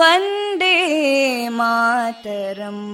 [0.00, 0.74] Vande
[1.58, 2.84] Mataram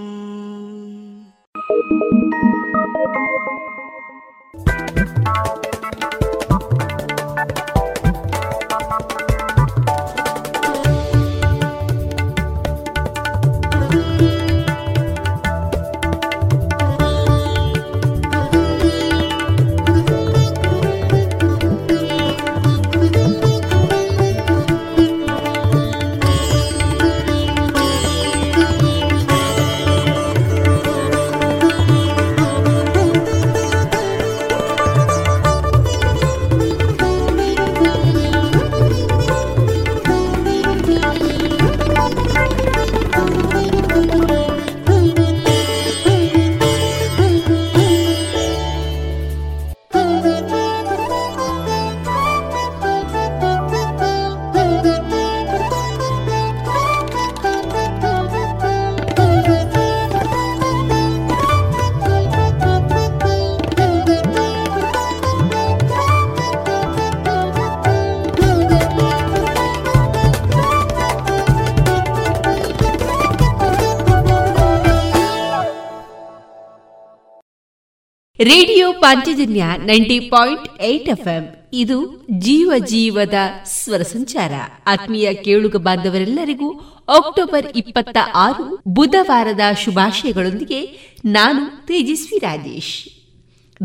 [78.45, 83.33] radio Panchajanya ninety point eight F ಇದು ಜೀವ ಜೀವದ
[83.65, 84.51] ಸ್ವರ ಸಂಚಾರ.
[84.87, 86.69] ಆತ್ಮೀಯ ಕೇಳುಗ ಬಾಂಧವರೆಲ್ಲರಿಗೂ
[87.07, 90.85] ಅಕ್ಟೋಬರ್ ಇಪ್ಪತ್ತ ಆರು ಬುಧವಾರದ ಶುಭಾಶಯಗಳೊಂದಿಗೆ
[91.25, 93.05] ನಾನು ತೇಜಸ್ವಿ ರಾಜೇಶ್.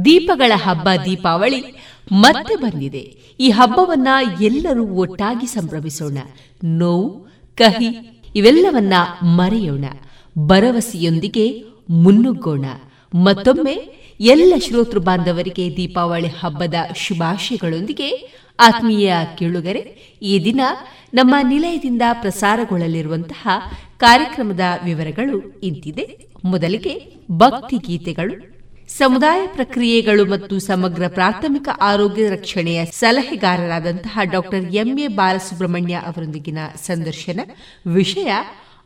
[0.04, 1.64] ದೀಪಗಳ ಹಬ್ಬ ದೀಪಾವಳಿ
[2.12, 3.16] ಮತ್ತೆ ಬಂದಿದೆ.
[3.40, 4.08] ಈ ಹಬ್ಬವನ್ನ
[4.40, 6.18] ಎಲ್ಲರೂ ಒಟ್ಟಾಗಿ ಸಂಭ್ರಮಿಸೋಣ.
[6.64, 7.10] ನೋವು,
[7.56, 8.92] ಕಹಿ ಇವೆಲ್ಲವನ್ನ
[9.22, 9.84] ಮರೆಯೋಣ.
[10.38, 12.64] ಭರವಸೆಯೊಂದಿಗೆ ಮುನ್ನುಗ್ಗೋಣ.
[13.14, 18.08] ಮತ್ತೊಮ್ಮೆ ಎಲ್ಲ ಶ್ರೋತೃ ಬಾಂಧವರಿಗೆ ದೀಪಾವಳಿ ಹಬ್ಬದ ಶುಭಾಶಯಗಳೊಂದಿಗೆ
[18.58, 19.82] ಆತ್ಮೀಯ ಕೇಳುಗರೆ,
[20.22, 20.60] ಈ ದಿನ
[21.14, 23.48] ನಮ್ಮ ನಿಲಯದಿಂದ ಪ್ರಸಾರಗೊಳ್ಳಲಿರುವಂತಹ
[23.98, 26.04] ಕಾರ್ಯಕ್ರಮದ ವಿವರಗಳು ಇಂತಿದೆ.
[26.44, 26.94] ಮೊದಲಿಗೆ
[27.32, 28.34] ಭಕ್ತಿ ಗೀತೆಗಳು,
[28.98, 37.40] ಸಮುದಾಯ ಪ್ರಕ್ರಿಯೆಗಳು ಮತ್ತು ಸಮಗ್ರ ಪ್ರಾಥಮಿಕ ಆರೋಗ್ಯ ರಕ್ಷಣೆಯ ಸಲಹೆಗಾರರಾದಂತಹ ಡಾಕ್ಟರ್ ಎಂಎ ಬಾಲಸುಬ್ರಹ್ಮಣ್ಯ ಅವರೊಂದಿಗಿನ ಸಂದರ್ಶನ,
[37.86, 38.30] ವಿಷಯ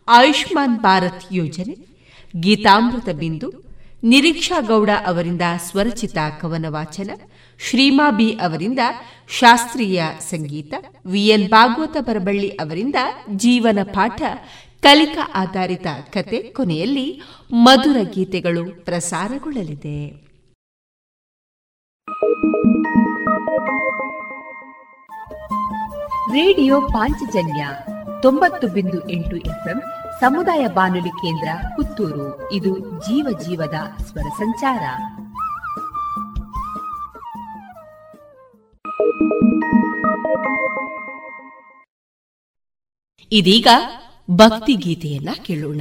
[0.09, 1.77] ಆಯುಷ್ಮಾನ್ ಭಾರತ್ ಯೋಜನೆ,
[2.41, 3.74] ಗೀತಾಮೃತ ಬಿಂದು
[4.05, 7.11] ನಿರೀಕ್ಷಾ ಗೌಡ ಅವರಿಂದ ಸ್ವರಚಿತ ಕವನ ವಾಚನ
[7.59, 8.79] ಶ್ರೀಮಾ ಬಿ ಅವರಿಂದ
[9.29, 10.75] ಶಾಸ್ತ್ರೀಯ ಸಂಗೀತ
[11.07, 12.95] ವಿಎನ್ ಭಾಗವತ ಬರಬಳ್ಳಿ ಅವರಿಂದ
[13.37, 14.23] ಜೀವನ ಪಾಠ,
[14.83, 17.23] ಕಲಿಕಾ ಆಧಾರಿತ ಕತೆ ಕೊನೆಯಲ್ಲಿ
[17.53, 20.25] ಮಧುರ ಗೀತೆಗಳು ಪ್ರಸಾರಗೊಳ್ಳಲಿದೆ.
[26.33, 27.69] ರೇಡಿಯೋ ಪಾಂಚಜನ್ಯ
[28.23, 29.83] ತೊಂಬತ್ತು ಬಿಂದು ಎಂಟು ಎಫ್ಎಂ
[30.25, 32.53] ಸಮುದಾಯ ಬಾನುಲಿ ಕೇಂದ್ರ ಪುತ್ತೂರು.
[32.53, 34.83] ಇದು ಜೀವ ಜೀವದ ಸ್ವರ ಸಂಚಾರ.
[43.33, 43.67] ಇದೀಗ
[44.31, 45.81] ಭಕ್ತಿ ಗೀತೆಯನ್ನ ಕೇಳೋಣ.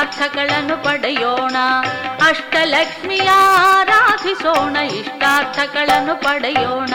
[0.00, 1.56] ಇಷ್ಟಾರ್ಥಗಳನ್ನು ಪಡೆಯೋಣ.
[2.26, 6.94] ಅಷ್ಟಲಕ್ಷ್ಮಿಯಾರಾಧಿಸೋಣ ಇಷ್ಟಾರ್ಥಗಳನ್ನು ಪಡೆಯೋಣ.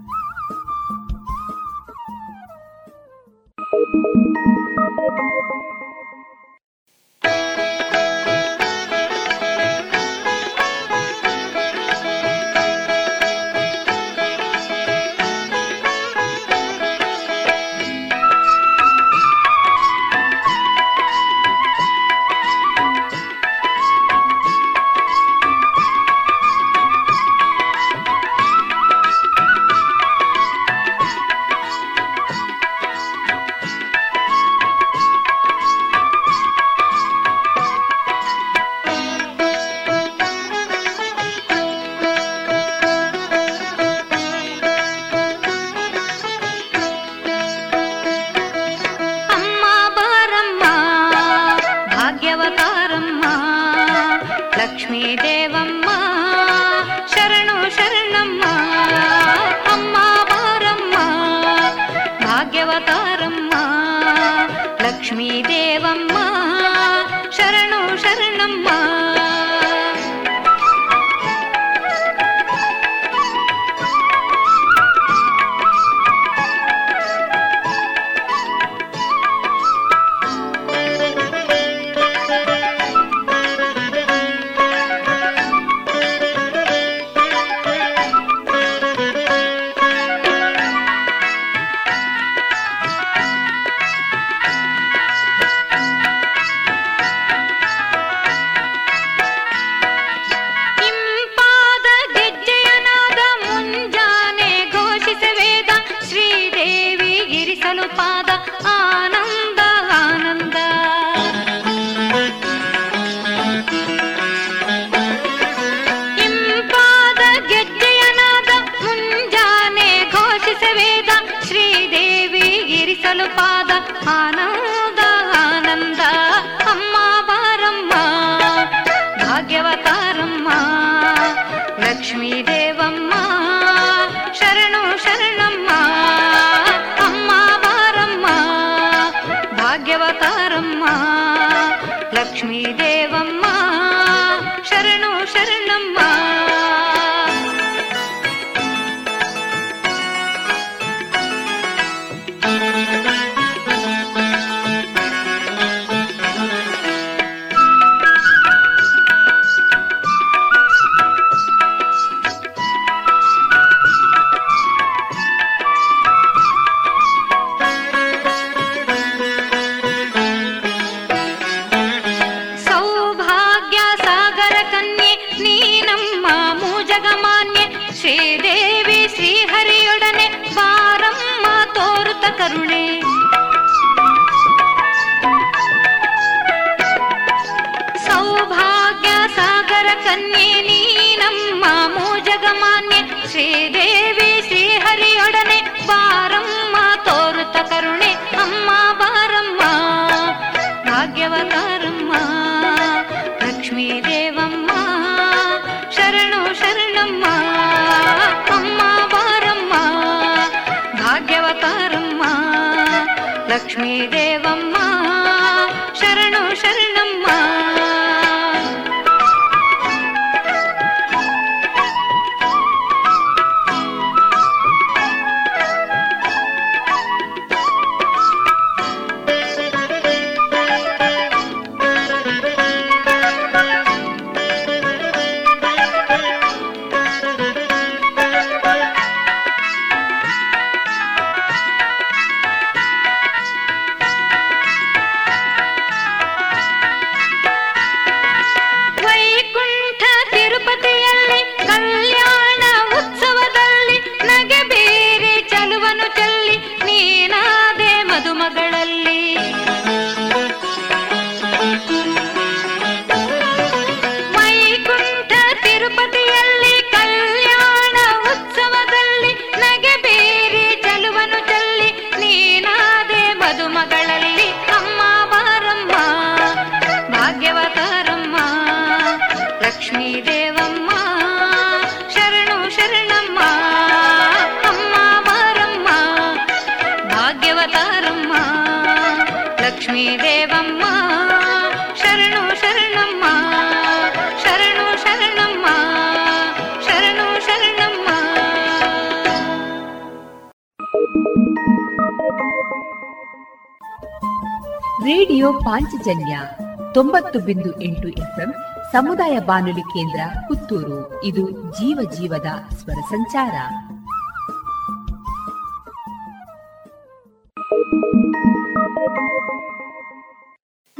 [307.31, 308.53] ತೊಂಬತ್ತು ಬಿಂದು ಎಂಟು ಎಫ್ಎಂ
[308.91, 311.23] ಸಮುದಾಯ ಬಾನುಲಿ ಕೇಂದ್ರ ಪುತ್ತೂರು.
[311.23, 313.53] ಇದು ಜೀವ ಜೀವದ ಸ್ವರ ಸಂಚಾರ.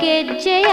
[0.00, 0.70] ಗೆಜ್ಜೆಯ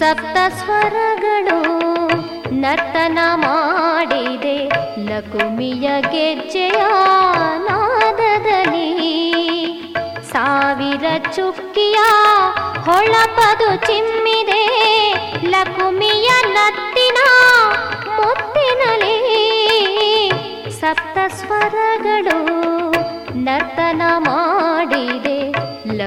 [0.00, 1.58] ಸಪ್ತಸ್ವರಗಳು
[2.54, 4.56] ನರ್ತನ ಮಾಡಿದೆ
[5.06, 6.80] ಲಕುಮಿಯ ಗೆಜ್ಜೆಯ
[7.66, 8.90] ನಾದದಲ್ಲಿ
[10.30, 11.04] ಸಾವಿರ
[11.36, 11.98] ಚುಕ್ಕಿಯ
[12.86, 14.57] ಹೊಳಪದು ಚಿಮ್ಮಿದೆ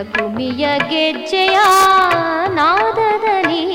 [0.01, 1.57] ಲಕುಮಿಯ ಗೆಜ್ಜೆಯ
[2.55, 3.65] ನಾದದಲ್ಲಿ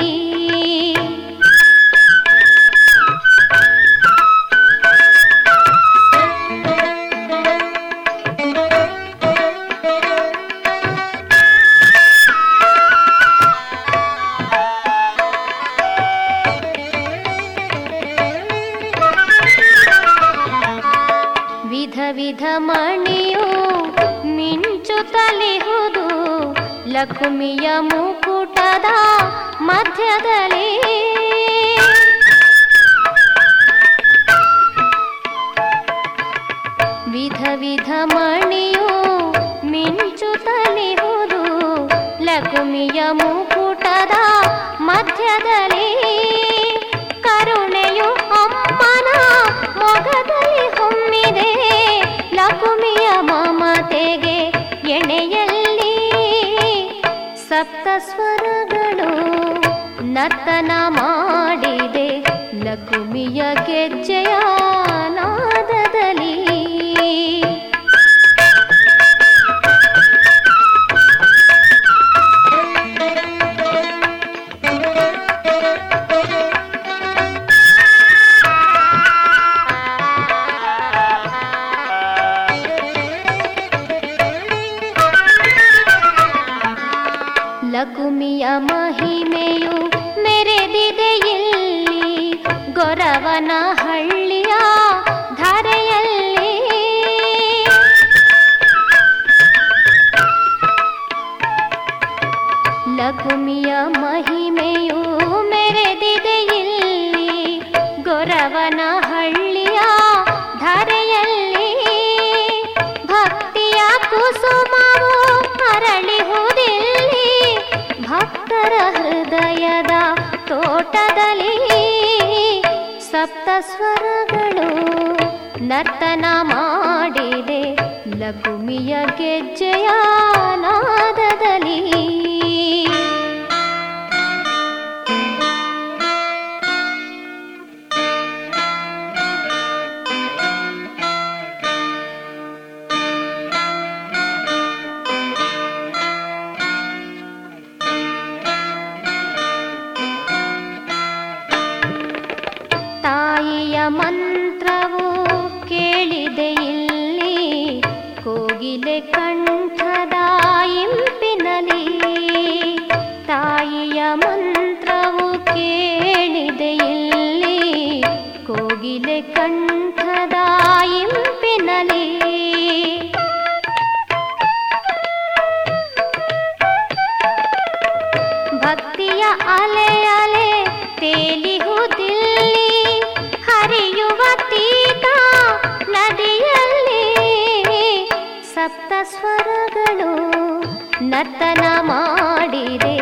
[191.27, 192.97] ನರ್ತನ ಮಾಡಿದೆ.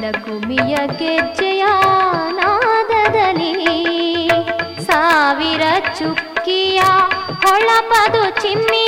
[0.00, 1.64] ನಗುಮಿಯ ಗೆಜ್ಜೆಯ
[2.38, 3.52] ನಾದದಲ್ಲಿ
[4.86, 5.62] ಸಾವಿರ
[5.98, 6.80] ಚುಕ್ಕಿಯ
[7.42, 8.87] ಹೊಳಪದು ಚಿಮ್ಮಿ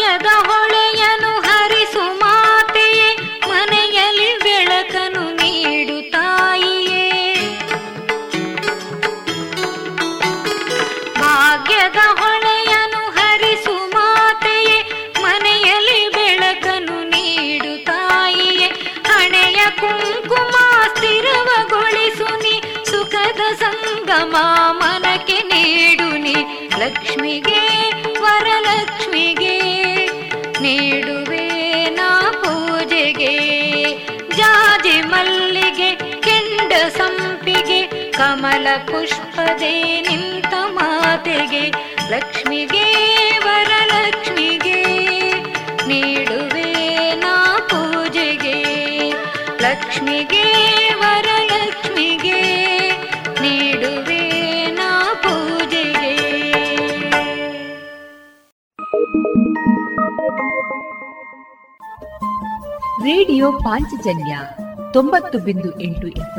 [0.00, 3.08] ಕಾವ್ಯದ ಹೊಳೆಯನು ಹರಿಸು ಮಾತೆಯೇ,
[3.48, 7.02] ಮನೆಯಲ್ಲಿ ಬೆಳಕನು ನೀಡು ತಾಯಿಯೇ.
[11.20, 14.78] ಭಾಗ್ಯದ ಹೊಳೆಯನು ಹರಿಸು ಮಾತೆಯೇ,
[15.22, 18.68] ಮನೆಯಲ್ಲಿ ಬೆಳಕನು ನೀಡು ತಾಯಿಯೇ.
[19.08, 20.54] ಹಣೆಯ ಕುಂಕುಮ
[20.94, 24.36] ಸ್ಥಿರವಗೊಳಿಸು ನೀ, ಸುಖದ ಸಂಗಮ
[24.70, 26.36] ಮನಕ್ಕೆ ನೀಡು ನೀ.
[26.78, 27.69] ಲಕ್ಷ್ಮಿಗೆ
[38.60, 41.62] ಕಮಲ ಪುಷ್ಪದೇ ನಿಂತ ಮಾತೆಗೆ,
[42.10, 42.82] ಲಕ್ಷ್ಮಿಗೆ,
[43.38, 44.80] ವರಲಕ್ಷ್ಮಿಗೆ
[45.86, 46.66] ನೀಡುವೆ
[47.14, 47.34] ನಾ
[47.70, 48.58] ಪೂಜೆಗೆ,
[49.62, 50.44] ಲಕ್ಷ್ಮಿಗೆ,
[50.94, 52.40] ವರಲಕ್ಷ್ಮಿಗೆ
[53.40, 54.22] ನೀಡುವೆ
[54.70, 56.12] ನಾ ಪೂಜೆಗೆ.
[63.04, 64.36] ರೇಡಿಯೋ ಪಾಂಚಜನ್ಯ
[64.92, 66.38] ತೊಂಬತ್ತು ಬಿಂದು ಎಂಟು ಎಫ್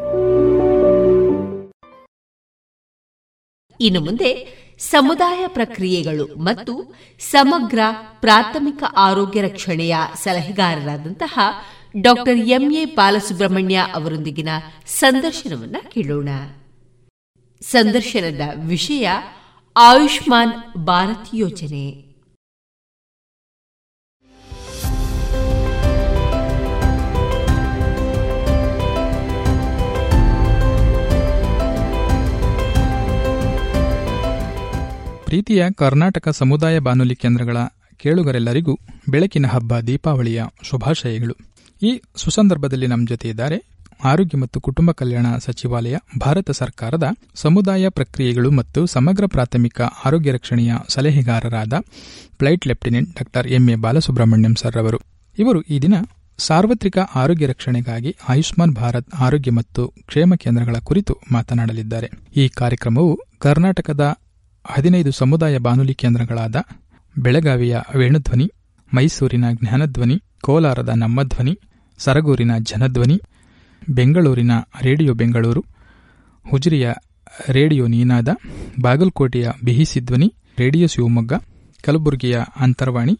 [3.81, 7.79] ಇನ್ನು ಮುಂದೆ ಸಮುದಾಯ ಪ್ರಕ್ರಿಯೆಗಳು ಮತ್ತು ಸಮಗ್ರ
[8.19, 11.39] ಪ್ರಾಥಮಿಕ ಆರೋಗ್ಯ ರಕ್ಷಣೆಯ ಸಲಹೆಗಾರರಾದಂತಹ
[12.01, 14.49] ಡಾಕ್ಟರ್ ಎಂಎ ಬಾಲಸುಬ್ರಹ್ಮಣ್ಯ ಅವರೊಂದಿಗಿನ
[14.87, 16.29] ಸಂದರ್ಶನವನ್ನು ಕೇಳೋಣ.
[17.61, 19.09] ಸಂದರ್ಶನದ ವಿಷಯ
[19.77, 22.10] ಆಯುಷ್ಮಾನ್ ಭಾರತ್ ಯೋಜನೆ.
[35.31, 37.57] ಪ್ರೀತಿಯ ಕರ್ನಾಟಕ ಸಮುದಾಯ ಬಾನುಲಿ ಕೇಂದ್ರಗಳ
[37.97, 38.79] ಕೇಳುಗರೆಲ್ಲರಿಗೂ
[39.09, 41.35] ಬೆಳಕಿನ ಹಬ್ಬ ದೀಪಾವಳಿಯ ಶುಭಾಶಯಗಳು.
[41.87, 43.63] ಈ ಸುಸಂದರ್ಭದಲ್ಲಿ ನಮ್ಮ ಜೊತೆ ಇದ್ದಾರೆ
[44.03, 47.03] ಆರೋಗ್ಯ ಮತ್ತು ಕುಟುಂಬ ಕಲ್ಯಾಣ ಸಚಿವಾಲಯ, ಭಾರತ ಸರ್ಕಾರದ
[47.35, 51.73] ಸಮುದಾಯ ಪ್ರಕ್ರಿಯೆಗಳು ಮತ್ತು ಸಮಗ್ರ ಪ್ರಾಥಮಿಕ ಆರೋಗ್ಯ ರಕ್ಷಣೆಯ ಸಲಹೆಗಾರರಾದ
[52.39, 54.99] flight lieutenant doctor A Balasubramaniam sir ಅವರು.
[55.39, 55.93] ಇವರು ಈ ದಿನ
[56.37, 62.09] ಸಾರ್ವತ್ರಿಕ ಆರೋಗ್ಯ ರಕ್ಷಣೆಗಾಗಿ ಆಯುಷ್ಮಾನ್ ಭಾರತ್ ಆರೋಗ್ಯ ಮತ್ತು ಕ್ಷೇಮ ಕೇಂದ್ರಗಳ ಕುರಿತು ಮಾತನಾಡಲಿದ್ದಾರೆ.
[62.35, 64.20] ಈ ಕಾರ್ಯಕ್ರಮವು ಕರ್ನಾಟಕದ
[64.65, 66.55] ಹದಿನೈದು ಸಮುದಾಯ ಬಾನುಲಿ ಕೇಂದ್ರಗಳಾದ
[67.15, 68.51] ಬೆಳಗಾವಿಯ ವೇಣುಧ್ವನಿ,
[68.93, 71.59] ಮೈಸೂರಿನ ಜ್ಞಾನಧ್ವನಿ, ಕೋಲಾರದ ನಮ್ಮಧ್ವನಿ,
[71.99, 73.21] ಸರಗೂರಿನ ಜನಧ್ವನಿ,
[73.89, 74.51] ಬೆಂಗಳೂರಿನ
[74.81, 75.65] ರೇಡಿಯೋ ಬೆಂಗಳೂರು,
[76.49, 76.91] ಹುಜರಿಯ
[77.49, 78.29] ರೇಡಿಯೋ ನೀನಾದ,
[78.81, 81.33] ಬಾಗಲಕೋಟೆಯ ಬಿಹಿಸಿಧ್ವನಿ, ರೇಡಿಯೋ ಶಿವಮೊಗ್ಗ,
[81.83, 83.19] ಕಲಬುರಗಿಯ ಅಂತರ್ವಾಣಿ,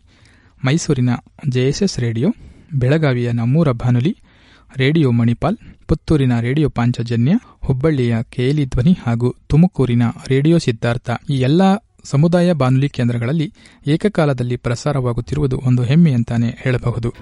[0.65, 1.09] ಮೈಸೂರಿನ
[1.49, 2.29] ಜೆಎಸ್ಎಸ್ ರೇಡಿಯೋ,
[2.73, 4.17] ಬೆಳಗಾವಿಯ ನಮ್ಮೂರ ಭಾನುಲಿ
[4.77, 5.57] ರೇಡಿಯೋ ಮಣಿಪಾಲ್,
[5.87, 7.31] ಪುತ್ತೂರಿನ ರೇಡಿಯೋ ಪಾಂಚಜನ್ಯ,
[7.65, 13.53] ಹುಬ್ಬಳ್ಳಿಯ ಕೇಲಿ ಧ್ವನಿ ಹಾಗೂ ತುಮಕೂರಿನ ರೇಡಿಯೋ ಸಿದ್ಧಾರ್ಥ ಈ ಎಲ್ಲಾ ಸಮುದಾಯ ಬಾನುಲಿ ಕೇಂದ್ರಗಳಲ್ಲಿ
[13.87, 17.13] ಏಕಕಾಲದಲ್ಲಿ ಪ್ರಸಾರವಾಗುತ್ತಿರುವುದು ಒಂದು ಹೆಮ್ಮೆ ಅಂತಾನೆ ಹೇಳಬಹುದು.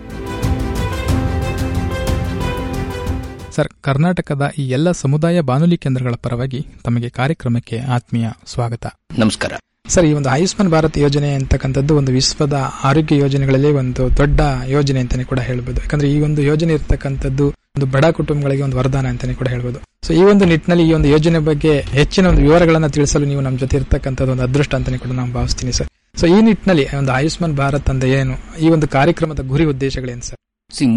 [3.51, 8.85] ಸರ್, ಕರ್ನಾಟಕದ ಈ ಎಲ್ಲ ಸಮುದಾಯ ಬಾನುಲಿ ಕೇಂದ್ರಗಳ ಪರವಾಗಿ ತಮಗೆ ಕಾರ್ಯಕ್ರಮಕ್ಕೆ ಆತ್ಮೀಯ ಸ್ವಾಗತ.
[9.17, 9.51] ನಮಸ್ಕಾರ.
[9.93, 12.55] ಸರ್, ಈ ಒಂದು ಆಯುಷ್ಮಾನ್ ಭಾರತ್ ಯೋಜನೆ ಅಂತಕ್ಕಂಥದ್ದು ಒಂದು ವಿಶ್ವದ
[12.89, 14.39] ಆರೋಗ್ಯ ಯೋಜನೆಗಳಲ್ಲಿ ಒಂದು ದೊಡ್ಡ
[14.75, 15.79] ಯೋಜನೆ ಅಂತಾನೆ ಕೂಡ ಹೇಳ್ಬೋದು.
[15.85, 17.45] ಯಾಕಂದ್ರೆ ಈ ಒಂದು ಯೋಜನೆ ಇರತಕ್ಕಂಥದ್ದು
[17.77, 19.79] ಒಂದು ಬಡ ಕುಟುಂಬಗಳಿಗೆ ಒಂದು ವರದಾನ ಅಂತಾನೆ ಕೂಡ ಹೇಳ್ಬೋದು.
[20.05, 23.75] ಸೊ ಈ ಒಂದು ನಿಟ್ಟಿನಲ್ಲಿ ಈ ಒಂದು ಯೋಜನೆ ಬಗ್ಗೆ ಹೆಚ್ಚಿನ ಒಂದು ವಿವರಗಳನ್ನ ತಿಳಿಸಲು ನೀವು ನಮ್ಮ ಜೊತೆ
[23.79, 25.89] ಇರತಕ್ಕಂಥದ್ದು ಒಂದು ಅದೃಷ್ಟ ಅಂತಾನೆ ಕೂಡ ನಾನು ಭಾವಿಸ್ತೀನಿ ಸರ್.
[26.19, 28.35] ಸೊ ಈ ನಿಟ್ಟಿನಲ್ಲಿ ಒಂದು ಆಯುಷ್ಮಾನ್ ಭಾರತ್ ಅಂದ್ರೆ ಏನು,
[28.65, 30.39] ಈ ಒಂದು ಕಾರ್ಯಕ್ರಮದ ಗುರಿ ಉದ್ದೇಶಗಳೇನು ಸರ್?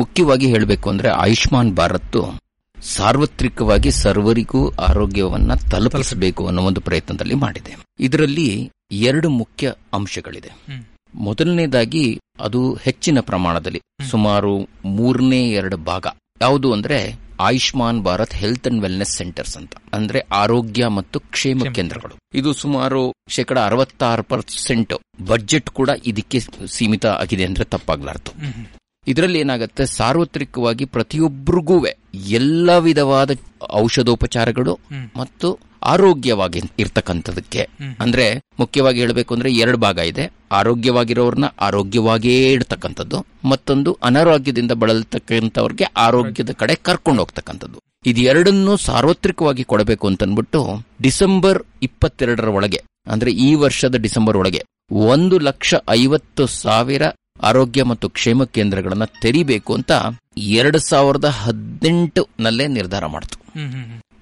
[0.03, 2.21] ಮುಖ್ಯವಾಗಿ ಹೇಳಬೇಕು ಅಂದ್ರೆ ಆಯುಷ್ಮಾನ್ ಭಾರತ್
[2.83, 7.77] ಸಾರ್ವತ್ರಿಕವಾಗಿ ಸರ್ವರಿಗೂ ಆರೋಗ್ಯವನ್ನ ತಲುಪಿಸಬೇಕು ಅನ್ನೋ ಒಂದು ಪ್ರಯತ್ನದಲ್ಲಿ ಮಾಡಿದೆ.
[8.01, 10.49] ಇದರಲ್ಲಿ ಎರಡು ಮುಖ್ಯ ಅಂಶಗಳಿದೆ.
[11.15, 16.07] ಮೊದಲನೇದಾಗಿ ಅದು ಹೆಚ್ಚಿನ ಪ್ರಮಾಣದಲ್ಲಿ ಸುಮಾರು ಮೂರನೇ ಎರಡು ಭಾಗ.
[16.43, 19.73] ಯಾವುದು ಅಂದ್ರೆ Ayushman Bharat health and wellness centres ಅಂತ.
[19.93, 22.17] ಅಂದ್ರೆ ಆರೋಗ್ಯ ಮತ್ತು ಕ್ಷೇಮ ಕೇಂದ್ರಗಳು.
[22.35, 28.31] ಇದು ಸುಮಾರು ಶೇಕಡ ಅರವತ್ತಾರು ಪರ್ಸೆಂಟ್ ಬಜೆಟ್ ಕೂಡ ಇದಕ್ಕೆ ಸೀಮಿತ ಆಗಿದೆ ಅಂದ್ರೆ ತಪ್ಪಾಗ್ಲಾರ್ದು.
[29.07, 29.85] ಇದರಲ್ಲಿ ಏನಾಗುತ್ತೆ?
[29.99, 31.77] ಸಾರ್ವತ್ರಿಕವಾಗಿ ಪ್ರತಿಯೊಬ್ಬರಿಗೂ
[32.41, 33.31] ಎಲ್ಲ ವಿಧವಾದ
[33.81, 34.73] ಔಷಧೋಪಚಾರಗಳು
[35.17, 35.49] ಮತ್ತು
[35.93, 37.63] ಆರೋಗ್ಯವಾಗಿ ಇರ್ತಕ್ಕಂಥದಕ್ಕೆ
[38.05, 38.27] ಅಂದ್ರೆ
[38.61, 40.25] ಮುಖ್ಯವಾಗಿ ಹೇಳಬೇಕು ಅಂದ್ರೆ ಎರಡು ಭಾಗ ಇದೆ.
[40.53, 47.79] ಆರೋಗ್ಯವಾಗಿರೋರ್ನ ಆರೋಗ್ಯವಾಗಿಯೇ ಇಡ್ತಕ್ಕಂಥದ್ದು ಮತ್ತೊಂದು ಅನಾರೋಗ್ಯದಿಂದ ಬಳಲ್ತಕ್ಕಂಥವ್ರಿಗೆ ಆರೋಗ್ಯದ ಕಡೆ ಕರ್ಕೊಂಡು ಹೋಗ್ತಕ್ಕಂಥದ್ದು.
[48.07, 50.61] ಇದೆರಡನ್ನೂ ಸಾರ್ವತ್ರಿಕವಾಗಿ ಕೊಡಬೇಕು ಅಂತನ್ಬಿಟ್ಟು
[51.03, 54.61] ಡಿಸೆಂಬರ್ ಇಪ್ಪತ್ತೆರಡರ ಒಳಗೆ ಅಂದ್ರೆ ಈ ವರ್ಷದ ಡಿಸೆಂಬರ್ ಒಳಗೆ
[55.11, 57.05] ಒಂದು ಲಕ್ಷ ಐವತ್ತು ಸಾವಿರ
[57.43, 59.93] ಆರೋಗ್ಯ ಮತ್ತು ಕ್ಷೇಮ ಕೇಂದ್ರಗಳನ್ನ ತೆರಿಬೇಕು ಅಂತ
[60.37, 63.61] ಎರಡು ಸಾವಿರದ ಹದಿನೆಂಟು ನಲ್ಲೇ ನಿರ್ಧಾರ ಮಾಡಿತು.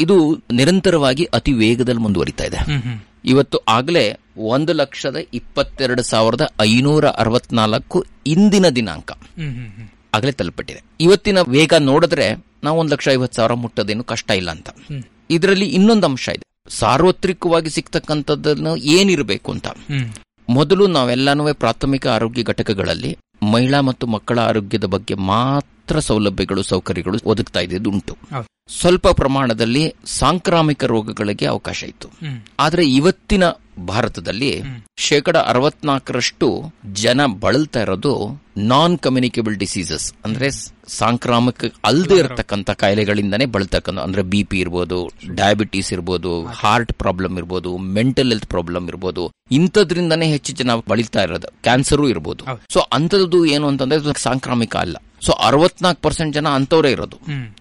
[0.00, 2.56] ಇದು ನಿರಂತರವಾಗಿ ಅತಿ ವೇಗದಲ್ಲಿ ಮುಂದುವರಿತಾ ಇದೆ.
[3.24, 9.12] ಇವತ್ತು ಆಗಲೇ ಒಂದು ಲಕ್ಷದ ಇಪ್ಪತ್ತೆರಡು ಸಾವಿರದ ಐನೂರ ಅರವತ್ನಾಲ್ಕು ಇಂದಿನ ದಿನಾಂಕ.
[10.14, 10.82] ಆಗಲೇ ತಲುಪಟ್ಟಿದೆ.
[11.00, 14.68] ಇವತ್ತಿನ ವೇಗ ನೋಡಿದ್ರೆ ನಾವು ಒಂದು ಲಕ್ಷ ಐವತ್ ಸಾವಿರ ಮುಟ್ಟೋದೇನು ಕಷ್ಟ ಇಲ್ಲ ಅಂತ.
[15.30, 16.46] ಇದರಲ್ಲಿ ಇನ್ನೊಂದು ಅಂಶ ಇದೆ.
[16.68, 19.66] ಸಾರ್ವತ್ರಿಕವಾಗಿ ಸಿಗ್ತಕ್ಕಂಥದ್ದನ್ನು ಏನಿರಬೇಕು ಅಂತ.
[20.50, 23.10] ಮೊದಲು ನಾವೆಲ್ಲನೂ ಪ್ರಾಥಮಿಕ ಆರೋಗ್ಯ ಘಟಕಗಳಲ್ಲಿ
[23.44, 31.46] ಮಹಿಳಾ ಮತ್ತು ಮಕ್ಕಳ ಆರೋಗ್ಯದ ಬಗ್ಗೆ ಮಾತ್ರ ಸೌಲಭ್ಯಗಳು ಸೌಕರ್ಯಗಳು ಒದಗ್ತಾ ಇದ್ದುಂಟು ಉಂಟು ಸ್ವಲ್ಪ ಪ್ರಮಾಣದಲ್ಲಿ ಸಾಂಕ್ರಾಮಿಕ ರೋಗಗಳಿಗೆ
[31.46, 32.08] ಅವಕಾಶ ಇತ್ತು.
[32.58, 33.44] ಆದರೆ ಇವತ್ತಿನ
[33.78, 34.62] ಭಾರತದಲ್ಲಿ
[34.98, 40.50] ಶೇಕಡ ಅರವತ್ನಾಲ್ಕರಷ್ಟು ಜನ ಬಳಲ್ತಾ ಇರೋದು ನಾನ್ ಕಮ್ಯುನಿಕೇಬಲ್ ಡಿಸೀಸಸ್ ಅಂದ್ರೆ
[40.88, 48.28] ಸಾಂಕ್ರಾಮಿಕ ಅಲ್ಲದೆ ಇರತಕ್ಕಂತ ಕಾಯಿಲೆಗಳಿಂದಾನೇ ಬಳತಕ್ಕಂಥ ಅಂದ್ರೆ ಬಿ ಪಿ ಇರ್ಬೋದು ಡಯಾಬಿಟೀಸ್ ಇರ್ಬೋದು ಹಾರ್ಟ್ ಪ್ರಾಬ್ಲಮ್ ಇರ್ಬೋದು ಮೆಂಟಲ್
[48.28, 52.44] ಹೆಲ್ತ್ ಪ್ರಾಬ್ಲಮ್ ಇರ್ಬೋದು ಇಂಥದ್ರಿಂದಾನೇ ಹೆಚ್ಚು ಜನ ಬಳಲ್ತಾ ಇರೋದು ಕ್ಯಾನ್ಸರು ಇರ್ಬೋದು.
[52.70, 54.96] ಸೊ ಅಂಥದ್ದು ಏನು ಅಂತಂದ್ರೆ ಸಾಂಕ್ರಾಮಿಕ ಅಲ್ಲ.
[55.20, 57.16] ಸೊ ಅರವತ್ನಾಲ್ಕು ಪರ್ಸೆಂಟ್ ಜನ ಅಂತವರೇ ಇರೋದು.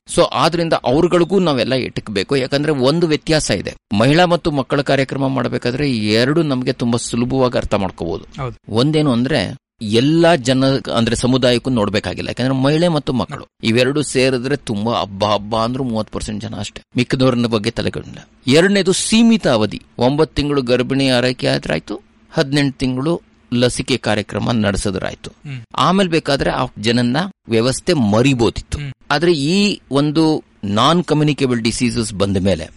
[0.08, 3.72] ಸೊ ಆದ್ರಿಂದ ಅವ್ರಗಳಿಗೂ ನಾವೆಲ್ಲ ಎಟಕಬೇಕು ಯಾಕಂದ್ರೆ ಒಂದು ವ್ಯತ್ಯಾಸ ಇದೆ.
[3.98, 5.88] ಮಹಿಳಾ ಮತ್ತು ಮಕ್ಕಳ ಕಾರ್ಯಕ್ರಮ ಮಾಡಬೇಕಾದ್ರೆ
[6.20, 8.26] ಎರಡು ನಮಗೆ ತುಂಬಾ ಸುಲಭವಾಗಿ ಅರ್ಥ ಮಾಡ್ಕೋಬಹುದು
[8.70, 9.42] ಒಂದೇನು ಅಂದ್ರೆ
[9.82, 10.64] ಎಲ್ಲಾ ಜನ
[10.96, 12.30] ಅಂದ್ರೆ ಸಮುದಾಯಕ್ಕೂ ನೋಡ್ಬೇಕಾಗಿಲ್ಲ.
[12.30, 16.82] ಯಾಕಂದ್ರೆ ಮಹಿಳೆ ಮತ್ತು ಮಕ್ಕಳು ಇವೆರಡು ಸೇರಿದ್ರೆ ತುಂಬಾ ಹಬ್ಬ ಹಬ್ಬ ಅಂದ್ರೂ ಮೂವತ್ ಪರ್ಸೆಂಟ್ ಜನ ಅಷ್ಟೇ.
[16.98, 19.80] ಮಿಕ್ಕದವ್ರನ್ನ ಬಗ್ಗೆ ತಲೆಗೊಂಡಿಲ್ಲ ಎರಡನೇದು ಸೀಮಿತ ಅವಧಿ.
[19.98, 21.96] ಒಂಬತ್ತು ತಿಂಗಳು ಗರ್ಭಿಣಿ ಆರೈಕೆ ಆದ್ರಾಯ್ತು
[22.32, 23.14] ಹದಿನೆಂಟು ತಿಂಗಳು
[23.54, 25.32] ಲಸಿಕೆ ಕಾರ್ಯಕ್ರಮ ನಡೆಸಿದ್ರಾಯ್ತು.
[25.76, 27.18] ಆಮೇಲೆ ಬೇಕಾದ್ರೆ ಆ ಜನನ್ನ
[27.50, 28.80] ವ್ಯವಸ್ಥೆ ಮರಿಬೋದಿತ್ತು.
[29.12, 32.70] ಆದ್ರೆ ಈ ಒಂದು ನಾನ್ ಕಮ್ಯುನಿಕೇಬಲ್ ಡಿಸೀಸಸ್ ಬಂದ ಮೇಲೆ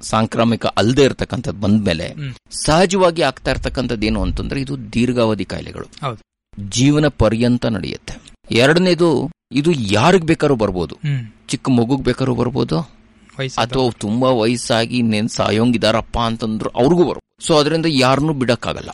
[0.00, 2.14] ಸಾಂಕ್ರಾಮಿಕ ಅಲ್ಲದೆ ಇರತಕ್ಕಂಥದ್ದು ಬಂದ ಮೇಲೆ
[2.50, 5.86] ಸಹಜವಾಗಿ ಆಗ್ತಾ ಇರ್ತಕ್ಕಂಥದ್ದು ಏನು ಅಂತಂದ್ರೆ ಇದು ದೀರ್ಘಾವಧಿ ಕಾಯಿಲೆಗಳು.
[6.68, 8.30] ಜೀವನ ಪರ್ಯಂತ ನಡೆಯುತ್ತೆ.
[8.50, 10.96] ಎರಡನೇದು ಇದು ಯಾರಿಗ್ ಬೇಕಾದ್ರೂ ಬರ್ಬೋದು.
[11.48, 12.78] ಚಿಕ್ಕ ಮಗುಗ್ ಬೇಕಾದ್ರೂ ಬರ್ಬೋದು.
[13.58, 17.46] ಅಥವಾ ತುಂಬಾ ವಯಸ್ಸಾಗಿ ಇನ್ನೇನ್ ಸಾಯೋಂಗಿದಾರಪ್ಪ ಅಂತಂದ್ರು ಅವ್ರಿಗೂ ಬರ್ಬೋದು.
[17.46, 18.90] ಸೊ ಅದರಿಂದ ಯಾರನ್ನೂ ಬಿಡಕ್ಕಾಗಲ್ಲ.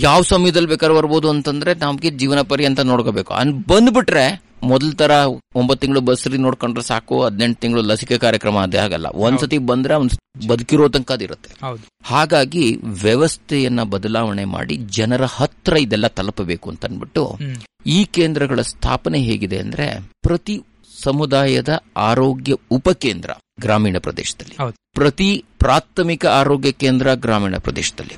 [0.00, 3.34] ಯಾವ ಸಮಯದಲ್ಲಿ ಬೇಕಾದ್ರೆ ಬರ್ಬೋದು ಅಂತಂದ್ರೆ ನಮ್ಗೆ ಜೀವನ ಪರ್ಯಂತ ನೋಡ್ಕೋಬೇಕು.
[3.34, 5.10] ಅನ್ ಬಂದ್ಬಿಟ್ರೆ ಮೊದಲ ತರ
[5.54, 9.06] ಒಂಬತ್ತು ತಿಂಗಳು ಬಸ್ರಿ ನೋಡ್ಕೊಂಡ್ರೆ ಸಾಕು ಹದಿನೆಂಟು ತಿಂಗಳು ಲಸಿಕೆ ಕಾರ್ಯಕ್ರಮ ಅದೇ ಆಗಲ್ಲ.
[9.06, 10.10] ಒಂದ್ಸತಿ ಬಂದ್ರೆ ಅವ್ನ್
[10.48, 11.50] ಬದುಕಿರೋ ತನಕ ಅದಿರುತ್ತೆ
[12.02, 17.38] ಹಾಗಾಗಿ ವ್ಯವಸ್ಥೆಯನ್ನ ಬದಲಾವಣೆ ಮಾಡಿ ಜನರ ಹತ್ರ ಇದೆಲ್ಲ ತಲುಪಬೇಕು ಅಂತ ಅನ್ಬಿಟ್ಟು
[17.86, 19.88] ಈ ಕೇಂದ್ರಗಳ ಸ್ಥಾಪನೆ ಹೇಗಿದೆ ಅಂದ್ರೆ
[20.22, 20.62] ಪ್ರತಿ
[21.02, 23.30] ಸಮುದಾಯದ ಆರೋಗ್ಯ ಉಪಕೇಂದ್ರ
[23.60, 24.56] ಗ್ರಾಮೀಣ ಪ್ರದೇಶದಲ್ಲಿ.
[24.94, 28.16] ಪ್ರತಿ ಪ್ರಾಥಮಿಕ ಆರೋಗ್ಯ ಕೇಂದ್ರ ಗ್ರಾಮೀಣ ಪ್ರದೇಶದಲ್ಲಿ.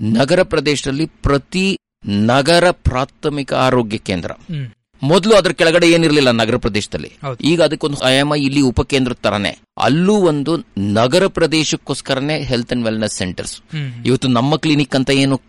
[0.00, 4.30] ನಗರ ಪ್ರದೇಶದಲ್ಲಿ ಪ್ರತಿ ನಗರ ಪ್ರಾಥಮಿಕ ಆರೋಗ್ಯ ಕೇಂದ್ರ.
[5.02, 7.12] ಮೊದಲು ಅದರ ಕೆಳಗಡೆ ಏನಿರಲಿಲ್ಲ ನಗರ ಪ್ರದೇಶದಲ್ಲಿ.
[7.40, 9.58] ಈಗ ಅದಕ್ಕೊಂದು ಆಯಾಮ ಇಲ್ಲಿ ಉಪಕೇಂದ್ರ ತರನೇ.
[9.78, 13.60] ಅಲ್ಲೂ ಒಂದು ನಗರ ಪ್ರದೇಶಕ್ಕೋಸ್ಕರನೇ ಹೆಲ್ತ್ ಅಂಡ್ ವೆಲ್ನೆಸ್ ಸೆಂಟರ್ಸ್
[14.06, 15.40] ಇವತ್ತು ನಮ್ಮ ಕ್ಲಿನಿಕ್ ಅಂತ ಏನು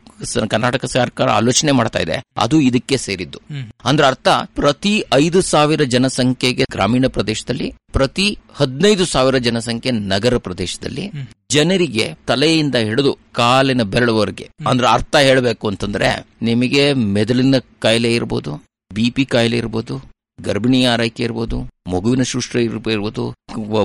[0.47, 3.41] ಕರ್ನಾಟಕ ಸರ್ಕಾರ ಆಲೋಚನೆ ಮಾಡ್ತಾ ಇದೆ ಅದು ಇದಕ್ಕೆ ಸೇರಿದ್ದು.
[3.85, 11.11] ಅಂದ್ರೆ ಅರ್ಥ ಪ್ರತಿ ಐದು ಸಾವಿರ ಜನಸಂಖ್ಯೆಗೆ ಗ್ರಾಮೀಣ ಪ್ರದೇಶದಲ್ಲಿ ಪ್ರತಿ ಹದಿನೈದು ಸಾವಿರ ಜನಸಂಖ್ಯೆ ನಗರ ಪ್ರದೇಶದಲ್ಲಿ
[11.51, 14.49] ಜನರಿಗೆ ತಲೆಯಿಂದ ಹಿಡಿದು ಕಾಲಿನ ಬೆರಳುವರೆಗೆ.
[14.67, 21.57] ಅಂದ್ರೆ ಅರ್ಥ ಹೇಳಬೇಕು ಅಂತಂದ್ರೆ ನಿಮಗೆ ಮೆದುಳಿನ ಕಾಯಿಲೆ ಇರ್ಬೋದು ಬಿ ಪಿ ಕಾಯಿಲೆ ಇರ್ಬೋದು ಗರ್ಭಿಣಿ ಆರೈಕೆ ಇರ್ಬೋದು
[21.93, 23.23] ಮಗುವಿನ ಶುಶ್ರೂಷೆ ಇರ್ಬೋದು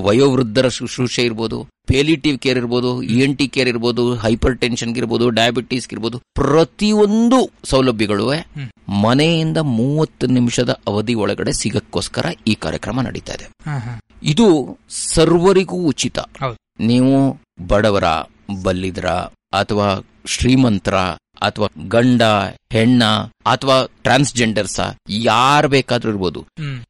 [0.07, 5.89] ವಯೋವೃದ್ಧರ ಶುಶ್ರೂಷೆ ಇರ್ಬೋದು ಪೇಲಿಟಿವ್ ಕೇರ್ ಇರ್ಬೋದು ಇ ಎನ್ ಟಿ ಕೇರ್ ಇರ್ಬೋದು ಹೈಪರ್ ಟೆನ್ಷನ್ ಇರ್ಬೋದು ಡಯಾಬಿಟೀಸ್
[5.93, 8.27] ಇರ್ಬೋದು ಪ್ರತಿಯೊಂದು ಸೌಲಭ್ಯಗಳು
[9.03, 13.47] ಮನೆಯಿಂದ ಮೂವತ್ತು ನಿಮಿಷದ ಅವಧಿ ಒಳಗಡೆ ಸಿಗಕ್ಕೋಸ್ಕರ ಈ ಕಾರ್ಯಕ್ರಮ ನಡೀತಾ ಇದೆ.
[14.23, 14.47] ಇದು
[15.15, 16.19] ಸರ್ವರಿಗೂ ಉಚಿತ.
[16.91, 17.15] ನೀವು
[17.67, 18.07] ಬಡವರ
[18.63, 19.09] ಬಲ್ಲಿದ್ರ
[19.53, 19.89] ಅಥವಾ
[20.27, 20.97] ಶ್ರೀಮಂತರ
[21.43, 22.23] ಅಥವಾ ಗಂಡ
[22.73, 23.05] ಹೆಣ್ಣ
[23.47, 26.47] ಅಥವಾ ಟ್ರಾನ್ಸ್ಜೆಂಡರ್ಸ ಯಾರು ಬೇಕಾದ್ರೂ ಇರ್ಬೋದು.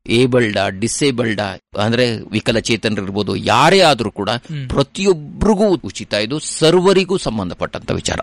[0.06, 1.40] ಏಬಲ್ಡ ಡಿಸೇಬಲ್ಡ
[1.82, 4.30] ಅಂದ್ರೆ ವಿಕಲಚೇತನರು ಇರ್ಬೋದು ಯಾರೇ ಆದ್ರೂ ಕೂಡ.
[4.68, 6.14] ಪ್ರತಿಯೊಬ್ಬರಿಗೂ ಉಚಿತ.
[6.14, 8.18] ಇದು ಸರ್ವರಿಗೂ ಸಂಬಂಧಪಟ್ಟಂತ ವಿಚಾರ.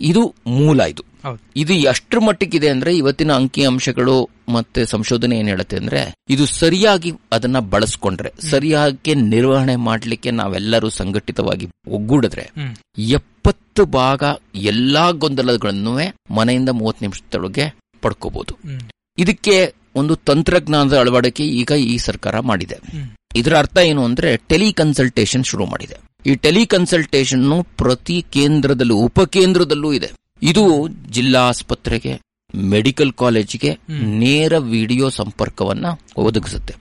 [0.00, 1.13] ಇದು ಮೂಲ ಇದು.
[1.56, 7.58] ಇದು ಎಷ್ಟರ ಮಟ್ಟಿಗಿದೆ ಅಂದ್ರೆ ಇವತ್ತಿನ ಅಂಕಿ ಅಂಶಗಳು ಮತ್ತೆ ಸಂಶೋಧನೆ ಏನ್ ಹೇಳುತ್ತೆ ಅಂದ್ರೆ ಇದು ಸರಿಯಾಗಿ ಅದನ್ನ
[7.58, 12.50] ಬಳಸ್ಕೊಂಡ್ರೆ ಸರಿಯಾಗಿ ನಿರ್ವಹಣೆ ಮಾಡ್ಲಿಕ್ಕೆ ನಾವೆಲ್ಲರೂ ಸಂಘಟಿತವಾಗಿ ಒಗ್ಗೂಡಿದ್ರೆ
[12.98, 14.22] ಎಪ್ಪತ್ತು ಭಾಗ
[14.54, 15.98] ಎಲ್ಲಾ ಗೊಂದಲಗಳನ್ನು
[16.34, 18.58] ಮನೆಯಿಂದ ಮೂವತ್ತು ನಿಮಿಷದೊಳಗೆ ಪಡ್ಕೋಬಹುದು
[19.18, 22.78] ಇದಕ್ಕೆ ಒಂದು ತಂತ್ರಜ್ಞಾನದ ಅಳವಡಿಕೆ ಈಗ ಈ ಸರ್ಕಾರ ಮಾಡಿದೆ.
[23.36, 25.96] ಇದರ ಅರ್ಥ ಏನು ಅಂದ್ರೆ ಟೆಲಿ ಕನ್ಸಲ್ಟೇಷನ್ ಶುರು ಮಾಡಿದೆ.
[26.26, 30.12] ಈ ಟೆಲಿ ಕನ್ಸಲ್ಟೇಷನ್ ಪ್ರತಿ ಕೇಂದ್ರದಲ್ಲೂ ಉಪಕೇಂದ್ರದಲ್ಲೂ ಇದೆ.
[30.42, 32.20] ಇದು ಜಿಲ್ಲಾ ಆಸ್ಪತ್ರೆಗೆ
[32.54, 36.74] ಮೆಡಿಕಲ್ ಕಾಲೇಜಿಗೆ ನೇರ ವಿಡಿಯೋ ಸಂಪರ್ಕವನ್ನ ಒದಗಿಸುತ್ತೆ.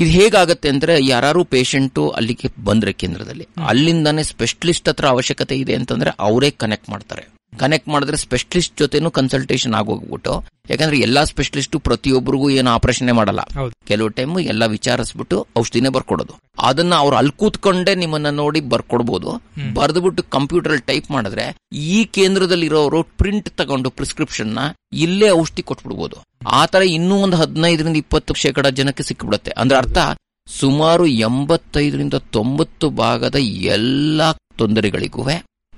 [0.00, 6.50] ಇದು ಹೇಗಾಗತ್ತೆ ಅಂದ್ರೆ ಯಾರು ಪೇಷಂಟು ಅಲ್ಲಿಗೆ ಬಂದ್ರೆ ಕೇಂದ್ರದಲ್ಲಿ ಅಲ್ಲಿಂದಾನೆ ಸ್ಪೆಷಲಿಸ್ಟ್ ಹತ್ರ ಅವಶ್ಯಕತೆ ಇದೆ ಅಂತಂದ್ರೆ ಅವರೇ
[6.50, 7.35] ಕನೆಕ್ಟ್ ಮಾಡ್ತಾರೆ.
[7.58, 13.40] ಕನೆಕ್ಟ್ ಮಾಡಿದ್ರೆ ಸ್ಪೆಷಲಿಸ್ಟ್ ಜೊತೆನೂ ಕನ್ಸಲ್ಟೇಷನ್ ಆಗೋಗ್ಬಿಟ್ಟು ಯಾಕಂದ್ರೆ ಎಲ್ಲಾ ಸ್ಪೆಷಲಿಸ್ಟ್ ಪ್ರತಿಯೊಬ್ಬರಿಗೂ ಏನು ಆಪರೇಷನ್ ಮಾಡಲ್ಲ.
[13.84, 16.34] ಕೆಲವು ಟೈಮ್ ಎಲ್ಲ ವಿಚಾರಿಸ್ಬಿಟ್ಟು ಔಷಧಿನೇ ಬರ್ಕೊಡೋದು.
[16.58, 19.42] ಅದನ್ನ ಅವ್ರು ಅಲ್ಲಿ ಕೂತ್ಕೊಂಡೆ ನಿಮ್ಮನ್ನ ನೋಡಿ ಬರ್ಕೊಡ್ಬೋದು.
[19.74, 24.58] ಬರ್ದ್ಬಿಟ್ಟು ಕಂಪ್ಯೂಟರ್ ಅಲ್ಲಿ ಟೈಪ್ ಮಾಡಿದ್ರೆ ಈ ಕೇಂದ್ರದಲ್ಲಿರೋರು ಪ್ರಿಂಟ್ ತಗೊಂಡು ಪ್ರಿಸ್ಕ್ರಿಪ್ಷನ್ನ
[24.92, 26.16] ಇಲ್ಲೇ ಔಷಧಿ ಕೊಟ್ಬಿಡ್ಬೋದು.
[26.48, 29.50] ಆ ತರ ಇನ್ನೂ ಒಂದು ಹದಿನೈದರಿಂದ ಇಪ್ಪತ್ತು ಶೇಕಡ ಜನಕ್ಕೆ ಸಿಕ್ಬಿಡುತ್ತೆ.
[29.50, 29.98] ಅಂದ್ರೆ ಅರ್ಥ
[30.46, 35.24] ಸುಮಾರು ಎಂಬತ್ತೈದರಿಂದ ತೊಂಬತ್ತು ಭಾಗದ ಎಲ್ಲಾ ತೊಂದರೆಗಳಿಗೂ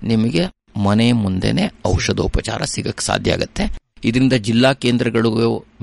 [0.02, 0.46] ನಿಮಗೆ
[0.86, 3.64] ಮನೆ ಮುಂದೆನೆ ಔಷಧೋಪಚಾರ ಸಿಗಕ್ ಸಾಧ್ಯ ಆಗುತ್ತೆ.
[4.04, 5.30] ಇದರಿಂದ ಜಿಲ್ಲಾ ಕೇಂದ್ರಗಳು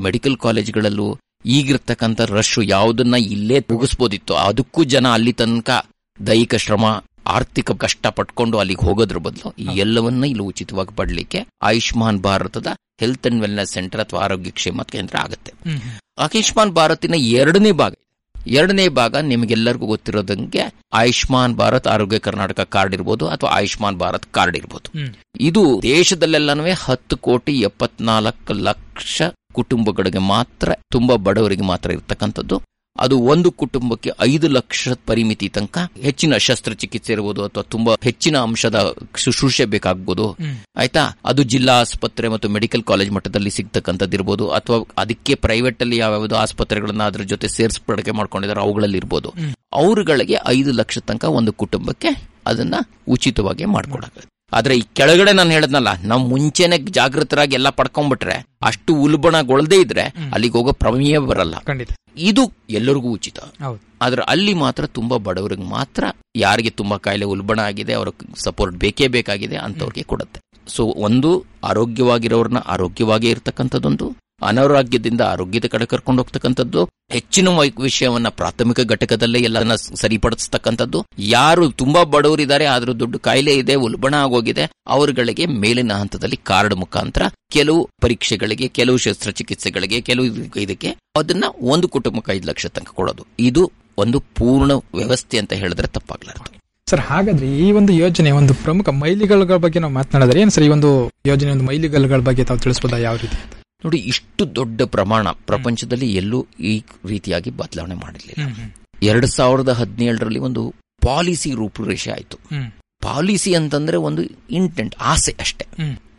[0.05, 1.07] ಮೆಡಿಕಲ್ ಕಾಲೇಜ್ಗಳಲ್ಲೂ
[1.55, 5.69] ಈಗಿರ್ತಕ್ಕಂಥ ರಶ್ ಯಾವುದನ್ನ ಇಲ್ಲೇ ಮುಗಿಸ್ಬೋದಿತ್ತು ಅದಕ್ಕೂ ಜನ ಅಲ್ಲಿ ತನಕ
[6.19, 6.85] ದೈಹಿಕ ಶ್ರಮ
[7.35, 12.71] ಆರ್ಥಿಕ ಕಷ್ಟ ಪಟ್ಕೊಂಡು ಅಲ್ಲಿಗೆ ಹೋಗೋದ್ರ ಬದಲು ಈ ಎಲ್ಲವನ್ನ ಇಲ್ಲಿ ಉಚಿತವಾಗಿ ಪಡ್ಲಿಕ್ಕೆ ಆಯುಷ್ಮಾನ್ ಭಾರತದ
[13.01, 15.51] ಹೆಲ್ತ್ ಅಂಡ್ ವೆಲ್ನೆಸ್ ಸೆಂಟರ್ ಅಥವಾ ಆರೋಗ್ಯ ಕ್ಷೇಮ ಕೇಂದ್ರ ಆಗುತ್ತೆ.
[16.25, 17.94] ಆಯುಷ್ಮಾನ್ ಭಾರತಿನ ಎರಡನೇ ಭಾಗ.
[18.47, 24.89] ಎರಡನೇ ಭಾಗ ನಿಮಗೆಲ್ಲರಿಗೂ ಗೊತ್ತಿರೋದಂಗೆ ಆಯುಷ್ಮಾನ್ ಭಾರತ್ ಆರೋಗ್ಯ ಕರ್ನಾಟಕ ಕಾರ್ಡ್ ಇರ್ಬೋದು ಅಥವಾ ಆಯುಷ್ಮಾನ್ ಭಾರತ್ ಕಾರ್ಡ್ ಇರ್ಬೋದು.
[25.39, 29.21] ಇದು ದೇಶದಲ್ಲೆಲ್ಲನೂ ಹತ್ತು ಕೋಟಿ ಎಪ್ಪತ್ನಾಲ್ಕು ಲಕ್ಷ
[29.53, 32.61] ಕುಟುಂಬಗಳಿಗೆ ಮಾತ್ರ ತುಂಬಾ ಬಡವರಿಗೆ ಮಾತ್ರ ಇರ್ತಕ್ಕಂಥದ್ದು.
[32.97, 39.65] ಅದು ಒಂದು ಕುಟುಂಬಕ್ಕೆ ಐದು ಲಕ್ಷ ಪರಿಮಿತಿ ತನಕ ಹೆಚ್ಚಿನ ಶಸ್ತ್ರಚಿಕಿತ್ಸೆ ಇರಬಹುದು ಅಥವಾ ತುಂಬಾ ಹೆಚ್ಚಿನ ಅಂಶದ ಶುಶ್ರೂಷೆ
[39.65, 40.37] ಬೇಕಾಗಬಹುದು.
[40.75, 41.19] ಆಯ್ತಾ?
[41.25, 47.03] ಅದು ಜಿಲ್ಲಾ ಆಸ್ಪತ್ರೆ ಮತ್ತು ಮೆಡಿಕಲ್ ಕಾಲೇಜ್ ಮಟ್ಟದಲ್ಲಿ ಸಿಗ್ತಕ್ಕಂಥದ್ದು ಇರ್ಬೋದು ಅಥವಾ ಅದಕ್ಕೆ ಪ್ರೈವೇಟ್ ಅಲ್ಲಿ ಯಾವ್ಯಾವ್ದು ಆಸ್ಪತ್ರೆಗಳನ್ನ
[47.03, 49.33] ಅದ್ರ ಜೊತೆ ಸೇರಿಸ್ಪಡಿಕೆ ಮಾಡ್ಕೊಂಡಿದ್ದಾರೆ ಅವುಗಳಲ್ಲಿ ಇರ್ಬೋದು.
[49.73, 52.07] ಅವರುಗಳಿಗೆ ಐದು ಲಕ್ಷ ತನಕ ಒಂದು ಕುಟುಂಬಕ್ಕೆ
[52.45, 52.75] ಅದನ್ನ
[53.07, 60.03] ಉಚಿತವಾಗಿ ಮಾಡ್ಕೊಡಕ್ಕೆ ಆದ್ರೆ ಈ ಕೆಳಗಡೆ ನಾನು ಹೇಳದ್ನಲ್ಲ ನಾವು ಮುಂಚೆನೆ ಜಾಗೃತರಾಗಿ ಎಲ್ಲ ಪಡ್ಕೊಂಡ್ಬಿಟ್ರೆ ಅಷ್ಟು ಉಲ್ಬಣಗೊಳ್ಳದೇ ಇದ್ರೆ
[60.33, 61.55] ಅಲ್ಲಿಗೆ ಹೋಗೋ ಪ್ರಮೇಯ ಬರಲ್ಲ.
[62.17, 63.39] ಇದು ಎಲ್ಲರಿಗೂ ಉಚಿತ.
[64.01, 66.03] ಆದ್ರೆ ಅಲ್ಲಿ ಮಾತ್ರ ತುಂಬಾ ಬಡವರಿಗೆ ಮಾತ್ರ
[66.35, 70.39] ಯಾರಿಗೆ ತುಂಬಾ ಕಾಯಿಲೆ ಉಲ್ಬಣ ಆಗಿದೆ ಅವ್ರ ಸಪೋರ್ಟ್ ಬೇಕೇ ಬೇಕಾಗಿದೆ ಅಂತವ್ರಿಗೆ ಕೊಡುತ್ತೆ.
[70.67, 71.31] ಸೊ ಒಂದು
[71.63, 74.07] ಆರೋಗ್ಯವಾಗಿರೋರ್ನ ಆರೋಗ್ಯವಾಗಿ ಇರತಕ್ಕಂಥದ್ದೊಂದು
[74.41, 77.47] ಅನಾರೋಗ್ಯದಿಂದ ಆರೋಗ್ಯದ ಕಡೆ ಕರ್ಕೊಂಡು ಹೋಗ್ತಕ್ಕಂಥದ್ದು, ಹೆಚ್ಚಿನ
[77.81, 81.05] ವಿಷಯವನ್ನ ಪ್ರಾಥಮಿಕ ಘಟಕದಲ್ಲೇ ಎಲ್ಲದನ್ನ ಸ- ಸರಿಪಡಿಸ್ತಕ್ಕಂಥದ್ದು.
[81.19, 87.21] ಯಾರು ತುಂಬಾ ಬಡವರಿದ್ದಾರೆ, ಆದ್ರೂ ದೊಡ್ಡ ಕಾಯಿಲೆ ಇದೆ, ಉಲ್ಬಣ ಆಗೋಗಿದೆ, ಅವರುಗಳಿಗೆ ಮೇಲಿನ ಹಂತದಲ್ಲಿ ಕಾರ್ಡ್ ಮುಖಾಂತರ
[87.51, 90.25] ಕೆಲವು ಪರೀಕ್ಷೆಗಳಿಗೆ, ಕೆಲವು ಶಸ್ತ್ರಚಿಕಿತ್ಸೆಗಳಿಗೆ, ಕೆಲವು
[90.59, 93.25] ಇದಕ್ಕೆ- ಅದನ್ನ ಒಂದು ಕುಟುಂಬಕ್ಕೆ ಐದು ಲಕ್ಷ ತನಕ ಕೊಡೋದು.
[93.39, 96.55] ಇದು ಒಂದು ಪೂರ್ಣ ವ್ಯವಸ್ಥೆ ಅಂತ ಹೇಳಿದ್ರೆ ತಪ್ಪಾಗ್ಲಾರ್ದು.
[96.89, 101.11] ಸರ್, ಹಾಗಾದ್ರೆ ಈ ಒಂದು ಯೋಜನೆ ಒಂದು ಪ್ರಮುಖ ಮೈಲಿಗಲ್ಲುಗಳ ಬಗ್ಗೆ ನಾವು ಮಾತನಾಡಿದ್ರೆ ಏನು ಸರ್, ಈ ಒಂದು
[101.25, 103.64] ಯೋಜನೆ ಒಂದು ಮೈಲಿಗಲ್ಲುಗಳ ಬಗ್ಗೆ ತಾವು ತಿಳಿಸಬಹುದಾ ಯಾವ ರೀತಿ?
[103.85, 108.53] ನೋಡಿ ಇಷ್ಟು ದೊಡ್ಡ ಪ್ರಮಾಣ ಪ್ರಪಂಚದಲ್ಲಿ ಎಲ್ಲೂ ಈ ರೀತಿಯಾಗಿ ಬದಲಾವಣೆ ಮಾಡಿರಲಿಲ್ಲ.
[109.03, 112.37] ಎರಡ್ ಸಾವಿರದ ಹದಿನೇಳರಲ್ಲಿ ಒಂದು ಪಾಲಿಸಿ ರೂಪುರೇಷೆ ಆಯ್ತು.
[113.01, 114.21] ಪಾಲಿಸಿ ಅಂತಂದ್ರೆ ಒಂದು
[114.51, 115.65] ಇಂಟೆಂಟ್ ಆಸೆ ಅಷ್ಟೇ.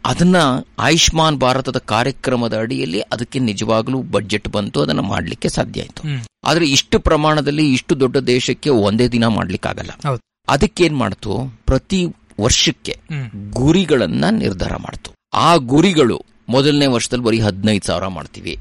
[0.05, 0.37] ಅದನ್ನ
[0.79, 6.03] ಆಯುಷ್ಮಾನ್ ಭಾರತದ ಕಾರ್ಯಕ್ರಮದ ಅಡಿಯಲ್ಲಿ ಅದಕ್ಕೆ ನಿಜವಾಗ್ಲೂ ಬಜೆಟ್ ಬಂತು ಅದನ್ನ ಮಾಡ್ಲಿಕ್ಕೆ ಸಾಧ್ಯ ಆಯ್ತು.
[6.45, 9.91] ಆದ್ರೆ ಇಷ್ಟು ಪ್ರಮಾಣದಲ್ಲಿ ಇಷ್ಟು ದೊಡ್ಡ ದೇಶಕ್ಕೆ ಒಂದೇ ದಿನ ಮಾಡ್ಲಿಕ್ಕಾಗಲ್ಲ.
[10.49, 11.61] ಅದಕ್ಕೇನ್ ಮಾಡ್ತು?
[11.67, 12.07] ಪ್ರತಿ
[12.41, 13.01] ವರ್ಷಕ್ಕೆ.
[13.51, 15.11] ಗುರಿಗಳನ್ನ ನಿರ್ಧಾರ ಮಾಡ್ತು.
[15.35, 18.55] ಆ ಗುರಿಗಳು ಮೊದಲನೇ ವರ್ಷದಲ್ಲಿ ಬರೀ ಹದಿನೈದು ಸಾವಿರ ಮಾಡ್ತೀವಿ.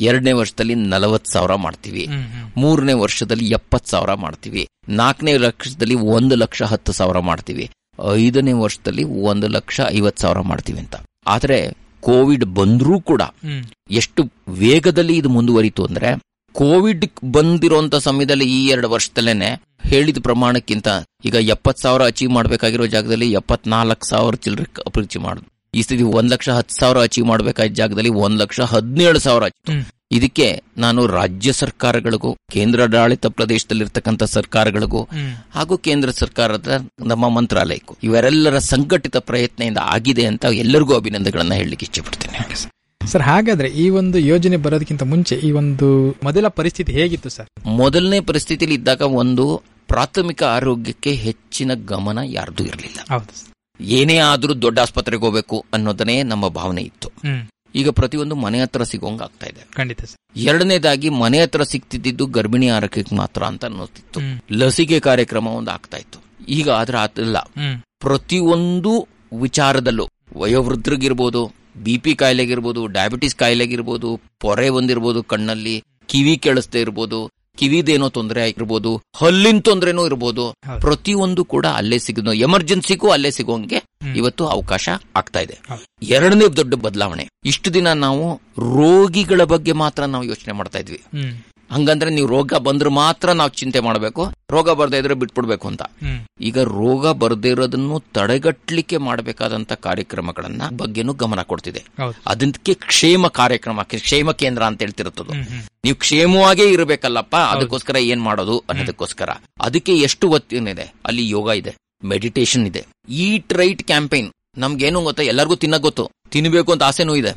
[0.00, 2.04] ಎರಡನೇ ವರ್ಷದಲ್ಲಿ ನಲವತ್ ಸಾವಿರ ಮಾಡ್ತೀವಿ.
[2.56, 4.68] ಮೂರನೇ ವರ್ಷದಲ್ಲಿ ಎಪ್ಪತ್ ಸಾವಿರ ಮಾಡ್ತೀವಿ.
[4.88, 7.70] ನಾಲ್ಕನೇ ಲಕ್ಷದಲ್ಲಿ ಒಂದು ಲಕ್ಷ ಹತ್ತು ಸಾವಿರ ಮಾಡ್ತೀವಿ.
[8.14, 10.96] ಐದನೇ ವರ್ಷದಲ್ಲಿ ಒಂದು ಲಕ್ಷ ಐವತ್ ಸಾವಿರ ಮಾಡ್ತೀವಿ ಅಂತ.
[11.26, 11.58] ಆದ್ರೆ
[12.00, 13.22] ಕೋವಿಡ್ ಬಂದ್ರೂ ಕೂಡ
[13.90, 16.10] ಎಷ್ಟು ವೇಗದಲ್ಲಿ ಇದು ಮುಂದುವರಿತು ಅಂದ್ರೆ
[16.54, 19.48] ಕೋವಿಡ್ ಬಂದಿರುವಂತ ಸಮಯದಲ್ಲಿ ಈ ಎರಡು ವರ್ಷದಲ್ಲೇನೆ
[19.88, 20.88] ಹೇಳಿದ ಪ್ರಮಾಣಕ್ಕಿಂತ
[21.24, 26.48] ಈಗ ಎಪ್ಪತ್ ಸಾವಿರ ಅಚೀವ್ ಮಾಡಬೇಕಾಗಿರೋ ಜಾಗದಲ್ಲಿ ಎಪ್ಪತ್ನಾಲ್ಕು ಸಾವಿರ ಚಿಲ್ಲರೆ ಅಭಿರುಚಿ ಮಾಡುದು ಈ ಸ್ಥಿತಿ ಒಂದ್ ಲಕ್ಷ
[26.50, 29.46] ಹತ್ತು ಸಾವಿರ ಅಚೀವ್ ಮಾಡಬೇಕಾದ ಜಾಗದಲ್ಲಿ ಒಂದ್ ಲಕ್ಷ ಹದಿನೇಳು ಸಾವಿರ
[30.12, 30.46] ಇದಕ್ಕೆ
[30.78, 35.02] ನಾನು ರಾಜ್ಯ ಸರ್ಕಾರಗಳಿಗೂ ಕೇಂದ್ರಾಡಳಿತ ಪ್ರದೇಶದಲ್ಲಿರ್ತಕ್ಕಂಥ ಸರ್ಕಾರಗಳಿಗೂ
[35.50, 36.70] ಹಾಗೂ ಕೇಂದ್ರ ಸರ್ಕಾರದ
[37.06, 42.46] ನಮ್ಮ ಮಂತ್ರಾಲಯಕ್ಕೂ ಇವರೆಲ್ಲರ ಸಂಘಟಿತ ಪ್ರಯತ್ನದಿಂದ ಆಗಿದೆ ಅಂತ ಎಲ್ಲರಿಗೂ ಅಭಿನಂದನೆಗಳನ್ನ ಹೇಳಲಿಕ್ಕೆ ಪಡ್ತೇನೆ
[43.00, 45.86] ಸರ್ ಹಾಗಾದ್ರೆ ಈ ಒಂದು ಯೋಜನೆ ಬರೋದಕ್ಕಿಂತ ಮುಂಚೆ ಈ ಒಂದು
[46.22, 49.44] ಮೊದಲ ಪರಿಸ್ಥಿತಿ ಹೇಗಿತ್ತು ಸರ್ ಮೊದಲನೇ ಪರಿಸ್ಥಿತಿಯಲ್ಲಿ ಇದ್ದಾಗ ಒಂದು
[49.88, 52.98] ಪ್ರಾಥಮಿಕ ಆರೋಗ್ಯಕ್ಕೆ ಹೆಚ್ಚಿನ ಗಮನ ಯಾರ್ದು ಇರಲಿಲ್ಲ.
[53.10, 53.32] ಹೌದು
[53.80, 57.08] ಏನೇ ಆದ್ರೂ ದೊಡ್ಡ ಆಸ್ಪತ್ರೆಗೆ ಹೋಗ್ಬೇಕು ಅನ್ನೋದನ್ನೇ ನಮ್ಮ ಭಾವನೆ ಇತ್ತು.
[57.74, 60.02] ಈಗ ಪ್ರತಿಯೊಂದು ಮನೆ ಹತ್ರ ಸಿಗೋಂಗ್ ಆಗ್ತಾ ಇದೆ ಖಂಡಿತ
[60.42, 64.20] ಎರಡನೇದಾಗಿ ಮನೆ ಹತ್ರ ಸಿಗ್ತಿದ್ದು ಗರ್ಭಿಣಿ ಆರೋಗ್ಯಕ್ಕೆ ಮಾತ್ರ ಅಂತ ಅನ್ನೋತಿತ್ತು
[64.60, 66.18] ಲಸಿಕೆ ಕಾರ್ಯಕ್ರಮ ಒಂದು ಆಗ್ತಾ ಇತ್ತು
[66.50, 67.38] ಈಗ ಆದ್ರೆ ಆತಿಲ್ಲ
[67.98, 68.92] ಪ್ರತಿಯೊಂದು
[69.40, 70.06] ವಿಚಾರದಲ್ಲೂ
[70.36, 71.42] ವಯೋವೃದ್ಧರಿಗಿರ್ಬೋದು
[71.76, 74.08] ಬಿ ಪಿ ಕಾಯಿಲೆಗಿರ್ಬೋದು ಡಯಾಬಿಟಿಸ್ ಕಾಯಿಲೆಗಿರ್ಬೋದು
[74.40, 75.76] ಪೊರೆ ಒಂದಿರ್ಬೋದು ಕಣ್ಣಲ್ಲಿ
[76.08, 77.18] ಕಿವಿ ಕೇಳಿಸ್ದೇ ಇರ್ಬೋದು
[77.58, 80.44] ಕಿವಿದೇನೋ ತೊಂದರೆ ಆಗಿರ್ಬೋದು ಹಲ್ಲಿನ ತೊಂದರೆನೂ ಇರ್ಬೋದು.
[80.80, 82.32] ಪ್ರತಿಯೊಂದು ಕೂಡ ಅಲ್ಲೇ ಸಿಗೋದು.
[82.32, 83.78] ಎಮರ್ಜೆನ್ಸಿಗೂ ಅಲ್ಲೇ ಸಿಗೋಂಗೆ
[84.16, 85.58] ಇವತ್ತು ಅವಕಾಶ ಆಗ್ತಾ ಇದೆ.
[86.02, 87.28] ಎರಡನೇ ದೊಡ್ಡ ಬದಲಾವಣೆ.
[87.44, 88.24] ಇಷ್ಟು ದಿನ ನಾವು
[88.58, 91.02] ರೋಗಿಗಳ ಬಗ್ಗೆ ಮಾತ್ರ ನಾವು ಯೋಚನೆ ಮಾಡ್ತಾ ಇದ್ವಿ.
[91.70, 94.22] ಹಂಗಂದ್ರೆ ನೀವು ರೋಗ ಬಂದ್ರೆ ಮಾತ್ರ ನಾವು ಚಿಂತೆ ಮಾಡಬೇಕು.
[94.50, 95.82] ರೋಗ ಬರ್ದೇ ಇದ್ರೆ ಬಿಟ್ಬಿಡ್ಬೇಕು ಅಂತ.
[96.40, 101.84] ಈಗ ರೋಗ ಬರ್ದೇ ಇರೋದನ್ನು ತಡೆಗಟ್ಟಲಿಕ್ಕೆ ಮಾಡಬೇಕಾದಂತ ಕಾರ್ಯಕ್ರಮಗಳನ್ನ ಬಗ್ಗೆನೂ ಗಮನ ಕೊಡ್ತಿದೆ.
[102.26, 105.32] ಅದಕ್ಕೆ ಕ್ಷೇಮ ಕಾರ್ಯಕ್ರಮ ಕ್ಷೇಮ ಕೇಂದ್ರ ಅಂತ ಹೇಳ್ತಿರುತ್ತದು
[105.84, 109.30] ನೀವು ಕ್ಷೇಮವಾಗೇ ಇರಬೇಕಲ್ಲಪ್ಪ ಅದಕ್ಕೋಸ್ಕರ ಏನ್ ಮಾಡೋದು ಅನ್ನೋದಕ್ಕೋಸ್ಕರ.
[109.60, 110.94] ಅದಕ್ಕೆ ಎಷ್ಟು ಒತ್ತಿನಿದೆ?
[111.04, 112.86] ಅಲ್ಲಿ ಯೋಗ ಇದೆ ಮೆಡಿಟೇಷನ್ ಇದೆ.
[113.08, 115.22] ಈಟ್ ರೈಟ್ ಕ್ಯಾಂಪೇನ್ ನಮ್ಗೇನು ಗೊತ್ತಾ?
[115.22, 116.10] ಎಲ್ಲರಿಗೂ ತಿನ್ನಕ್ ಗೊತ್ತು.
[116.30, 117.32] ತಿನ್ಬೇಕು ಅಂತ ಆಸೆನೂ ಇದೆ.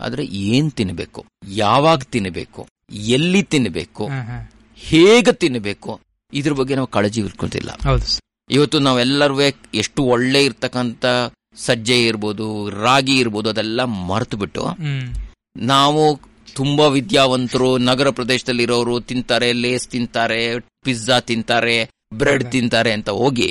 [0.00, 1.24] ಆದ್ರೆ ಏನ್ ತಿನ್ಬೇಕು?
[1.48, 2.66] ಯಾವಾಗ ತಿನ್ಬೇಕು?
[3.12, 3.42] ಎಲ್ಲಿ
[4.06, 4.42] ಹ್ಮ್
[4.80, 5.92] ಹೇಗೆ ತಿನ್ಬೇಕು?
[6.32, 7.70] ಇದ್ರ ಬಗ್ಗೆ ನಾವು ಕಾಳಜಿ ಇಟ್ಕೊಳ್ತಿಲ್ಲ.
[7.84, 8.06] ಹೌದು
[8.50, 9.36] ಇವತ್ತು ನಾವೆಲ್ಲರೂ
[9.74, 11.04] ಎಷ್ಟು ಒಳ್ಳೆ ಇರ್ತಕ್ಕಂಥ
[11.58, 12.46] ಸಜ್ಜೆ ಇರ್ಬೋದು
[12.82, 14.62] ರಾಗಿ ಇರ್ಬೋದು ಅದೆಲ್ಲ ಮರೆತು ಬಿಟ್ಟು
[15.66, 16.02] ನಾವು
[16.56, 20.40] ತುಂಬಾ ವಿದ್ಯಾವಂತರು ನಗರ ಪ್ರದೇಶದಲ್ಲಿ ಇರೋರು ತಿಂತಾರೆ ಲೇಸ್ ತಿಂತಾರೆ
[20.84, 21.76] ಪಿಜ್ಜಾ ತಿಂತಾರೆ
[22.14, 23.48] ಬ್ರೆಡ್ ತಿಂತಾರೆ ಅಂತ ಹೋಗಿ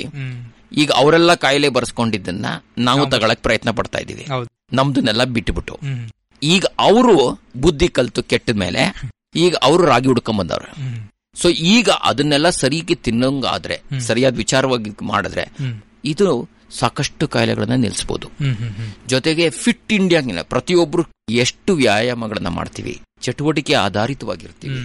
[0.74, 2.46] ಈಗ ಅವರೆಲ್ಲ ಕಾಯಿಲೆ ಬರ್ಸ್ಕೊಂಡಿದ್ದನ್ನ
[2.80, 3.02] ನಾವು.
[3.12, 4.24] ತಗೊಳಕ್ ಪ್ರಯತ್ನ ಪಡ್ತಾ ಇದೀವಿ
[4.72, 5.74] ನಮ್ದನ್ನೆಲ್ಲ ಬಿಟ್ಟುಬಿಟ್ಟು
[6.42, 7.16] ಈಗ ಅವರು
[7.56, 8.84] ಬುದ್ಧಿ ಕಲ್ತು ಕೆಟ್ಟ ಮೇಲೆ
[9.34, 10.98] ಈಗ ಅವರು ರಾಗಿ ಹುಡ್ಕೊಂಡ್ ಬಂದವ್ರೆ ಹ್ಮ್.
[11.36, 13.76] ಸೊ ಈಗ ಅದನ್ನೆಲ್ಲ ಸರಿಗೆ ತಿನ್ನೋಂಗಾದ್ರೆ.
[14.00, 15.44] ಸರಿಯಾದ ವಿಚಾರವಾಗಿ ಮಾಡಿದ್ರೆ
[16.04, 16.26] ಇದು
[16.72, 18.26] ಸಾಕಷ್ಟು ಕಾಯಿಲೆಗಳನ್ನ ನಿಲ್ಲಿಸಬಹುದು
[19.06, 21.02] ಜೊತೆಗೆ ಫಿಟ್ ಇಂಡಿಯಾಗಿನ ಪ್ರತಿಯೊಬ್ರು
[21.38, 24.80] ಎಷ್ಟು ವ್ಯಾಯಾಮಗಳನ್ನ ಮಾಡ್ತೀವಿ ಚಟುವಟಿಕೆ ಆಧಾರಿತವಾಗಿರ್ತೀವಿ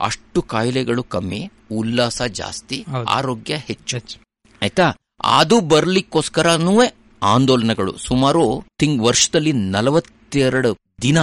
[0.00, 1.40] ಅಷ್ಟು ಕಾಯಿಲೆಗಳು ಕಮ್ಮಿ
[1.72, 2.78] ಉಲ್ಲಾಸ ಜಾಸ್ತಿ
[3.10, 3.94] ಆರೋಗ್ಯ ಹೆಚ್ಚು.
[3.96, 4.16] ಹೆಚ್ಚು.
[4.62, 4.86] ಆಯ್ತಾ?
[5.32, 6.74] ಅದು ಬರ್ಲಿಕ್ಕೋಸ್ಕರನೂ
[7.22, 8.44] ಆಂದೋಲನಗಳು ಸುಮಾರು
[8.78, 10.70] ತಿಂಗ್ ವರ್ಷದಲ್ಲಿ ನಲವತ್ತೆರಡು
[11.02, 11.18] ದಿನ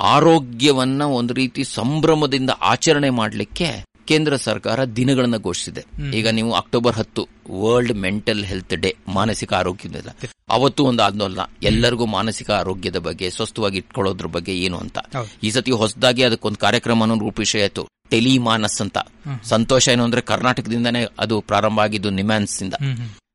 [0.00, 5.84] ಆರೋಗ್ಯವನ್ನ ಒಂದು ರೀತಿ ಸಂಭ್ರಮದಿಂದ ಆಚರಣೆ ಮಾಡಲಿಕ್ಕೆ ಕೇಂದ್ರ ಸರ್ಕಾರ ದಿನಗಳನ್ನ ಘೋಷಿಸಿದೆ.
[6.16, 10.06] ಈಗ ನೀವು ಅಕ್ಟೋಬರ್ ಹತ್ತು ವರ್ಲ್ಡ್ ಮೆಂಟಲ್ ಹೆಲ್ತ್ ಡೇ ಮಾನಸಿಕ ಆರೋಗ್ಯದ
[10.48, 14.98] ಅವತ್ತು ಒಂದು ಆಂದೋಲನ ಎಲ್ಲರಿಗೂ ಮಾನಸಿಕ ಆರೋಗ್ಯದ ಬಗ್ಗೆ ಸ್ವಸ್ಥವಾಗಿ ಇಟ್ಕೊಳ್ಳೋದ್ರ ಬಗ್ಗೆ ಏನು ಅಂತ.
[15.42, 17.88] ಈ ಸತಿ ಹೊಸದಾಗಿ ಅದಕ್ಕೊಂದು ಕಾರ್ಯಕ್ರಮ ರೂಪಿಸಿ ಆಯ್ತು.
[18.10, 18.98] ಟೆಲಿಮಾನಸ್ ಅಂತ.
[19.44, 22.74] ಸಂತೋಷ ಏನು ಅಂದ್ರೆ ಕರ್ನಾಟಕದಿಂದಾನೇ ಅದು ಪ್ರಾರಂಭ ಆಗಿದ್ದು ನಿಮ್ಯಾನ್ಸ್ ಇಂದ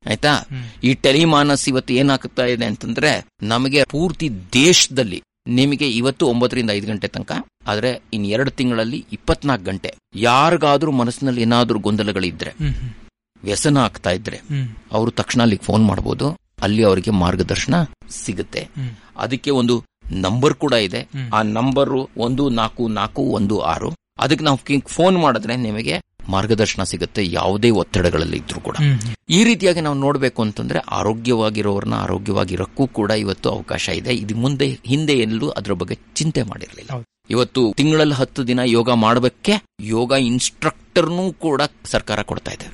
[0.09, 0.47] ಆಯ್ತಾ.
[0.83, 7.31] ಈ ಟೆಲಿಮಾನಸ್ ಇವತ್ತು ಏನಾಗ್ತಾ ಇದೆ ಅಂತಂದ್ರೆ ನಮಗೆ ಪೂರ್ತಿ ದೇಶದಲ್ಲಿ ನಿಮಗೆ ಇವತ್ತು ಒಂಬತ್ತರಿಂದ ಐದು ಗಂಟೆ ತನಕ
[7.67, 9.95] ಆದ್ರೆ ಇನ್ ಎರಡು ತಿಂಗಳಲ್ಲಿ ಇಪ್ಪತ್ನಾಲ್ಕು ಗಂಟೆ.
[10.15, 12.53] ಯಾರಿಗಾದ್ರೂ ಮನಸ್ಸಿನಲ್ಲಿ ಏನಾದ್ರೂ ಗೊಂದಲಗಳಿದ್ರೆ
[13.43, 14.41] ವ್ಯಸನ ಆಗ್ತಾ ಇದ್ರೆ
[14.91, 16.29] ಅವರು ತಕ್ಷಣ ಅಲ್ಲಿಗೆ ಫೋನ್ ಮಾಡಬಹುದು
[16.61, 17.75] ಅಲ್ಲಿ ಅವರಿಗೆ ಮಾರ್ಗದರ್ಶನ
[18.09, 18.69] ಸಿಗುತ್ತೆ.
[19.17, 21.09] ಅದಕ್ಕೆ ಒಂದು ನಂಬರ್ ಕೂಡ ಇದೆ.
[21.33, 23.89] ಆ ನಂಬರ್ ಒಂದು ನಾಲ್ಕು ನಾಲ್ಕು ಒಂದು ಆರು.
[24.17, 28.75] ಅದಕ್ಕೆ ನಾವು ಫೋನ್ ಮಾಡಿದ್ರೆ ನಿಮಗೆ ಮಾರ್ಗದರ್ಶನ ಸಿಗುತ್ತೆ ಯಾವುದೇ ಒತ್ತಡಗಳಲ್ಲಿ ಇದ್ರೂ ಕೂಡ.
[29.29, 34.13] ಈ ರೀತಿಯಾಗಿ ನಾವು ನೋಡಬೇಕು ಅಂತಂದ್ರೆ ಆರೋಗ್ಯವಾಗಿರೋರನ್ನ ಆರೋಗ್ಯವಾಗಿರಕ್ಕೂ ಕೂಡ ಇವತ್ತು ಅವಕಾಶ ಇದೆ.
[34.23, 36.91] ಇದು ಮುಂದೆ ಹಿಂದೆ ಎಲ್ಲೂ ಅದ್ರ ಬಗ್ಗೆ ಚಿಂತೆ ಮಾಡಿರಲಿಲ್ಲ.
[37.29, 39.53] ಇವತ್ತು ತಿಂಗಳಲ್ಲಿ ಹತ್ತು ದಿನ ಯೋಗ ಮಾಡಬೇಕೆ
[39.89, 41.61] ಯೋಗ ಇನ್ಸ್ಟ್ರಕ್ಟರ್ನೂ ಕೂಡ
[41.93, 42.67] ಸರ್ಕಾರ ಕೊಡ್ತಾ ಇದೆ.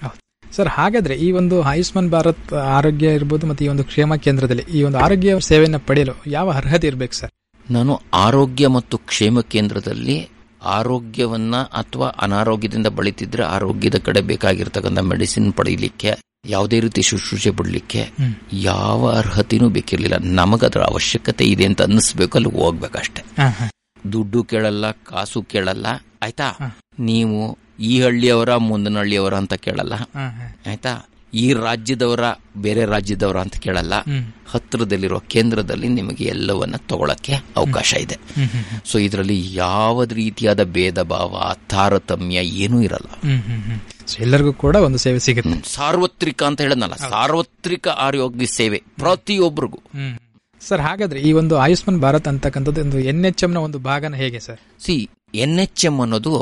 [0.52, 2.48] ಸರ್ ಹಾಗಾದ್ರೆ ಈ ಒಂದು ಆಯುಷ್ಮಾನ್ ಭಾರತ್
[2.78, 7.16] ಆರೋಗ್ಯ ಇರ್ಬೋದು ಮತ್ತೆ ಈ ಒಂದು ಕ್ಷೇಮ ಕೇಂದ್ರದಲ್ಲಿ ಈ ಒಂದು ಆರೋಗ್ಯ ಸೇವೆಯನ್ನು ಪಡೆಯಲು ಯಾವ ಅರ್ಹತೆ ಇರಬೇಕು
[7.16, 7.32] ಸರ್?
[7.68, 7.94] ನಾನು
[8.26, 10.16] ಆರೋಗ್ಯ ಮತ್ತು ಕ್ಷೇಮ ಕೇಂದ್ರದಲ್ಲಿ
[10.62, 16.12] ಆರೋಗ್ಯವನ್ನ ಅಥವಾ ಅನಾರೋಗ್ಯದಿಂದ ಬಳಿತಿದ್ರೆ ಆರೋಗ್ಯದ ಕಡೆ ಬೇಕಾಗಿರ್ತಕ್ಕಂಥ ಮೆಡಿಸಿನ್ ಪಡೀಲಿಕ್ಕೆ
[16.46, 18.10] ಯಾವುದೇ ರೀತಿ ಶುಶ್ರೂಷೆ ಬಿಡಲಿಕ್ಕೆ.
[18.54, 23.22] ಯಾವ ಅರ್ಹತೆಯೂ ಬೇಕಿರಲಿಲ್ಲ ನಮಗದ್ರ ಅವಶ್ಯಕತೆ ಇದೆ ಅಂತ ಅನ್ನಿಸ್ಬೇಕು ಅಲ್ಲಿ ಹೋಗ್ಬೇಕಷ್ಟೆ.
[24.14, 25.88] ದುಡ್ಡು ಕೇಳಲ್ಲ ಕಾಸು ಕೇಳಲ್ಲ
[26.22, 29.94] ಆಯ್ತಾ ನೀವು ಈ ಹಳ್ಳಿಯವರ ಮುಂದಿನ ಹಳ್ಳಿಯವರ ಅಂತ ಕೇಳಲ್ಲ.
[30.68, 32.24] ಆಯ್ತಾ ಈ ರಾಜ್ಯದವರ
[32.58, 33.94] ಬೇರೆ ರಾಜ್ಯದವರ ಅಂತ ಕೇಳಲ್ಲ.
[34.46, 38.18] ಹತ್ತಿರದಲ್ಲಿರುವ ಕೇಂದ್ರದಲ್ಲಿ ನಿಮಗೆ ಎಲ್ಲವನ್ನ ತಗೊಳಕ್ಕೆ ಅವಕಾಶ ಇದೆ.
[38.86, 43.10] ಸೊ ಇದರಲ್ಲಿ ಯಾವ ರೀತಿಯಾದ ಭೇದ ಭಾವ ತಾರತಮ್ಯ ಏನೂ ಇರಲ್ಲ.
[44.20, 45.74] ಎಲ್ಲರಿಗೂ ಕೂಡ ಒಂದು ಸೇವೆ ಸಿಗುತ್ತೆ.
[45.74, 49.80] ಸಾರ್ವತ್ರಿಕ ಅಂತ ಹೇಳದ್ನಲ್ಲ ಸಾರ್ವತ್ರಿಕ ಆರೋಗ್ಯ ಸೇವೆ ಪ್ರತಿಯೊಬ್ಬರಿಗೂ.
[50.62, 54.40] ಸರ್ ಹಾಗಾದ್ರೆ ಈ ಒಂದು ಆಯುಷ್ಮಾನ್ ಭಾರತ್ ಅಂತಕ್ಕಂಥದ್ದು ಒಂದು ಎನ್ ಎಚ್ ಎಂ ನ ಒಂದು ಭಾಗನ ಹೇಗೆ
[54.40, 56.34] sir C N H M ಅನ್ನೋದು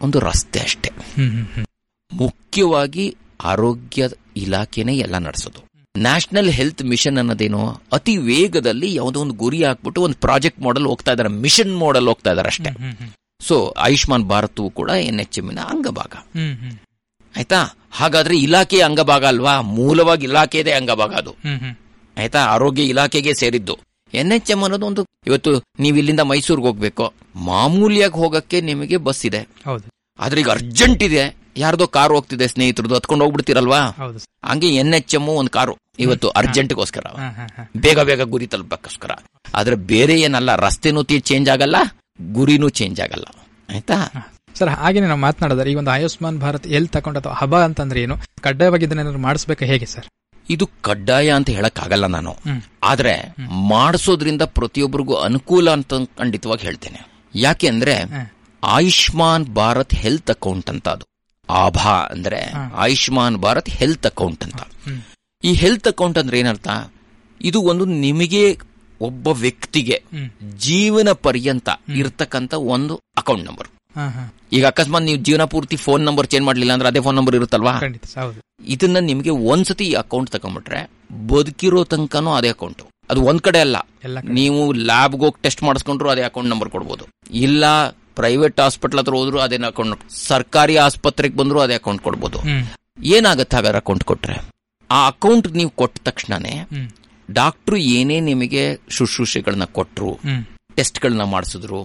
[0.00, 0.90] ಒಂದು ರಸ್ತೆ ಅಷ್ಟೇ.
[2.14, 5.68] ಮುಖ್ಯವಾಗಿ ಆರೋಗ್ಯ ಇಲಾಖೆನೇ ಎಲ್ಲ ನಡೆಸೋದು.
[5.98, 11.28] ನ್ಯಾಷನಲ್ ಹೆಲ್ತ್ ಮಿಷನ್ ಅನ್ನೋದೇನೋ ಅತಿ ವೇಗದಲ್ಲಿ ಯಾವುದೋ ಒಂದು ಗುರಿ ಹಾಕ್ಬಿಟ್ಟು ಒಂದು ಪ್ರಾಜೆಕ್ಟ್ ಮಾಡಲ್ ಹೋಗ್ತಾ ಇದಾರೆ
[11.28, 12.70] ಮಿಷನ್ ಮಾಡಲ್ ಹೋಗ್ತಾ ಇದಾರೆ ಅಷ್ಟೇ.
[13.40, 16.12] ಸೊ ಆಯುಷ್ಮಾನ್ ಭಾರತವು ಕೂಡ ಎನ್ ಎಚ್ ಎಂ ಅಂಗಭಾಗ.
[17.36, 17.78] ಆಯ್ತಾ?
[17.90, 19.60] ಹಾಗಾದ್ರೆ ಇಲಾಖೆ ಅಂಗಭಾಗ ಅಲ್ವಾ?
[19.60, 21.34] ಮೂಲವಾಗಿ ಇಲಾಖೆದೇ ಅಂಗಭಾಗ ಅದು.
[22.18, 22.38] ಆಯ್ತಾ?
[22.38, 23.78] ಆರೋಗ್ಯ ಇಲಾಖೆಗೆ ಸೇರಿದ್ದು.
[24.14, 27.12] ಎನ್ ಎಚ್ ಎಂ ಅನ್ನೋದು ಒಂದು ಇವತ್ತು ನೀವು ಇಲ್ಲಿಂದ ಮೈಸೂರಿಗೆ ಹೋಗ್ಬೇಕು.
[27.34, 29.48] ಮಾಮೂಲಿಯಾಗಿ ಹೋಗಕ್ಕೆ ನಿಮಗೆ ಬಸ್ ಇದೆ.
[30.18, 31.36] ಆದ್ರೆ ಈಗ ಅರ್ಜೆಂಟ್ ಇದೆ.
[31.62, 33.80] ಯಾರ್ದೋ ಕಾರ್ ಹೋಗ್ತಿದೆ ಸ್ನೇಹಿತರದು ಹತ್ಕೊಂಡು ಹೋಗ್ಬಿಡ್ತಿರಲ್ವಾ.
[34.48, 35.74] ಹಂಗೆ ಎನ್ ಎಚ್ ಎಂ ಒಂದು ಕಾರು.
[36.04, 37.04] ಇವತ್ತು ಅರ್ಜೆಂಟ್ಗೋಸ್ಕರ.
[37.84, 39.12] ಬೇಗ ಬೇಗ ಗುರಿ ತಲುಪಕ್ಕೋಸ್ಕರ
[39.54, 41.76] ಆದ್ರೆ ಬೇರೆ ಏನಲ್ಲ ರಸ್ತೆನೂ ಚೇಂಜ್ ಆಗಲ್ಲ
[42.36, 43.26] ಗುರಿನೂ ಚೇಂಜ್ ಆಗಲ್ಲ.
[43.72, 43.98] ಆಯ್ತಾ?
[44.58, 48.14] ಸರ್ ಹಾಗೆ ನಾವು ಮಾತನಾಡಿದ್ರೆ ಈ ಒಂದು ಆಯುಷ್ಮಾನ್ ಭಾರತ್ ಎಲ್ಲಿ ತಗೊಂಡ ಅಥವಾ ಹಬ ಅಂತಂದ್ರೆ ಏನು?
[48.46, 50.06] ಕಡ್ಡಾಯವಾಗಿ ಇದನ್ನೇನಾದ್ರು ಮಾಡಿಸ್ಬೇಕು ಹೇಗೆ ಸರ್?
[50.50, 52.32] ಇದು ಕಡ್ಡಾಯ ಅಂತ ಹೇಳಕ್ ಆಗಲ್ಲ ನಾನು
[52.90, 53.14] ಆದ್ರೆ
[53.72, 57.00] ಮಾಡಿಸೋದ್ರಿಂದ ಪ್ರತಿಯೊಬ್ಬರಿಗೂ ಅನುಕೂಲ ಅಂತ ಖಂಡಿತವಾಗಿ ಹೇಳ್ತೇನೆ.
[57.34, 57.94] ಯಾಕೆ ಅಂದ್ರೆ
[58.62, 61.04] ಆಯುಷ್ಮಾನ್ ಭಾರತ್ ಹೆಲ್ತ್ ಅಕೌಂಟ್ ಅಂತ ಅದು
[61.50, 64.60] ಆಭಾ ಅಂದ್ರೆ ಆಯುಷ್ಮಾನ್ ಭಾರತ್ ಹೆಲ್ತ್ ಅಕೌಂಟ್ ಅಂತ.
[65.44, 66.68] ಈ ಹೆಲ್ತ್ ಅಕೌಂಟ್ ಅಂದ್ರೆ ಏನರ್ಥ?
[67.42, 68.58] ಇದು ಒಂದು ನಿಮಗೆ
[69.00, 70.02] ಒಬ್ಬ ವ್ಯಕ್ತಿಗೆ.
[70.56, 73.68] ಜೀವನ ಪರ್ಯಂತ ಇರ್ತಕ್ಕಂತ ಒಂದು ಅಕೌಂಟ್ ನಂಬರ್.
[74.52, 77.80] ಈಗ ಅಕಸ್ಮಾತ್ ನೀವು ಜೀವನ ಪೂರ್ತಿ ಫೋನ್ ನಂಬರ್ ಚೇಂಜ್ ಮಾಡಲಿಲ್ಲ ಅಂದ್ರೆ ಅದೇ ಫೋನ್ ನಂಬರ್ ಇರುತ್ತಲ್ವಾ?
[78.66, 80.90] ಇದನ್ನ ನಿಮಗೆ ಒಂದ್ಸತಿ ಈ ಅಕೌಂಟ್ ತಗೊಂಡ್ಬಿಟ್ರೆ
[81.26, 82.82] ಬದುಕಿರೋ ತನಕನೂ ಅದೇ ಅಕೌಂಟ್.
[83.10, 83.76] ಅದು ಒಂದ್ ಕಡೆ ಅಲ್ಲ.
[84.22, 87.04] ನೀವು ಲ್ಯಾಬ್ಗೆ ಹೋಗಿ ಟೆಸ್ಟ್ ಮಾಡಿಸ್ಕೊಂಡ್ರು ಅದೇ ಅಕೌಂಟ್ ನಂಬರ್ ಕೊಡ್ಬೋದು.
[87.30, 87.88] ಇಲ್ಲ
[88.20, 92.38] ಪ್ರೈವೇಟ್ ಹಾಸ್ಪಿಟಲ್ ಹತ್ರ ಹೋದ್ರು ಅದೇ ಅಕೌಂಟ್ ಸರ್ಕಾರಿ ಆಸ್ಪತ್ರೆಗೆ ಬಂದ್ರು ಅದೇ ಅಕೌಂಟ್ ಕೊಡ್ಬೋದು.
[93.14, 94.36] ಏನಾಗುತ್ತೆ ಹಾಗಾದ್ರೆ ಅಕೌಂಟ್ ಕೊಟ್ರೆ?
[94.90, 96.54] ಆ ಅಕೌಂಟ್ ನೀವು ಕೊಟ್ಟ ತಕ್ಷಣನೇ
[97.28, 98.62] ಡಾಕ್ಟರ್ ಏನೇ ನಿಮಗೆ
[98.96, 101.80] ಶುಶ್ರೂಷೆಗಳನ್ನ ಕೊಟ್ರು ಟೆಸ್ಟ್ ಟೆಸ್ಟ್ಗಳನ್ನ ಮಾಡಿಸಿದ್ರು.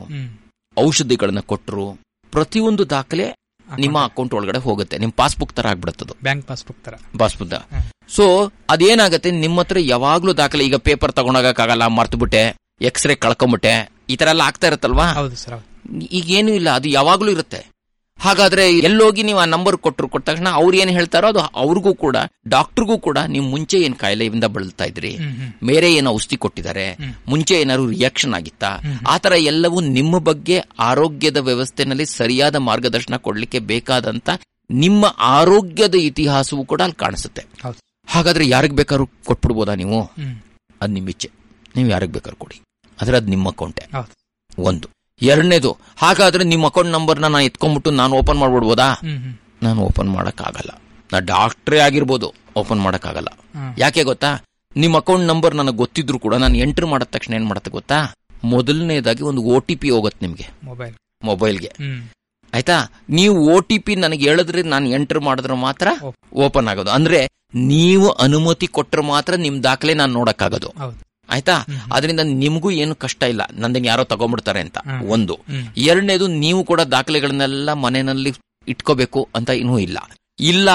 [0.77, 1.85] ಔಷಧಿಗಳನ್ನ ಕೊಟ್ರು
[2.33, 3.25] ಪ್ರತಿಯೊಂದು ದಾಖಲೆ
[3.67, 4.95] ನಿಮ್ಮ ಅಕೌಂಟ್ ಒಳಗಡೆ ಹೋಗುತ್ತೆ.
[5.03, 6.13] ನಿಮ್ ಪಾಸ್ಬುಕ್ ತರ ಆಗ್ಬಿಡುತ್ತದು.
[6.27, 6.93] ಬ್ಯಾಂಕ್ ಪಾಸ್ಬುಕ್ ತರ.
[7.21, 7.53] ಪಾಸ್ಬುಕ್
[8.15, 8.25] ಸೊ
[8.73, 9.29] ಅದೇನಾಗತ್ತೆ?
[9.43, 12.43] ನಿಮ್ಮ ಹತ್ರ ಯಾವಾಗ್ಲೂ ದಾಖಲೆ ಈಗ ಪೇಪರ್ ತಗೊಂಡೋಗಕ್ಕಾಗಲ್ಲ ಮರ್ತ್ಬಿಟ್ಟೆ
[12.89, 13.73] ಎಕ್ಸ್ರೇ ಕಳ್ಕೊಂಬಿಟ್ಟೆ
[14.13, 15.07] ಈ ತರ ಎಲ್ಲ ಆಗ್ತಾ ಇರುತ್ತಲ್ವಾ?
[15.85, 17.73] ಹೌದು ಸರ್ ಹೌದು ಈಗ ಏನು ಇಲ್ಲ ಅದು ಯಾವಾಗ್ಲೂ ಇರುತ್ತೆ.
[18.19, 22.17] ಹಾಗಾದ್ರೆ ಎಲ್ಲೋಗಿ ನೀವು ಆ ನಂಬರ್ ಕೊಟ್ಟರು ಕೊಟ್ಟ ತಕ್ಷಣ ಅವ್ರು ಏನ್ ಹೇಳ್ತಾರೋ ಅದು ಅವ್ರಿಗೂ ಕೂಡ
[22.47, 25.17] ಡಾಕ್ಟರ್ಗೂ ಕೂಡ ನೀವು ಮುಂಚೆ ಏನ್ ಕಾಯಿಲೆಯಿಂದ ಬಳಲ್ತಾ ಇದ್ರಿ?
[25.17, 25.65] ಮೇರೆ.
[25.65, 26.97] ಬೇರೆ ಏನೋ ಔಷಧಿ ಕೊಟ್ಟಿದ್ದಾರೆ.
[27.27, 28.67] ಮುಂಚೆ ಏನಾದ್ರು ರಿಯಾಕ್ಷನ್ ಆಗಿತ್ತಾ?
[29.07, 34.29] ಆತರ ಎಲ್ಲವೂ ನಿಮ್ಮ ಬಗ್ಗೆ ಆರೋಗ್ಯದ ವ್ಯವಸ್ಥೆನಲ್ಲಿ ಸರಿಯಾದ ಮಾರ್ಗದರ್ಶನ ಕೊಡ್ಲಿಕ್ಕೆ ಬೇಕಾದಂತ
[34.69, 37.41] ನಿಮ್ಮ ಆರೋಗ್ಯದ ಇತಿಹಾಸವೂ ಕೂಡ ಅಲ್ಲಿ ಕಾಣಿಸುತ್ತೆ.
[38.07, 40.01] ಹಾಗಾದ್ರೆ ಯಾರಿಗ್ ಬೇಕಾದ್ರೂ ಕೊಟ್ಬಿಡ್ಬೋದಾ ನೀವು.
[40.81, 41.29] ಅದ್ ನಿಮ್ಮ ಇಚ್ಛೆ
[41.75, 42.61] ನೀವು ಯಾರಿಗ್ ಬೇಕಾದ್ರೂ ಕೊಡಿ.
[43.01, 43.87] ಆದ್ರೆ ಅದು ನಿಮ್ಮ ಅಕೌಂಟೆ
[44.63, 45.02] ಒಂದು.
[45.21, 48.87] ಎರಡನೇದು ಹಾಗಾದ್ರೆ ನಿಮ್ಮ ಅಕೌಂಟ್ ನಂಬರ್ನ ನಾನು ಎತ್ಕೊಂಡ್ಬಿಟ್ಟು ನಾನು ಓಪನ್ ಮಾಡ್ಬಿಡ್ಬೋದಾ?
[49.63, 50.09] ನಾನು ಓಪನ್
[50.49, 50.71] ಆಗಲ್ಲ
[51.11, 53.29] ನಾ ಡಾಕ್ಟ್ರೇ ಆಗಿರ್ಬೋದು ಓಪನ್ ಆಗಲ್ಲ
[53.77, 54.31] ಯಾಕೆ ಗೊತ್ತಾ?
[54.75, 57.99] ನಿಮ್ಮ ಅಕೌಂಟ್ ನಂಬರ್ ನನಗೆ ಗೊತ್ತಿದ್ರು ಕೂಡ ನಾನು ಎಂಟ್ರ್ ಮಾಡಿದ ತಕ್ಷಣ ಏನ್ ಮಾಡುತ್ತೆ ಗೊತ್ತಾ?
[58.43, 60.47] ಮೊದಲನೇದಾಗಿ ಒಂದು ಒ ಟಿ ಪಿ ಹೋಗುತ್ತೆ ನಿಮ್ಗೆ.
[60.63, 60.93] ಮೊಬೈಲ್.
[61.23, 61.71] ಮೊಬೈಲ್ಗೆ.
[62.53, 62.77] ಆಯ್ತಾ?
[63.09, 65.87] ನೀವು ಒ ಟಿ ಪಿ ನನಗೆ ಹೇಳಿದ್ರೆ ನಾನು ಎಂಟರ್ ಮಾಡಿದ್ರೆ ಮಾತ್ರ
[66.33, 66.89] ಓಪನ್ ಆಗೋದು.
[66.89, 67.19] ಅಂದ್ರೆ
[67.55, 70.69] ನೀವು ಅನುಮತಿ ಕೊಟ್ಟರೆ ಮಾತ್ರ ನಿಮ್ ದಾಖಲೆ ನಾನು ನೋಡಕ್ಕಾಗೋದು.
[71.33, 71.55] ಆಯ್ತಾ?
[71.93, 73.41] ಅದರಿಂದ ನಿಮಗೂ ಏನು ಕಷ್ಟ ಇಲ್ಲ.
[73.53, 74.77] ನಂದನ್ ಯಾರೋ ತಗೊಂಡ್ಬಿಡ್ತಾರೆ ಅಂತ.
[75.07, 75.39] ಒಂದು.
[75.77, 78.33] ಎರಡನೇದು ನೀವು ಕೂಡ ದಾಖಲೆಗಳನ್ನೆಲ್ಲ ಮನೆಯಲ್ಲಿ
[78.67, 79.97] ಇಟ್ಕೋಬೇಕು ಅಂತ ಇನ್ನೂ ಇಲ್ಲ.
[80.39, 80.69] ಇಲ್ಲ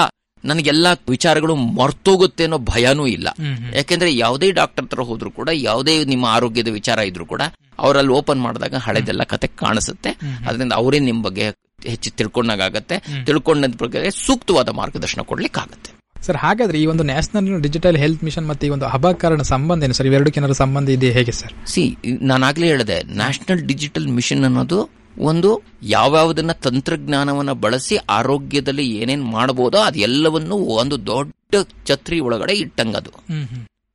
[0.45, 3.27] ನನಗೆಲ್ಲ ವಿಚಾರಗಳು ಮರ್ತೋಗುತ್ತೆ ಅನ್ನೋ ಭಯನೂ ಇಲ್ಲ.
[3.75, 7.41] ಯಾಕೆಂದ್ರೆ ಯಾವುದೇ ಡಾಕ್ಟರ್ ಹತ್ರ ಹೋದ್ರು ಕೂಡ ಯಾವುದೇ ನಿಮ್ಮ ಆರೋಗ್ಯದ ವಿಚಾರ ಇದ್ರು ಕೂಡ
[7.79, 10.09] ಅವರಲ್ಲಿ ಓಪನ್ ಮಾಡಿದಾಗ ಹಳೆದೆಲ್ಲ ಕತೆ ಕಾಣಿಸುತ್ತೆ.
[10.47, 11.45] ಅದರಿಂದ ಅವರೇ ನಿಮ್ ಬಗ್ಗೆ
[11.85, 15.98] ಹೆಚ್ಚು ತಿಳ್ಕೊಂಡಾಗತ್ತೆ ತಿಳ್ಕೊಂಡ ಬಗ್ಗೆ ಸೂಕ್ತವಾದ ಮಾರ್ಗದರ್ಶನ ಕೊಡ್ಲಿಕ್ಕಾಗತ್ತೆ.
[16.25, 20.07] ಸರ್ ಹಾಗಾದ್ರೆ ಈ ಒಂದು ನ್ಯಾಷನಲ್ ಡಿಜಿಟಲ್ ಹೆಲ್ತ್ ಮಿಷನ್ ಮತ್ತೆ ಈ ಒಂದು ಹಬಕಾರಣ ಸಂಬಂಧ ಏನು ಸರ್?
[20.07, 21.67] ಇವೆರಡಕ್ಕೆ ಏನಾದ್ರು ಸಂಬಂಧ ಇದೆ ಹೇಗೆ ಸರ್?
[21.67, 24.89] ಸಿ ನಾನಾಗ್ಲೇ ಹೇಳಿದೆ ನ್ಯಾಷನಲ್ ಡಿಜಿಟಲ್ ಮಿಷನ್ ಅನ್ನೋದು
[25.19, 31.55] ಒಂದು ಯಾವ್ಯಾವುದನ್ನ ತಂತ್ರಜ್ಞಾನವನ್ನ ಬಳಸಿ ಆರೋಗ್ಯದಲ್ಲಿ ಏನೇನ್ ಮಾಡಬಹುದೋ ಅದೆಲ್ಲವನ್ನು ಒಂದು ದೊಡ್ಡ
[31.87, 33.11] ಛತ್ರಿ ಒಳಗಡೆ ಇಟ್ಟಂಗದು.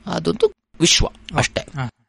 [0.06, 0.46] ಅದೊಂದು
[0.80, 1.62] ವಿಶ್ವ ಅಷ್ಟೇ.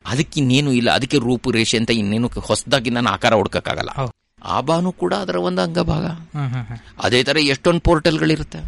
[0.05, 3.89] ಅದಕ್ಕೆ ಇನ್ನೇನು ಇಲ್ಲ ಅದಕ್ಕೆ ರೂಪುರೇಷೆ ಅಂತ ಇನ್ನೇನು ಹೊಸದಾಗಿ ನಾನು ಆಕಾರ ಹುಡ್ಕಕ್ಕಾಗಲ್ಲ.
[4.43, 6.05] ಆಬಾನು ಕೂಡ ಅದರ ಒಂದು ಅಂಗಭಾಗ.
[7.03, 8.59] ಅದೇ ತರ ಎಷ್ಟೊಂದು ಪೋರ್ಟಲ್ಗಳಿರುತ್ತೆ.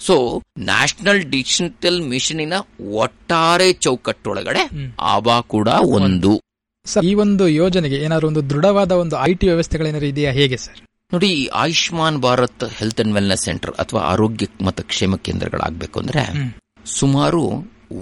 [0.00, 2.52] ಸೊ ನ್ಯಾಷನಲ್ ಡಿಜಿಟಲ್ ಮಿಷನಿನ
[2.90, 6.42] ಒಟ್ಟಾರೆ ಚೌಕಟ್ಟೊಳಗಡೆ ಆಬಾ ಕೂಡ ಒಂದು.
[6.84, 10.32] ಸರ್ ಈ ಒಂದು ಯೋಜನೆಗೆ ಏನಾದ್ರು ಒಂದು ದೃಢವಾದ ಒಂದು ಐ ಟಿ ವ್ಯವಸ್ಥೆಗಳೇನಾದ್ರು ಇದೆಯಾ?
[10.32, 10.78] ಹೇಗೆ ಸರ್?
[11.12, 16.54] ನೋಡಿ ಈ Ayushman Bharat health and wellness centre ಅಥವಾ ಆರೋಗ್ಯ ಮತ್ತು ಕ್ಷೇಮ ಕೇಂದ್ರಗಳಾಗಬೇಕು ಅಂದ್ರೆ
[16.84, 17.42] ಸುಮಾರು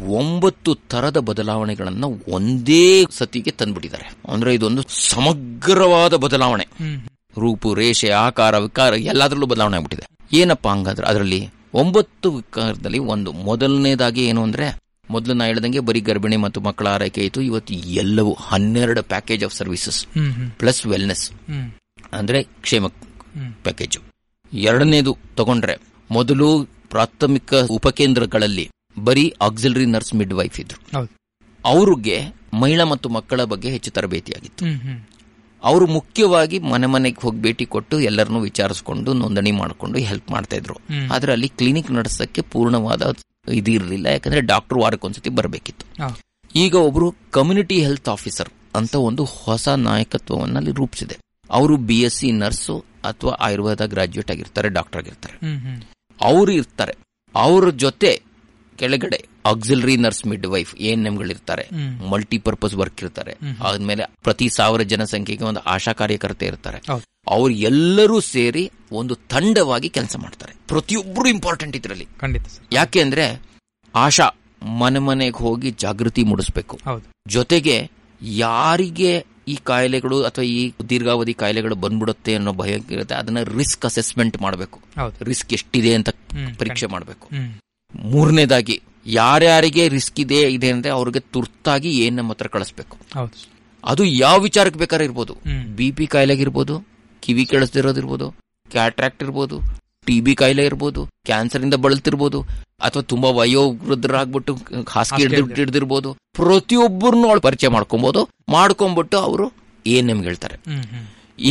[0.09, 4.17] ಒಂಬತ್ತು ತರದ ಬದಲಾವಣೆಗಳನ್ನ ಒಂದೇ ಸತಿಗೆ ತಂದ್ಬಿಟ್ಟಿದ್ದಾರೆ.
[4.29, 6.67] ಅಂದ್ರೆ ಇದೊಂದು ಸಮಗ್ರವಾದ ಬದಲಾವಣೆ.
[7.39, 10.37] ರೂಪು ರೇಷೆ ಆಕಾರ ವಿಕಾರ ಎಲ್ಲದರಲ್ಲೂ ಬದಲಾವಣೆ ಆಗ್ಬಿಟ್ಟಿದೆ.
[10.37, 13.31] ಏನಪ್ಪಾ ಹಂಗಾದ್ರೆ ಅದರಲ್ಲಿ ಒಂಬತ್ತು ವಿಕಾರದಲ್ಲಿ ಒಂದು.
[13.49, 14.67] ಮೊದಲನೇದಾಗಿ ಏನು ಅಂದ್ರೆ
[15.11, 17.41] ಮೊದಲು ನಾ ಹೇಳ್ದಂಗೆ ಬರೀ ಗರ್ಭಿಣಿ ಮತ್ತು ಮಕ್ಕಳ ಆರೈಕೆ ಇತ್ತು.
[17.41, 20.01] ಇವತ್ತು ಎಲ್ಲವೂ ಹನ್ನೆರಡು package of services
[20.59, 21.25] plus wellness
[22.13, 22.87] ಅಂದ್ರೆ ಕ್ಷೇಮ
[23.63, 23.99] ಪ್ಯಾಕೇಜ್
[24.53, 25.77] ಎರಡನೇದು ತಗೊಂಡ್ರೆ
[26.11, 26.49] ಮೊದಲು
[26.91, 28.67] ಪ್ರಾಥಮಿಕ ಉಪಕೇಂದ್ರಗಳಲ್ಲಿ
[29.05, 30.81] ಬರೀ ಆಕ್ಸಿಲರಿ ನರ್ಸ್ ಮಿಡ್ ವೈಫ್ ಇದ್ರು
[31.65, 32.17] ಅವ್ರಿಗೆ
[32.55, 34.65] ಮಹಿಳಾ ಮತ್ತು ಮಕ್ಕಳ ಬಗ್ಗೆ ಹೆಚ್ಚು ತರಬೇತಿಯಾಗಿತ್ತು.
[35.63, 40.77] ಅವರು ಮುಖ್ಯವಾಗಿ ಮನೆ ಮನೆಗೆ ಹೋಗಿ ಭೇಟಿ ಕೊಟ್ಟು ಎಲ್ಲರನ್ನೂ ವಿಚಾರಿಸ್ಕೊಂಡು ನೋಂದಣಿ ಮಾಡಿಕೊಂಡು ಹೆಲ್ಪ್ ಮಾಡ್ತಾ ಇದ್ರು.
[41.13, 43.03] ಆದ್ರೆ ಅಲ್ಲಿ ಕ್ಲಿನಿಕ್ ನಡೆಸಕ್ಕೆ ಪೂರ್ಣವಾದ
[43.53, 45.87] ಇದು ಇರಲಿಲ್ಲ ಯಾಕಂದ್ರೆ ಡಾಕ್ಟರ್ ವಾರಕ್ಕೊಂದ್ಸತಿ ಬರಬೇಕಿತ್ತು.
[46.55, 51.17] ಈಗ ಒಬ್ರು ಕಮ್ಯುನಿಟಿ ಹೆಲ್ತ್ ಆಫೀಸರ್ ಅಂತ ಒಂದು ಹೊಸ ನಾಯಕತ್ವವನ್ನು ಅಲ್ಲಿ ರೂಪಿಸಿದೆ.
[51.51, 55.37] ಅವರು ಬಿ ಎಸ್ ಸಿ ನರ್ಸು ಅಥವಾ ಆಯುರ್ವೇದ ಗ್ರಾಜ್ಯುಯೇಟ್ ಆಗಿರ್ತಾರೆ ಡಾಕ್ಟರ್ ಆಗಿರ್ತಾರೆ.
[56.21, 56.95] ಅವರು ಇರ್ತಾರೆ.
[57.35, 58.23] ಅವ್ರ ಜೊತೆ
[58.77, 62.11] ಕೆಳಗಡೆ ಆಕ್ಸಿಲರಿ ನರ್ಸ್ ಮಿಡ್ ವೈಫ್ ಎನ್ಗಳು ಹ್ಮ್.
[62.11, 63.37] ಮಲ್ಟಿಪರ್ಪಸ್ ವರ್ಕ್ ಇರ್ತಾರೆ.
[63.61, 66.81] ಆದ್ಮೇಲೆ ಪ್ರತಿ ಸಾವಿರ ಜನಸಂಖ್ಯೆಗೆ ಒಂದು ಆಶಾ ಕಾರ್ಯಕರ್ತೆ ಇರ್ತಾರೆ.
[67.29, 70.53] ಅವ್ರು ಎಲ್ಲರೂ ಸೇರಿ ಒಂದು ತಂಡವಾಗಿ ಕೆಲಸ ಮಾಡ್ತಾರೆ.
[70.69, 72.07] ಪ್ರತಿಯೊಬ್ಬರು ಇಂಪಾರ್ಟೆಂಟ್ ಇದರಲ್ಲಿ.
[72.21, 72.43] ಖಂಡಿತ
[72.73, 73.43] ಯಾಕೆ ಅಂದ್ರೆ
[73.95, 74.29] ಆಶಾ
[74.63, 76.81] ಮನೆ ಮನೆಗೆ ಹೋಗಿ ಜಾಗೃತಿ ಮೂಡಿಸ್ಬೇಕು.
[77.29, 77.91] ಜೊತೆಗೆ
[78.21, 84.81] ಯಾರಿಗೆ ಈ ಕಾಯಿಲೆಗಳು ಅಥವಾ ಈ ದೀರ್ಘಾವಧಿ ಕಾಯಿಲೆಗಳು ಬಂದ್ಬಿಡುತ್ತೆ ಅನ್ನೋ ಭಯ ಇರುತ್ತೆ ಅದನ್ನ ರಿಸ್ಕ್ ಅಸೆಸ್ಮೆಂಟ್ ಮಾಡಬೇಕು.
[85.23, 86.09] ರಿಸ್ಕ್ ಎಷ್ಟಿದೆ ಅಂತ
[86.59, 87.29] ಪರೀಕ್ಷೆ ಮಾಡಬೇಕು.
[87.97, 88.83] ಮೂರನೇದಾಗಿ
[89.15, 92.95] ಯಾರ್ಯಾರಿಗೆ ರಿಸ್ಕ್ ಇದೆ ಇದೆ ಅಂದ್ರೆ ಅವ್ರಿಗೆ ತುರ್ತಾಗಿ ಏನ್ ನಮ್ಮ ಹತ್ರ ಕಳಿಸ್ಬೇಕು.
[93.85, 95.33] ಅದು ಯಾವ ವಿಚಾರಕ್ಕೆ ಬೇಕಾದ್ರೆ ಇರ್ಬೋದು.
[95.79, 96.75] ಬಿ ಪಿ ಕಾಯಿಲೆಗಿರ್ಬೋದು
[97.23, 98.27] ಕಿವಿ ಕೇಳಿಸ್ದಿರೋದಿರ್ಬೋದು
[98.69, 99.57] ಕ್ಯಾಟ್ರಾಕ್ಟ್ ಇರ್ಬೋದು
[100.07, 102.39] ಟಿ ಬಿ ಕಾಯಿಲೆ ಇರ್ಬೋದು ಕ್ಯಾನ್ಸರ್ ಇಂದ ಬಳಲ್ತಿರ್ಬೋದು
[102.81, 104.53] ಅಥವಾ ತುಂಬಾ ವಯೋವೃದ್ಧರಾಗ್ಬಿಟ್ಟು
[104.95, 109.47] ಹಾಸಿಗೆ ಹಿಡಿದು ಹಿಡಿದಿರ್ಬೋದು ಪ್ರತಿಯೊಬ್ಬರನ್ನು ಅವಳು ಪರಿಚಯ ಮಾಡ್ಕೊಬಹುದು ಮಾಡ್ಕೊಂಡ್ಬಿಟ್ಟು ಅವರು
[109.87, 110.57] ಏನ್ ನಮ್ಗೆ ಹೇಳ್ತಾರೆ.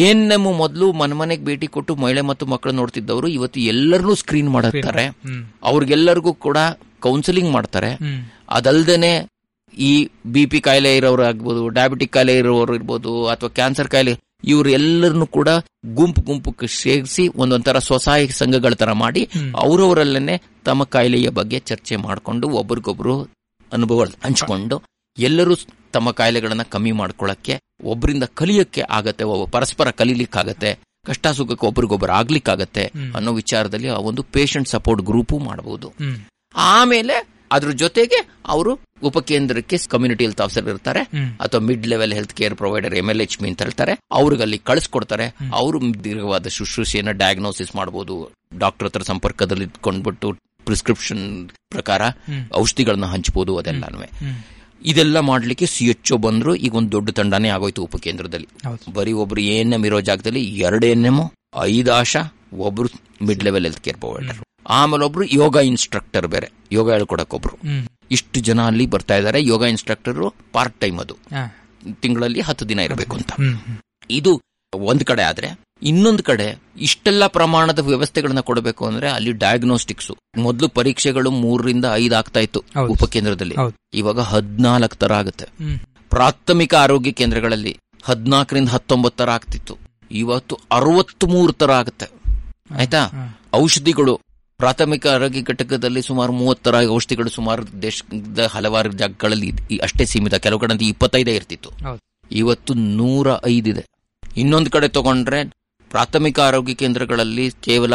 [0.05, 5.05] ಏನ್ ನಮ್ಮ ಮೊದಲು ಮನೆ ಮನೆಗೆ ಭೇಟಿ ಕೊಟ್ಟು ಮಹಿಳೆ ಮತ್ತು ಮಕ್ಕಳು ನೋಡ್ತಿದ್ದವರು ಇವತ್ತು ಎಲ್ಲರನ್ನೂ ಸ್ಕ್ರೀನ್ ಮಾಡಿರ್ತಾರೆ
[5.63, 6.57] ಅವ್ರಿಗೆಲ್ಲರಿಗೂ ಕೂಡ
[7.05, 7.91] ಕೌನ್ಸಿಲಿಂಗ್ ಮಾಡ್ತಾರೆ
[8.49, 9.13] ಅದಲ್ದೇನೆ
[9.77, 9.91] ಈ
[10.25, 14.13] ಬಿ ಪಿ ಕಾಯಿಲೆ ಇರೋರು ಆಗ್ಬೋದು ಡಯಾಬಿಟಿಕ್ ಕಾಯಿಲೆ ಇರೋರು ಇರ್ಬೋದು ಅಥವಾ ಕ್ಯಾನ್ಸರ್ ಕಾಯಿಲೆ
[14.47, 15.49] ಇವ್ರು ಎಲ್ಲರನ್ನು ಕೂಡ
[15.93, 19.21] ಗುಂಪು ಗುಂಪು ಸೇರಿಸಿ ಒಂದೊಂದರ ಸ್ವಸಹಾಯ ಸಂಘಗಳ ತರ ಮಾಡಿ.
[19.61, 23.15] ಅವರವರಲ್ಲೇನೆ ತಮ್ಮ ಕಾಯಿಲೆಯ ಬಗ್ಗೆ ಚರ್ಚೆ ಮಾಡಿಕೊಂಡು ಒಬ್ರಿಗೊಬ್ರು
[23.71, 24.75] ಅನುಭವ ಹಂಚ್ಕೊಂಡು
[25.17, 25.53] ಎಲ್ಲರೂ
[25.93, 27.53] ತಮ್ಮ ಕಾಯಿಲೆಗಳನ್ನ ಕಮ್ಮಿ ಮಾಡ್ಕೊಳ್ಳಕ್ಕೆ
[27.83, 30.71] ಒಬ್ಬರಿಂದ ಕಲಿಯಕ್ಕೆ ಆಗತ್ತೆ ಒಬ್ಬ ಪರಸ್ಪರ ಕಲೀಲಿಕ್ಕಾಗತ್ತೆ
[31.05, 32.83] ಕಷ್ಟ ಸುಖಕ್ಕೆ ಒಬ್ರಿಗೊಬ್ರು ಆಗ್ಲಿಕ್ಕಾಗತ್ತೆ.
[33.15, 35.87] ಅನ್ನೋ ವಿಚಾರದಲ್ಲಿ ಆ ಒಂದು ಪೇಷಂಟ್ ಸಪೋರ್ಟ್ ಗ್ರೂಪು ಮಾಡಬಹುದು
[36.55, 37.15] ಆಮೇಲೆ
[37.51, 38.71] ಅದ್ರ ಜೊತೆಗೆ ಅವರು
[39.03, 41.01] ಉಪಕೇಂದ್ರಕ್ಕೆ ಕಮ್ಯುನಿಟಿ ಹೆಲ್ತ್ ಆಫೀಸರ್ ಇರ್ತಾರೆ.
[41.41, 43.93] ಅಥವಾ mid level health care provider M L H ಮಿ ಅಂತ ಹೇಳ್ತಾರೆ.
[44.11, 45.25] ಅವ್ರಿಗೆ ಅಲ್ಲಿ ಕಳಿಸ್ಕೊಡ್ತಾರೆ.
[45.53, 50.31] ಅವರು ದೀರ್ಘವಾದ ಶುಶ್ರೂಷೆಯನ್ನ ಡಯಾಗ್ನೋಸಿಸ್ ಮಾಡಬಹುದು ಡಾಕ್ಟರ್ ಹತ್ರ ಸಂಪರ್ಕದಲ್ಲಿ ಇಟ್ಕೊಂಡ್ಬಿಟ್ಟು
[50.65, 52.01] ಪ್ರಿಸ್ಕ್ರಿಪ್ಷನ್ ಪ್ರಕಾರ.
[52.55, 53.99] ಔಷಧಿಗಳನ್ನ ಹಂಚಬಹುದು ಅದೆಲ್ಲಾನು
[54.85, 58.47] ಇದೆಲ್ಲ ಮಾಡ್ಲಿಕ್ಕೆ ಸಿ ಎಚ್ ಒ ಬಂದ್ರು ಈಗ ಒಂದು ದೊಡ್ಡ ತಂಡನೇ ಆಗೋಯ್ತು ಉಪಕೇಂದ್ರದಲ್ಲಿ.
[58.93, 61.17] ಬರೀ ಒಬ್ರು ಎ ಎನ್ ಎಂ ಇರೋ ಜಾಗದಲ್ಲಿ ಎರಡು ಎನ್ ಎಂ
[61.61, 62.21] ಐದು ಆಶಾ
[62.59, 62.89] ಒಬ್ರು
[63.27, 66.51] mid level health care provider ಆಮೇಲೆ ಒಬ್ರು ಯೋಗ ಇನ್ಸ್ಟ್ರಕ್ಟರ್ ಬೇರೆ.
[66.71, 67.87] ಯೋಗ ಹೇಳ್ಕೊಡಕ್ ಒಬ್ರು ಹ್ಮ್.
[68.11, 70.19] ಇಷ್ಟು ಜನ ಅಲ್ಲಿ ಬರ್ತಾ ಇದ್ದಾರೆ ಯೋಗ ಇನ್ಸ್ಟ್ರಕ್ಟರ್
[70.51, 71.15] ಪಾರ್ಟ್ ಟೈಮ್ ಅದು.
[72.01, 73.31] ತಿಂಗಳಲ್ಲಿ ಹತ್ತು ದಿನ ಇರಬೇಕು ಅಂತ.
[74.09, 74.41] ಇದು
[74.73, 75.49] ಒಂದ್ ಕಡೆ ಆದ್ರೆ
[75.81, 82.63] ಇನ್ನೊಂದು ಕಡೆ ಇಷ್ಟೆಲ್ಲ ಪ್ರಮಾಣದ ವ್ಯವಸ್ಥೆಗಳನ್ನ ಕೊಡಬೇಕು ಅಂದ್ರೆ ಅಲ್ಲಿ ಡಯಾಗ್ನೋಸ್ಟಿಕ್ಸ್ ಮೊದಲು ಪರೀಕ್ಷೆಗಳು ಮೂರರಿಂದ ಐದು ಆಗ್ತಾ ಇತ್ತು.
[82.87, 83.55] ಉಪಕೇಂದ್ರದಲ್ಲಿ.
[83.93, 85.45] ಇವಾಗ ಹದ್ನಾಲ್ಕು ತರ ಆಗುತ್ತೆ.
[86.09, 87.73] ಪ್ರಾಥಮಿಕ ಆರೋಗ್ಯ ಕೇಂದ್ರಗಳಲ್ಲಿ
[88.03, 89.77] ಹದಿನಾಲ್ಕರಿಂದ ಹತ್ತೊಂಬತ್ತು ತರ ಆಗ್ತಿತ್ತು.
[90.11, 92.07] ಇವತ್ತು ಅರವತ್ತ್ ಮೂರು ತರ ಆಗುತ್ತೆ
[92.75, 93.01] ಆಯ್ತಾ.
[93.53, 94.13] ಔಷಧಿಗಳು
[94.57, 99.51] ಪ್ರಾಥಮಿಕ ಆರೋಗ್ಯ ಘಟಕದಲ್ಲಿ ಸುಮಾರು ಮೂವತ್ತರ ಔಷಧಿಗಳು ಸುಮಾರು ದೇಶದ ಹಲವಾರು ಜಾಗಗಳಲ್ಲಿ
[99.83, 100.35] ಅಷ್ಟೇ ಸೀಮಿತ.
[100.35, 101.69] ಕೆಲವು ಕಡೆ ಇಪ್ಪತ್ತೈದೇ ಇರ್ತಿತ್ತು.
[102.31, 103.85] ಇವತ್ತು ನೂರ ಐದಿದೆ
[104.37, 105.39] ಇನ್ನೊಂದು ಕಡೆ ತಗೊಂಡ್ರೆ
[105.89, 107.93] ಪ್ರಾಥಮಿಕ ಆರೋಗ್ಯ ಕೇಂದ್ರಗಳಲ್ಲಿ ಕೇವಲ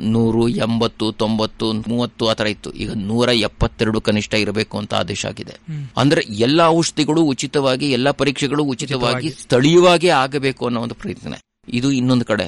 [0.00, 2.72] ನೂರು ಎಂಬತ್ತು ತೊಂಬತ್ತು ಮೂವತ್ತು ಆತರ ಇತ್ತು.
[2.72, 5.54] ಈಗ ನೂರ ಎಪ್ಪತ್ತೆರಡು ಕನಿಷ್ಠ ಇರಬೇಕು ಅಂತ ಆದೇಶ ಆಗಿದೆ.
[5.96, 11.34] ಅಂದ್ರೆ ಎಲ್ಲಾ ಔಷಧಿಗಳು ಉಚಿತವಾಗಿ ಎಲ್ಲಾ ಪರೀಕ್ಷೆಗಳು ಉಚಿತವಾಗಿ ಸ್ಥಳೀಯವಾಗಿ ಆಗಬೇಕು ಅನ್ನೋ ಒಂದು ಪ್ರಯತ್ನ.
[11.68, 12.46] ಇದು ಇನ್ನೊಂದು ಕಡೆ.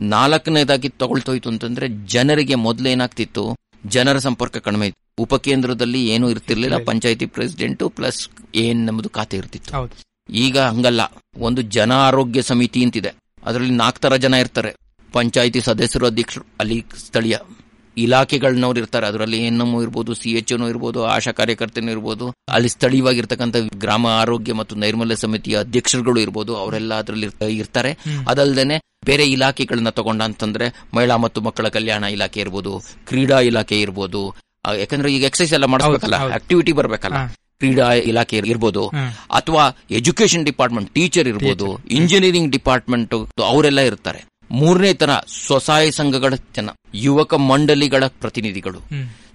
[0.00, 3.56] ನಾಲ್ಕನೇದಾಗಿ ತಗೊಳ್ತೋಯ್ತು ಅಂತಂದ್ರೆ ಜನರಿಗೆ ಮೊದಲು ಏನಾಗ್ತಿತ್ತು?
[3.86, 5.22] ಜನರ ಸಂಪರ್ಕ ಕಡಿಮೆ ಇತ್ತು.
[5.22, 6.84] ಉಪಕೇಂದ್ರದಲ್ಲಿ ಏನೂ ಇರ್ತಿರ್ಲಿಲ್ಲ.
[6.84, 9.92] ಪಂಚಾಯತಿ ಪ್ರೆಸಿಡೆಂಟ್ ಪ್ಲಸ್ ಏನ್ ನಮ್ಮದು ಖಾತೆ ಇರ್ತಿತ್ತು.
[10.32, 11.00] ಈಗ ಹಂಗಲ್ಲ.
[11.38, 13.12] ಒಂದು ಜನ ಆರೋಗ್ಯ ಸಮಿತಿ ಅಂತಿದೆ.
[13.44, 14.74] ಅದರಲ್ಲಿ ನಾಲ್ಕು ತರ ಜನ ಇರ್ತಾರೆ.
[15.12, 17.36] ಪಂಚಾಯತಿ ಸದಸ್ಯರು ಅಧ್ಯಕ್ಷರು ಅಲ್ಲಿ ಸ್ಥಳೀಯ
[18.04, 19.06] ಇಲಾಖೆಗಳನ್ನವ್ರು ಇರ್ತಾರೆ.
[19.06, 22.26] ಅದರಲ್ಲಿ ಎನ್ಎಂ ಇರ್ಬೋದು ಸಿ ಎಚ್ ಇರ್ಬೋದು ಆಶಾ ಕಾರ್ಯಕರ್ತನೂ ಇರ್ಬೋದು.
[22.56, 26.54] ಅಲ್ಲಿ ಸ್ಥಳೀಯವಾಗಿರ್ತಕ್ಕಂಥ ಗ್ರಾಮ ಆರೋಗ್ಯ ಮತ್ತು ನೈರ್ಮಲ್ಯ ಸಮಿತಿಯ ಅಧ್ಯಕ್ಷರುಗಳು ಇರ್ಬೋದು.
[26.56, 27.28] ಅವರೆಲ್ಲ ಅದರಲ್ಲಿ
[27.62, 27.92] ಇರ್ತಾರೆ.
[28.32, 28.78] ಅದಲ್ಲದೆ
[29.10, 30.66] ಬೇರೆ ಇಲಾಖೆಗಳನ್ನ ತಗೊಂಡ ಅಂತಂದ್ರೆ
[30.96, 32.72] ಮಹಿಳಾ ಮತ್ತು ಮಕ್ಕಳ ಕಲ್ಯಾಣ ಇಲಾಖೆ ಇರ್ಬೋದು
[33.08, 34.22] ಕ್ರೀಡಾ ಇಲಾಖೆ ಇರ್ಬೋದು.
[34.82, 37.18] ಯಾಕಂದ್ರೆ ಈಗ ಎಕ್ಸಸೈಸ್ ಎಲ್ಲ ಮಾಡಿಸ್ಬೇಕಲ್ಲ ಆಕ್ಟಿವಿಟಿ ಬರ್ಬೇಕಲ್ಲ.
[37.62, 38.82] ಕ್ರೀಡಾ ಇಲಾಖೆ ಇರ್ಬೋದು.
[39.38, 39.64] ಅಥವಾ
[39.98, 41.68] ಎಜುಕೇಶನ್ ಡಿಪಾರ್ಟ್ಮೆಂಟ್ ಟೀಚರ್ ಇರ್ಬೋದು
[41.98, 43.14] ಇಂಜಿನಿಯರಿಂಗ್ ಡಿಪಾರ್ಟ್ಮೆಂಟ್
[43.50, 44.20] ಅವರೆಲ್ಲ ಇರ್ತಾರೆ.
[44.54, 45.10] ಮೂರನೇ ತರ
[45.44, 48.80] ಸ್ವಸಹಾಯ ಸಂಘಗಳ ಜನ ಯುವಕ ಮಂಡಳಿಗಳ ಪ್ರತಿನಿಧಿಗಳು.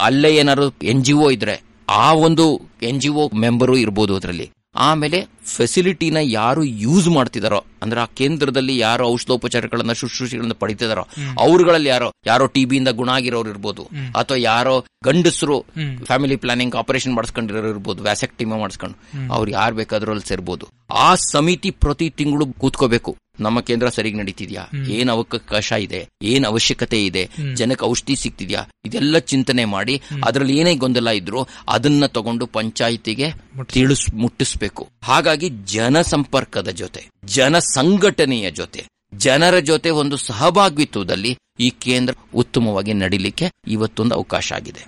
[0.01, 4.49] ಅಲ್ಲೇ ಏನಾದ್ರು ಎನ್ ಜಿ ಒ ಇದ್ರೆ ಆ ಒಂದು ಎನ್ ಜಿ ಒ ಮೆಂಬರು ಇರ್ಬೋದು ಅದರಲ್ಲಿ.
[4.75, 11.07] ಆಮೇಲೆ ಫೆಸಿಲಿಟಿನ ಯಾರು ಯೂಸ್ ಮಾಡ್ತಿದಾರೋ ಅಂದ್ರೆ ಆ ಕೇಂದ್ರದಲ್ಲಿ ಯಾರು ಔಷಧೋಪಚಾರಗಳನ್ನ ಶುಶ್ರೂಷೆಗಳನ್ನ ಪಡಿತಿದಾರೋ
[11.39, 13.83] ಅವ್ರುಗಳಲ್ಲಿ ಯಾರೋ ಯಾರೋ ಟಿಬಿಯಿಂದ ಗುಣ ಆಗಿರೋರು ಇರ್ಬೋದು.
[14.19, 15.65] ಅಥವಾ ಯಾರೋ ಗಂಡಸರು
[16.05, 18.97] ಫ್ಯಾಮಿಲಿ ಪ್ಲಾನಿಂಗ್ ಆಪರೇಷನ್ ಮಾಡಿಸ್ಕೊಂಡಿರೋರು ಇರ್ಬೋದು ವ್ಯಾಸೆಕ್ಟಿಮ ಮಾಡಿಸ್ಕೊಂಡು.
[19.33, 20.67] ಅವ್ರು ಯಾರು ಬೇಕಾದ್ರೂ ಅಲ್ಲಿ ಸೇರ್ಬೋದು.
[20.93, 23.17] ಆ ಸಮಿತಿ ಪ್ರತಿ ತಿಂಗಳು ಕೂತ್ಕೋಬೇಕು.
[23.39, 24.67] ನಮ್ಮ ಕೇಂದ್ರ ಸರಿಗ್ ನಡೀತಿದ್ಯಾ?
[24.87, 26.09] ಏನ್ ಅವಕಾಶ ಇದೆ?
[26.21, 27.29] ಏನ್ ಅವಶ್ಯಕತೆ ಇದೆ?
[27.55, 28.65] ಜನಕ್ಕೆ ಔಷಧಿ ಸಿಗ್ತಿದ್ಯಾ?
[28.85, 33.33] ಇದೆಲ್ಲ ಚಿಂತನೆ ಮಾಡಿ ಅದರಲ್ಲಿ ಏನೇ ಗೊಂದಲ ಇದ್ರು ಅದನ್ನ ತಗೊಂಡು ಪಂಚಾಯಿತಿಗೆ
[33.73, 34.87] ತಿಳಿಸ್ ಮುಟ್ಟಿಸ್ಬೇಕು.
[35.03, 43.51] ಹಾಗಾಗಿ ಜನ ಸಂಪರ್ಕದ ಜೊತೆ ಜನ ಸಂಘಟನೆಯ ಜೊತೆ ಜನರ ಜೊತೆ ಒಂದು ಸಹಭಾಗಿತ್ವದಲ್ಲಿ ಈ ಕೇಂದ್ರ ಉತ್ತಮವಾಗಿ ನಡಿಲಿಕ್ಕೆ
[43.67, 44.85] ಇವತ್ತೊಂದು ಅವಕಾಶ ಆಗಿದೆ.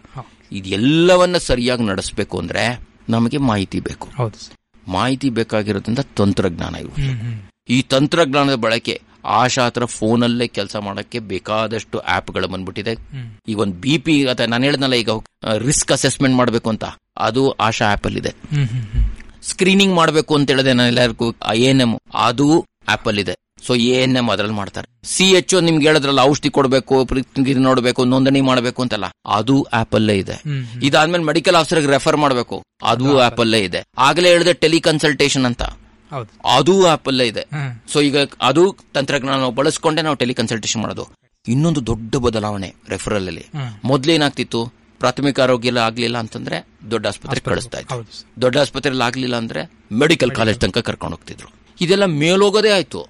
[0.51, 2.79] ಇದೆಲ್ಲವನ್ನ ಸರಿಯಾಗಿ ನಡೆಸಬೇಕು ಅಂದ್ರೆ
[3.09, 4.09] ನಮಗೆ ಮಾಹಿತಿ ಬೇಕು.
[4.87, 6.75] ಮಾಹಿತಿ ಬೇಕಾಗಿರೋದ್ರಿಂದ ತಂತ್ರಜ್ಞಾನ
[7.69, 8.95] ಈ ತಂತ್ರಜ್ಞಾನದ ಬಳಕೆ
[9.39, 12.93] ಆಶಾ ಹತ್ರ ಫೋನಲ್ಲೇ ಕೆಲಸ ಮಾಡಕ್ಕೆ ಬೇಕಾದಷ್ಟು ಆಪ್ಗಳು ಬಂದ್ಬಿಟ್ಟಿದೆ.
[13.51, 15.11] ಈಗ ಒಂದು ಬಿ ಪಿ ಅಥವಾ ನಾನು ಹೇಳಿದ್ನಲ್ಲ ಈಗ
[15.67, 16.85] ರಿಸ್ಕ್ ಅಸೆಸ್ಮೆಂಟ್ ಮಾಡಬೇಕು ಅಂತ.
[17.27, 18.31] ಅದು ಆಶಾ ಆಪ್ ಅಲ್ಲಿ ಇದೆ
[19.49, 21.93] ಸ್ಕ್ರೀನಿಂಗ್ ಮಾಡಬೇಕು ಅಂತ ಹೇಳಿದೆ ನಾನು ಎಲ್ಲರಿಗೂ ಎ ಎನ್ ಎಂ
[22.27, 22.47] ಅದು
[22.93, 23.35] ಆಪ್ ಅಲ್ಲಿ ಇದೆ
[23.65, 24.87] ಸೊ ಎ ಎನ್ ಎಂ ಅದ್ರಲ್ಲಿ ಮಾಡ್ತಾರೆ.
[25.11, 26.95] ಸಿ ಎಚ್ ನಿಮ್ಗೆ ಹೇಳಿದ್ರಲ್ಲ ಔಷಧಿ ಕೊಡಬೇಕು
[27.67, 29.07] ನೋಡಬೇಕು ನೋಂದಣಿ ಮಾಡಬೇಕು ಅಂತಲ್ಲ.
[29.37, 30.37] ಅದು ಆಪ್ ಅಲ್ಲೇ ಇದೆ
[30.87, 32.57] ಇದಾದ್ಮೇಲೆ ಮೆಡಿಕಲ್ ಆಫೀಸರ್ ರೆಫರ್ ಮಾಡಬೇಕು.
[32.83, 33.81] ಅದು ಆಪ್ ಅಲ್ಲೇ ಇದೆ.
[34.07, 35.63] ಆಗಲೇ ಹೇಳಿದೆ ಟೆಲಿಕನ್ಸಲ್ಟೇಷನ್ ಅಂತ.
[36.45, 37.43] ಅದು ಆಪ್ ಅಲ್ಲೇ ಇದೆ.
[37.93, 41.05] ಸೊ ಈಗ ಅದು ತಂತ್ರಜ್ಞಾನ ನಾವು ಬಳಸ್ಕೊಂಡೆ ನಾವು ಟೆಲಿಕನ್ಸಲ್ಟೇಷನ್ ಮಾಡೋದು.
[41.47, 43.45] ಇನ್ನೊಂದು ದೊಡ್ಡ ಬದಲಾವಣೆ ರೆಫರಲ್ ಅಲ್ಲಿ
[43.83, 49.61] ಮೊದ್ಲೇನಾಗ್ತಿತ್ತು ಪ್ರಾಥಮಿಕ ಆರೋಗ್ಯ ಎಲ್ಲ ಆಗ್ಲಿಲ್ಲ ಅಂತಂದ್ರೆ ದೊಡ್ಡ ಆಸ್ಪತ್ರೆಗೆ ಕಳಿಸ್ತಾ ಇತ್ತು ದೊಡ್ಡ ಆಸ್ಪತ್ರೆಯಲ್ಲಿ ಆಗ್ಲಿಲ್ಲ ಅಂದ್ರೆ
[49.91, 51.49] ಮೆಡಿಕಲ್ ಕಾಲೇಜ್ ತನಕ ಕರ್ಕೊಂಡು ಹೋಗ್ತಿದ್ರು.
[51.81, 53.01] ಇದೆಲ್ಲ ಮೇಲೋಗೋದೇ ಆಯ್ತು.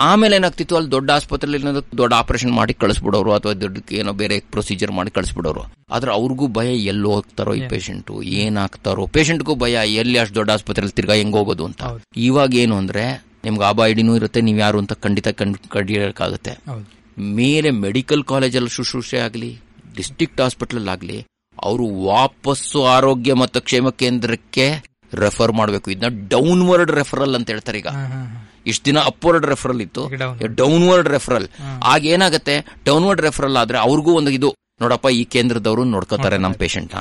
[0.00, 0.76] ಆಮೇಲೆ ಏನಾಗ್ತಿತ್ತು?
[0.76, 5.62] ಅಲ್ಲಿ ದೊಡ್ಡ ಆಸ್ಪತ್ರೆಯಲ್ಲಿ ದೊಡ್ಡ ಆಪರೇಷನ್ ಮಾಡಿ ಕಳಿಸ್ಬಿಡೋರು ಅಥವಾ ದೊಡ್ಡ ಏನೋ ಬೇರೆ ಪ್ರೊಸೀಜರ್ ಮಾಡಿ ಕಳಿಸ್ಬಿಡೋರು.
[5.90, 9.06] ಆದ್ರೆ ಅವ್ರಿಗೂ ಭಯ ಎಲ್ಲಿ ಹೋಗ್ತಾರೋ ಈ ಪೇಷಂಟ್ ಏನಾಗ್ತಾರೋ.
[9.06, 11.82] ಪೇಷಂಟ್ಗೂ ಭಯ ಎಲ್ಲಿ ಅಷ್ಟು ದೊಡ್ಡ ಆಸ್ಪತ್ರೆಯಲ್ಲಿ ತಿರ್ಗಾ ಹೆಂಗ್ ಹೋಗೋದು ಅಂತ.
[12.16, 13.04] ಇವಾಗ ಏನು ಅಂದ್ರೆ
[13.44, 16.86] ನಿಮ್ಗೆ ಆಬಾ ಐಡಿನೂ ಇರುತ್ತೆ ನೀವು ಯಾರು ಅಂತ ಖಂಡಿತ ಕಂಡು ಕಡಿಯಕ್ಕಾಗುತ್ತೆ ಹೌದು.
[17.34, 19.50] ಮೇಲೆ ಮೆಡಿಕಲ್ ಕಾಲೇಜಲ್ಲಿ ಶುಶ್ರೂಷೆ ಆಗಲಿ
[19.96, 21.18] ಡಿಸ್ಟ್ರಿಕ್ಟ್ ಹಾಸ್ಪಿಟಲ್ ಆಗಲಿ
[21.62, 24.66] ಅವರು ವಾಪಸ್ಸು ಆರೋಗ್ಯ ಮತ್ತು ಕ್ಷೇಮ ಕೇಂದ್ರಕ್ಕೆ
[25.14, 25.90] ರೆಫರ್ ಮಾಡಬೇಕು.
[25.90, 27.86] ಇದನ್ನ ಡೌನ್ವರ್ಡ್ ರೆಫರಲ್ ಅಂತ ಹೇಳ್ತಾರೆ ಈಗ.
[28.66, 30.02] ಇಷ್ಟು ದಿನ ಅಪ್ವರ್ಡ್ ರೆಫರಲ್ ಇತ್ತು.
[30.56, 31.46] ಡೌನ್ವರ್ಡ್ ರೆಫರಲ್
[31.84, 32.54] ಆಗ ಏನಾಗುತ್ತೆ?
[32.84, 34.50] ಡೌನ್ವರ್ಡ್ ರೆಫರಲ್ ಆದ್ರೆ ಅವ್ರಿಗೂ ಒಂದು ಇದು
[34.82, 36.96] ನೋಡಪ್ಪ ಈ ಕೇಂದ್ರದವರು ನೋಡ್ಕೋತಾರೆ ನಮ್ಮ ಪೇಷಂಟ್ನ.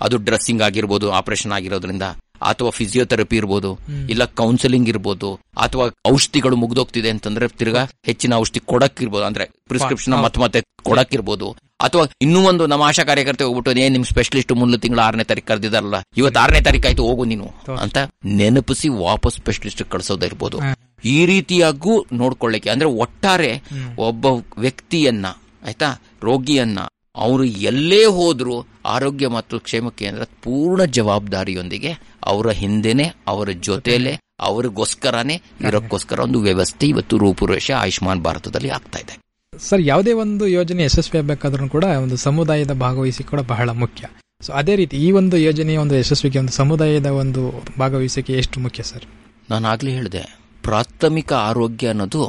[0.00, 2.06] ಅದು ಡ್ರೆಸ್ಸಿಂಗ್ ಆಗಿರ್ಬೋದು ಆಪರೇಷನ್ ಆಗಿರೋದ್ರಿಂದ
[2.42, 3.68] ಅಥವಾ ಫಿಸಿಯೋಥೆರಪಿ ಇರ್ಬೋದು
[4.08, 10.40] ಇಲ್ಲ ಕೌನ್ಸಿಲಿಂಗ್ ಇರ್ಬೋದು ಅಥವಾ ಔಷಧಿಗಳು ಮುಗ್ದೋಗ್ತಿದೆ ಅಂತಂದ್ರೆ ತಿರ್ಗಾ ಹೆಚ್ಚಿನ ಔಷಧಿ ಕೊಡಕ್ ಇರ್ಬೋದು ಅಂದ್ರೆ ಪ್ರಿಸ್ಕ್ರಿಪ್ಷನ್ ಮತ್ತೆ
[10.40, 11.48] ಮತ್ತೆ ಕೊಡಕ್ ಇರ್ಬೋದು
[11.80, 15.98] ಅಥವಾ ಇನ್ನೂ ಒಂದು ನಮ್ಮ ಆಶಾ ಕಾರ್ಯಕರ್ತೆ ಹೋಗ್ಬಿಟ್ಟು ಏನ್ ನಿಮ್ ಸ್ಪೆಷಲಿಸ್ಟ್ ಮುಂದಿನ ತಿಂಗಳ ಆರನೇ ತಾರೀಕು ಕರೆದಿದಾರಲ್ಲ
[16.16, 17.46] ಇವತ್ತು ಆರನೇ ತಾರೀಕು ಆಯ್ತು ಹೋಗು ನೀನು.
[17.84, 17.96] ಅಂತ
[18.38, 20.58] ನೆನಪಿಸಿ ವಾಪಸ್ ಸ್ಪೆಷಲಿಸ್ಟ್ ಕಳಿಸೋದಿರ್ಬೋದು
[21.04, 22.70] ಈ ರೀತಿಯಾಗೂ ನೋಡ್ಕೊಳ್ಳಿಕ್ಕೆ.
[22.70, 23.62] ಅಂದ್ರೆ ಒಟ್ಟಾರೆ
[23.98, 24.26] ಒಬ್ಬ
[24.58, 25.26] ವ್ಯಕ್ತಿಯನ್ನ
[25.64, 25.88] ಆಯ್ತಾ
[26.22, 26.78] ರೋಗಿಯನ್ನ
[27.16, 28.54] ಅವರು ಎಲ್ಲೇ ಹೋದ್ರು
[28.84, 31.92] ಆರೋಗ್ಯ ಮತ್ತು ಕ್ಷೇಮ ಕೇಂದ್ರ ಪೂರ್ಣ ಜವಾಬ್ದಾರಿಯೊಂದಿಗೆ
[32.24, 39.14] ಅವರ ಹಿಂದೆನೆ ಅವರ ಜೊತೆಲೆ ಅವರಿಗೋಸ್ಕರನೇ ಇರೋಕ್ಕೋಸ್ಕರ ಒಂದು ವ್ಯವಸ್ಥೆ ಇವತ್ತು ರೂಪುರೇಷ ಆಯುಷ್ಮಾನ್ ಭಾರತದಲ್ಲಿ ಆಗ್ತಾ ಇದೆ.
[39.58, 44.06] ಸರ್ ಯಾವುದೇ ಒಂದು ಯೋಜನೆ ಯಶಸ್ವಿ ಆಗಬೇಕಾದ್ರೂ ಕೂಡ ಒಂದು ಸಮುದಾಯದ ಭಾಗವಹಿಸಿ ಕೂಡ ಬಹಳ ಮುಖ್ಯ.
[44.40, 47.42] ಸೊ ಅದೇ ರೀತಿ ಈ ಒಂದು ಯೋಜನೆಯ ಒಂದು ಯಶಸ್ವಿಗೆ ಒಂದು ಸಮುದಾಯದ ಒಂದು
[47.78, 49.04] ಭಾಗವಹಿಸಿಕೆ ಎಷ್ಟು ಮುಖ್ಯ ಸರ್?
[49.50, 52.22] ನಾನು ಆಗ್ಲೇ ಹೇಳಿದೆ ಪ್ರಾಥಮಿಕ ಆರೋಗ್ಯ ಅನ್ನೋದು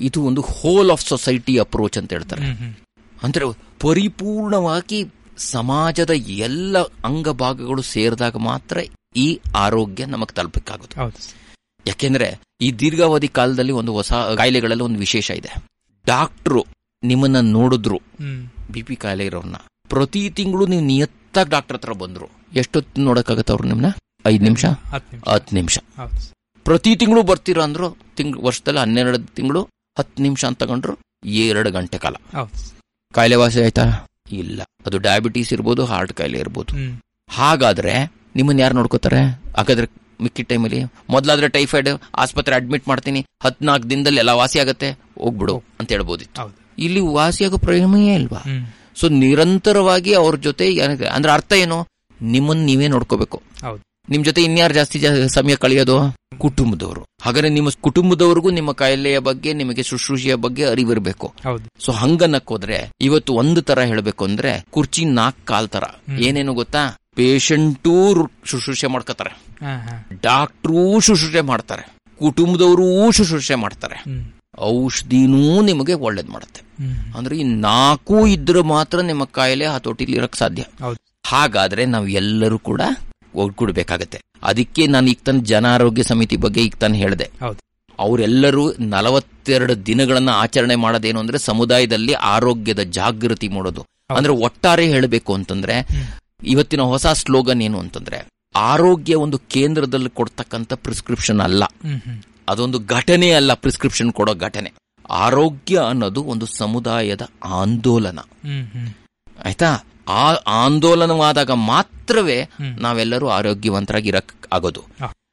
[0.00, 2.46] ಇದು ಒಂದು ಹೋಲ್ ಆಫ್ ಸೊಸೈಟಿ ಅಪ್ರೋಚ್ ಅಂತ ಹೇಳ್ತಾರೆ.
[3.22, 3.44] ಅಂದ್ರೆ
[3.80, 4.98] ಪರಿಪೂರ್ಣವಾಗಿ
[5.36, 6.10] ಸಮಾಜದ
[6.46, 8.78] ಎಲ್ಲ ಅಂಗಭಾಗಗಳು ಸೇರಿದಾಗ ಮಾತ್ರ
[9.16, 9.26] ಈ
[9.56, 10.96] ಆರೋಗ್ಯ ನಮಗೆ ತಲುಪಕ್ಕಾಗುತ್ತೆ
[11.86, 12.28] ಯಾಕೆಂದ್ರೆ
[12.60, 15.50] ಈ ದೀರ್ಘಾವಧಿ ಕಾಲದಲ್ಲಿ ಒಂದು ಹೊಸ ಕಾಯಿಲೆಗಳಲ್ಲಿ ಒಂದು ವಿಶೇಷ ಇದೆ.
[16.06, 16.62] ಡಾಕ್ಟ್ರು
[17.02, 17.98] ನಿಮ್ಮನ್ನ ನೋಡಿದ್ರು.
[18.72, 19.58] ಬಿ ಪಿ ಕಾಯಿಲೆ ಇರೋರನ್ನ
[19.88, 22.28] ಪ್ರತಿ ತಿಂಗಳು ನೀವು ನಿಯತ್ತಾಗಿ ಡಾಕ್ಟರ್ ಹತ್ರ ಬಂದ್ರು.
[22.52, 23.88] ಎಷ್ಟೊತ್ತು ನೋಡಕ್ಕಾಗತ್ತ ಅವ್ರು ನಿಮ್ನ?
[24.26, 24.64] ಐದ್ ನಿಮಿಷ?
[25.30, 25.78] ಹತ್ತು ನಿಮಿಷ.
[26.66, 27.88] ಪ್ರತಿ ತಿಂಗಳು ಬರ್ತೀರಾ ಅಂದ್ರು
[28.18, 29.60] ತಿಂಗಳು ವರ್ಷದಲ್ಲಿ ಹನ್ನೆರಡು ತಿಂಗಳು
[29.98, 30.94] ಹತ್ತು ನಿಮಿಷ ಅಂತ ತಗೊಂಡ್ರು
[31.46, 32.16] ಎರಡು ಗಂಟೆ ಕಾಲ.
[33.14, 33.84] ಕಾಯಿಲೆ ವಾಸಿ ಆಯ್ತಾ?
[34.40, 34.60] ಇಲ್ಲ.
[34.86, 36.72] ಅದು ಡಯಾಬಿಟೀಸ್ ಇರ್ಬೋದು ಹಾರ್ಟ್ ಕಾಯಿಲೆ ಇರ್ಬೋದು.
[37.28, 37.94] ಹಾಗಾದ್ರೆ
[38.38, 39.20] ನಿಮ್ಮನ್ನ ಯಾರು ನೋಡ್ಕೋತಾರೆ?
[39.56, 39.86] ಹಾಗಾದ್ರೆ
[40.24, 40.80] ಮಿಕ್ಕಿ ಟೈಮಲ್ಲಿ
[41.14, 41.90] ಮೊದಲಾದ್ರೆ ಟೈಫಾಯ್ಡ್
[42.22, 44.88] ಆಸ್ಪತ್ರೆ ಅಡ್ಮಿಟ್ ಮಾಡ್ತೀನಿ ಹದಿನಾಲ್ಕು ದಿನದಲ್ಲಿ ಎಲ್ಲ ವಾಸಿ ಆಗತ್ತೆ
[45.22, 46.44] ಹೋಗ್ಬಿಡು ಅಂತ ಹೇಳ್ಬೋದಿತ್ತು.
[46.48, 48.42] ಇತ್ತು ಇಲ್ಲಿ ವಾಸಿಯಾಗೋ ಪ್ರಯೋಜನವೇ ಇಲ್ವಾ?
[49.00, 50.66] ಸೊ ನಿರಂತರವಾಗಿ ಅವ್ರ ಜೊತೆ
[51.16, 51.78] ಅಂದ್ರೆ ಅರ್ಥ ಏನು?
[52.20, 53.38] ನಿಮ್ಮನ್ನ ನೀವೇ ನೋಡ್ಕೋಬೇಕು.
[54.12, 54.98] ನಿಮ್ ಜೊತೆ ಇನ್ಯಾರು ಜಾಸ್ತಿ
[55.36, 55.96] ಸಮಯ ಕಳೆಯೋದು?
[56.38, 57.02] ಕುಟುಂಬದವರು.
[57.22, 61.34] ಹಾಗಾದ್ರೆ ನಿಮ್ಮ ಕುಟುಂಬದವರಿಗೂ ನಿಮ್ಮ ಕಾಯಿಲೆಯ ಬಗ್ಗೆ ನಿಮಗೆ ಶುಶ್ರೂಷೆಯ ಬಗ್ಗೆ ಅರಿವಿರಬೇಕು.
[61.78, 65.82] ಸೊ ಹಂಗನ್ನಕ್ ಹೋದ್ರೆ ಇವತ್ತು ಒಂದು ತರ ಹೇಳ್ಬೇಕು ಅಂದ್ರೆ ಕುರ್ಚಿ ನಾಲ್ಕ್ ಕಾಲ್ ತರ.
[66.20, 67.00] ಏನೇನು ಗೊತ್ತಾ?
[67.14, 69.32] ಪೇಷಂಟು ಶುಶ್ರೂಷೆ ಮಾಡ್ಕೋತಾರೆ.
[70.22, 71.84] ಡಾಕ್ಟ್ರೂ ಶುಶ್ರೂಷೆ ಮಾಡ್ತಾರೆ.
[72.18, 74.04] ಕುಟುಂಬದವರೂ ಶುಶ್ರೂಷೆ ಮಾಡ್ತಾರೆ.
[74.60, 76.60] ಔಷಧಿನೂ ನಿಮಗೆ ಒಳ್ಳೇದ್ ಮಾಡುತ್ತೆ.
[77.18, 80.64] ಅಂದ್ರೆ ಈ ನಾಲ್ಕು ಇದ್ರೆ ಮಾತ್ರ ನಿಮ್ಮ ಕಾಯಿಲೆ ಹತೋಟಿಲಿ ಇರಕ್ ಸಾಧ್ಯ.
[81.26, 82.80] ಹಾಗಾದ್ರೆ ನಾವು ಎಲ್ಲರೂ ಕೂಡ
[83.36, 84.20] ಒಗ್ಗೂಡ್ಬೇಕಾಗತ್ತೆ.
[84.42, 87.30] ಅದಕ್ಕೆ ನಾನು ಈಗ ತನ್ನ ಜನ ಆರೋಗ್ಯ ಸಮಿತಿ ಬಗ್ಗೆ ಈಗ ತಾನು ಹೇಳಿದೆ.
[87.98, 93.86] ಅವರೆಲ್ಲರೂ ನಲವತ್ತೆರಡು ದಿನಗಳನ್ನ ಆಚರಣೆ ಮಾಡೋದೇನು ಅಂದ್ರೆ ಸಮುದಾಯದಲ್ಲಿ ಆರೋಗ್ಯದ ಜಾಗೃತಿ ಮೂಡೋದು.
[94.16, 95.86] ಅಂದ್ರೆ ಒಟ್ಟಾರೆ ಹೇಳಬೇಕು ಅಂತಂದ್ರೆ
[96.44, 98.26] ಇವತ್ತಿನ ಹೊಸ ಸ್ಲೋಗನ್ ಏನು ಅಂತಂದ್ರೆ
[98.56, 101.64] ಆರೋಗ್ಯ ಒಂದು ಕೇಂದ್ರದಲ್ಲಿ ಕೊಡ್ತಕ್ಕಂಥ ಪ್ರಿಸ್ಕ್ರಿಪ್ಷನ್ ಅಲ್ಲ.
[102.48, 104.72] ಅದೊಂದು ಘಟನೆ ಅಲ್ಲ ಪ್ರಿಸ್ಕ್ರಿಪ್ಷನ್ ಕೊಡೋ ಘಟನೆ.
[105.10, 108.18] ಆರೋಗ್ಯ ಅನ್ನೋದು ಒಂದು ಸಮುದಾಯದ ಆಂದೋಲನ.
[109.44, 109.84] ಆಯ್ತಾ?
[110.08, 114.84] ಆ ಆಂದೋಲನವಾದಾಗ ಮಾತ್ರವೇ ನಾವೆಲ್ಲರೂ ಆರೋಗ್ಯವಂತರಾಗಿ ಇರಕ್ ಆಗೋದು.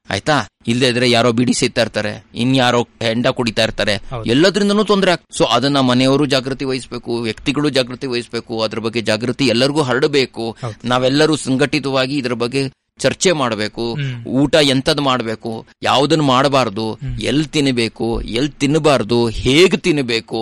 [0.09, 0.47] ಆಯ್ತಾ?
[0.67, 3.93] ಇಲ್ಲದೆ ಇದ್ರೆ ಯಾರೋ ಬಿಡಿ ಸೇತಾ ಇರ್ತಾರೆ ಇನ್ಯಾರೋ ಹೆಂಡ ಕುಡಿತಾ ಇರ್ತಾರೆ.
[4.25, 9.81] ಎಲ್ಲದ್ರಿಂದನೂ ತೊಂದರೆ ಆಗ್ ಸೊ ಅದನ್ನ ಮನೆಯವರು ಜಾಗೃತಿ ವಹಿಸಬೇಕು ವ್ಯಕ್ತಿಗಳು ಜಾಗೃತಿ ವಹಿಸಬೇಕು ಅದ್ರ ಬಗ್ಗೆ ಜಾಗೃತಿ ಎಲ್ಲರಿಗೂ
[9.81, 10.57] ಹರಡಬೇಕು.
[10.85, 13.85] ನಾವೆಲ್ಲರೂ ಸಂಘಟಿತವಾಗಿ ಇದ್ರ ಬಗ್ಗೆ ಚರ್ಚೆ ಮಾಡಬೇಕು.
[14.33, 15.51] ಊಟ ಎಂತದ್ ಮಾಡಬೇಕು
[15.83, 16.85] ಯಾವ್ದನ್ನ ಮಾಡಬಾರ್ದು
[17.21, 20.39] ಎಲ್ ತಿನ್ನಬೇಕು ಎಲ್ ತಿನ್ನಬಾರ್ದು ಹೇಗ್ ತಿನ್ನಬೇಕು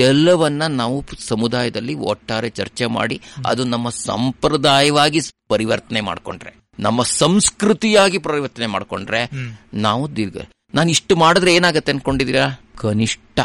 [0.00, 0.96] ಎಲ್ಲವನ್ನ ನಾವು
[1.28, 3.16] ಸಮುದಾಯದಲ್ಲಿ ಒಟ್ಟಾರೆ ಚರ್ಚೆ ಮಾಡಿ
[3.46, 9.20] ಅದು ನಮ್ಮ ಸಂಪ್ರದಾಯವಾಗಿ ಪರಿವರ್ತನೆ ಮಾಡ್ಕೊಂಡ್ರೆ ನಮ್ಮ ಸಂಸ್ಕೃತಿಯಾಗಿ ಪರಿವರ್ತನೆ ಮಾಡ್ಕೊಂಡ್ರೆ
[9.80, 10.36] ನಾವು ದೀರ್ಘ
[10.74, 12.44] ನಾನು ಇಷ್ಟು ಮಾಡಿದ್ರೆ ಏನಾಗತ್ತೆ ಅನ್ಕೊಂಡಿದೀರಾ
[12.76, 13.38] ಕನಿಷ್ಠ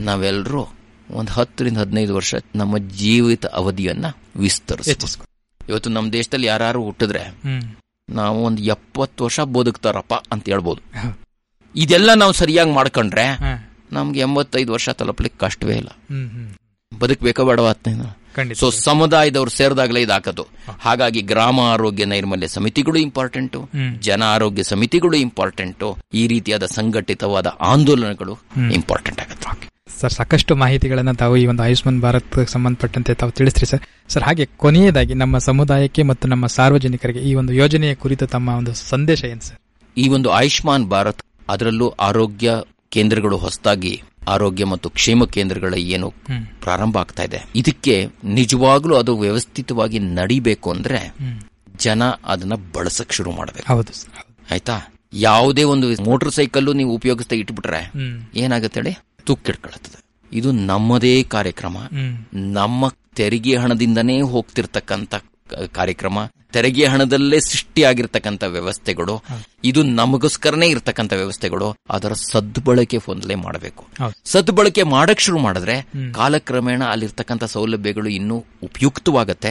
[0.00, 0.62] ನಾವೆಲ್ಲರೂ
[1.10, 4.06] ಒಂದ್ ಹತ್ತರಿಂದ ಹದಿನೈದು ವರ್ಷ ನಮ್ಮ ಜೀವಿತ ಅವಧಿಯನ್ನ
[4.36, 4.88] ವಿಸ್ತರಿಸ
[5.68, 7.40] ಇವತ್ತು ನಮ್ಮ ದೇಶದಲ್ಲಿ ಯಾರು ಹುಟ್ಟಿದ್ರೆ
[8.10, 10.80] ನಾವು ಒಂದು ಎಪ್ಪತ್ತು ವರ್ಷ ಬದುಕ್ತಾರಪ್ಪ ಅಂತ ಹೇಳ್ಬೋದು.
[11.76, 13.38] ಇದೆಲ್ಲ ನಾವು ಸರಿಯಾಗಿ ಮಾಡ್ಕೊಂಡ್ರೆ.
[13.92, 15.88] ನಮ್ಗೆ ಎಂಬತ್ತೈದು ವರ್ಷ ತಲುಪಲಿಕ್ಕೆ ಕಷ್ಟವೇ ಇಲ್ಲ.
[16.98, 17.72] ಬದುಕಬೇಕೋ ಬೇಡವಾ
[18.54, 20.46] ಸೊ ಸಮುದಾಯದವ್ರು ಸೇರಿದಾಗಲೇ ಇದಾಕದು.
[20.80, 23.68] ಹಾಗಾಗಿ ಗ್ರಾಮ ಆರೋಗ್ಯ ನೈರ್ಮಲ್ಯ ಸಮಿತಿಗಳು ಇಂಪಾರ್ಟೆಂಟು
[24.00, 28.38] ಜನ ಆರೋಗ್ಯ ಸಮಿತಿಗಳು ಇಂಪಾರ್ಟೆಂಟು ಈ ರೀತಿಯಾದ ಸಂಘಟಿತವಾದ ಆಂದೋಲನಗಳು
[28.72, 29.70] ಇಂಪಾರ್ಟೆಂಟ್ ಆಗುತ್ತೆ.
[30.02, 33.82] ಸರ್ ಸಾಕಷ್ಟು ಮಾಹಿತಿಗಳನ್ನು ತಾವು ಈ ಒಂದು ಆಯುಷ್ಮಾನ್ ಭಾರತ್ ಸಂಬಂಧಪಟ್ಟಂತೆ ತಾವು ತಿಳಿಸ್ರಿ ಸರ್.
[34.08, 39.24] ಸರ್ ಹಾಗೆ ಕೊನೆಯದಾಗಿ ನಮ್ಮ ಸಮುದಾಯಕ್ಕೆ ಮತ್ತು ನಮ್ಮ ಸಾರ್ವಜನಿಕರಿಗೆ ಈ ಒಂದು ಯೋಜನೆಯ ಕುರಿತು ತಮ್ಮ ಒಂದು ಸಂದೇಶ
[39.24, 39.58] ಏನು ಸರ್?
[39.96, 42.50] ಈ ಒಂದು ಆಯುಷ್ಮಾನ್ ಭಾರತ್ ಅದರಲ್ಲೂ ಆರೋಗ್ಯ
[42.90, 43.94] ಕೇಂದ್ರಗಳು ಹೊಸದಾಗಿ
[44.28, 46.08] ಆರೋಗ್ಯ ಮತ್ತು ಕ್ಷೇಮ ಕೇಂದ್ರಗಳ ಏನು.
[46.60, 47.38] ಪ್ರಾರಂಭ ಆಗ್ತಾ ಇದೆ.
[47.54, 51.00] ಇದಕ್ಕೆ ನಿಜವಾಗ್ಲೂ ಅದು ವ್ಯವಸ್ಥಿತವಾಗಿ ನಡಿಬೇಕು ಅಂದ್ರೆ
[51.76, 53.66] ಜನ ಅದನ್ನ ಬಳಸಕ್ ಶುರು ಮಾಡಬೇಕು.
[53.72, 54.20] ಹೌದು ಸರ್
[54.52, 54.76] ಆಯ್ತಾ?
[55.22, 57.80] ಯಾವುದೇ ಒಂದು ಮೋಟರ್ ಸೈಕಲ್ ನೀವು ಉಪಯೋಗಿಸ್ತಾ ಇಟ್ಬಿಟ್ರೆ
[58.36, 58.92] ಏನಾಗುತ್ತೆ ಹೇಳಿ?
[59.24, 61.76] ತುಕ್ಕಿಡ್ಕೊಳತ್ತದೆ ಇದು ನಮ್ಮದೇ ಕಾರ್ಯಕ್ರಮ.
[62.34, 62.84] ನಮ್ಮ
[63.14, 65.14] ತೆರಿಗೆ ಹಣದಿಂದನೇ ಹೋಗ್ತಿರ್ತಕ್ಕಂಥ
[65.72, 66.18] ಕಾರ್ಯಕ್ರಮ.
[66.52, 69.22] ತೆರಿಗೆ ಹಣದಲ್ಲೇ ಸೃಷ್ಟಿಯಾಗಿರ್ತಕ್ಕಂಥ ವ್ಯವಸ್ಥೆಗಳು.
[69.64, 71.76] ಇದು ನಮಗೋಸ್ಕರನೇ ಇರ್ತಕ್ಕಂಥ ವ್ಯವಸ್ಥೆಗಳು.
[71.90, 73.84] ಅದರ ಸದ್ಬಳಕೆ ಹೊಂದಲೇ ಮಾಡಬೇಕು.
[74.24, 75.82] ಸದ್ಬಳಕೆ ಮಾಡಕ್ ಶುರು ಮಾಡಿದ್ರೆ
[76.14, 79.48] ಕಾಲಕ್ರಮೇಣ ಅಲ್ಲಿರ್ತಕ್ಕಂಥ ಸೌಲಭ್ಯಗಳು ಇನ್ನೂ ಉಪಯುಕ್ತವಾಗತ್ತೆ.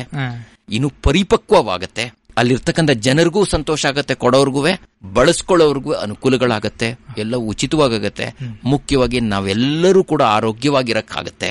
[0.70, 2.12] ಇನ್ನು ಪರಿಪಕ್ವವಾಗತ್ತೆ.
[2.42, 4.62] ಅಲ್ಲಿರ್ತಕ್ಕಂಥ ಜನರಿಗೂ ಸಂತೋಷ ಆಗತ್ತೆ ಕೊಡೋರ್ಗೂ
[5.14, 6.88] ಬಳಸ್ಕೊಳ್ಳೋರ್ಗೂ ಅನುಕೂಲಗಳಾಗತ್ತೆ
[7.18, 8.26] ಎಲ್ಲ ಉಚಿತವಾಗತ್ತೆ
[8.64, 11.50] ಮುಖ್ಯವಾಗಿ ನಾವೆಲ್ಲರೂ ಕೂಡ ಆರೋಗ್ಯವಾಗಿರಕ್ಕಾಗತ್ತೆ.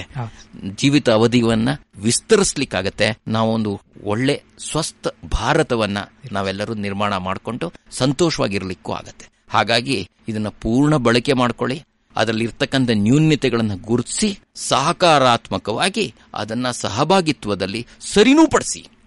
[0.76, 1.68] ಜೀವಿತ ಅವಧಿವನ್ನ
[2.02, 3.18] ವಿಸ್ತರಿಸ್ಲಿಕ್ಕಾಗತ್ತೆ.
[3.28, 5.98] ನಾವೊಂದು ಒಳ್ಳೆ ಸ್ವಸ್ಥ ಭಾರತವನ್ನ
[6.32, 9.28] ನಾವೆಲ್ಲರೂ ನಿರ್ಮಾಣ ಮಾಡಿಕೊಂಡು ಸಂತೋಷವಾಗಿರ್ಲಿಕ್ಕೂ ಆಗತ್ತೆ.
[9.50, 11.78] ಹಾಗಾಗಿ ಇದನ್ನ ಪೂರ್ಣ ಬಳಕೆ ಮಾಡ್ಕೊಳ್ಳಿ.
[12.16, 18.99] ಅದರಲ್ಲಿ ಇರ್ತಕ್ಕಂಥ ನ್ಯೂನ್ಯತೆಗಳನ್ನು ಗುರುತಿಸಿ ಸಹಕಾರಾತ್ಮಕವಾಗಿ ಅದನ್ನ ಸಹಭಾಗಿತ್ವದಲ್ಲಿ ಸರಿನೂ ಪಡಿಸಿ ಖಂಡಿತ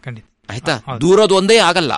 [0.50, 0.78] ಆಯ್ತಾ?
[1.02, 1.94] ದೂರದು ಒಂದೇ ಆಗಲ್ಲ.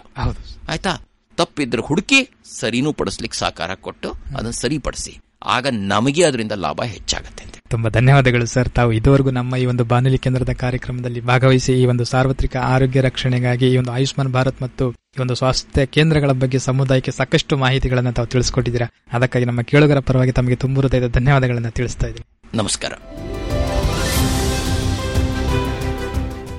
[0.70, 0.94] ಆಯ್ತಾ?
[1.38, 5.18] ತಪ್ಪಿದ್ರೆ ಹುಡುಕಿ ಸರಿನೂ ಪಡಿಸ್ಲಿಕ್ಕೆ ಸಹಕಾರ ಕೊಟ್ಟು ಅದನ್ನ ಸರಿಪಡಿಸಿ.
[5.46, 8.70] ಆಗ ನಮಗೆ ಅದರಿಂದ ಲಾಭ ಹೆಚ್ಚಾಗುತ್ತೆ ತುಂಬಾ ಧನ್ಯವಾದಗಳು ಸರ್.
[8.70, 13.78] ತಾವು ಇದುವರೆಗೂ ನಮ್ಮ ಈ ಒಂದು ಬಾನುಲಿ ಕೇಂದ್ರದ ಕಾರ್ಯಕ್ರಮದಲ್ಲಿ ಭಾಗವಹಿಸಿ ಈ ಒಂದು ಸಾರ್ವತ್ರಿಕ ಆರೋಗ್ಯ ರಕ್ಷಣೆಗಾಗಿ ಈ
[13.78, 18.88] ಒಂದು ಆಯುಷ್ಮಾನ್ ಭಾರತ್ ಮತ್ತು ಈ ಒಂದು ಸ್ವಾಸ್ಥ್ಯ ಕೇಂದ್ರಗಳ ಬಗ್ಗೆ ಸಮುದಾಯಕ್ಕೆ ಸಾಕಷ್ಟು ಮಾಹಿತಿಗಳನ್ನು ತಾವು ತಿಳಿಸ್ಕೊಟ್ಟಿದ್ದೀರಾ.
[19.14, 22.58] ಅದಕ್ಕಾಗಿ ನಮ್ಮ ಕೇಳುಗರ ಪರವಾಗಿ ತಮಗೆ ತುಂಬ ಹೃದಯದ ಧನ್ಯವಾದಗಳನ್ನು ತಿಳಿಸ್ತಾ ಇದ್ದೀನಿ.
[22.58, 22.94] ನಮಸ್ಕಾರ.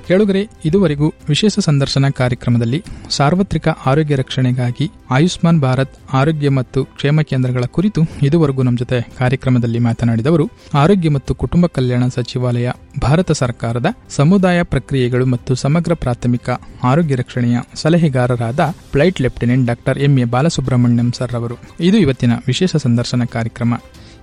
[0.09, 2.79] ಕೇಳುಗರೆ, ಇದುವರೆಗೂ ವಿಶೇಷ ಸಂದರ್ಶನ ಕಾರ್ಯಕ್ರಮದಲ್ಲಿ
[3.17, 10.47] ಸಾರ್ವತ್ರಿಕ ಆರೋಗ್ಯ ರಕ್ಷಣೆಗಾಗಿ ಆಯುಷ್ಮಾನ್ ಭಾರತ್, ಆರೋಗ್ಯ ಮತ್ತು ಕ್ಷೇಮ ಕೇಂದ್ರಗಳ ಕುರಿತು ಇದುವರೆಗೂ ನಮ್ಮ ಜೊತೆ ಕಾರ್ಯಕ್ರಮದಲ್ಲಿ ಮಾತನಾಡಿದವರು
[10.83, 12.69] ಆರೋಗ್ಯ ಮತ್ತು ಕುಟುಂಬ ಕಲ್ಯಾಣ ಸಚಿವಾಲಯ,
[13.03, 13.87] ಭಾರತ ಸರ್ಕಾರದ
[14.19, 16.49] ಸಮುದಾಯ ಪ್ರಕ್ರಿಯೆಗಳು ಮತ್ತು ಸಮಗ್ರ ಪ್ರಾಥಮಿಕ
[16.93, 18.61] ಆರೋಗ್ಯ ರಕ್ಷಣೆಯ ಸಲಹೆಗಾರರಾದ
[18.93, 21.59] flight lieutenant doctor M A Balasubramaniam sir ಅವರು
[21.89, 23.75] ಇದು ಇವತ್ತಿನ ವಿಶೇಷ ಸಂದರ್ಶನ ಕಾರ್ಯಕ್ರಮ.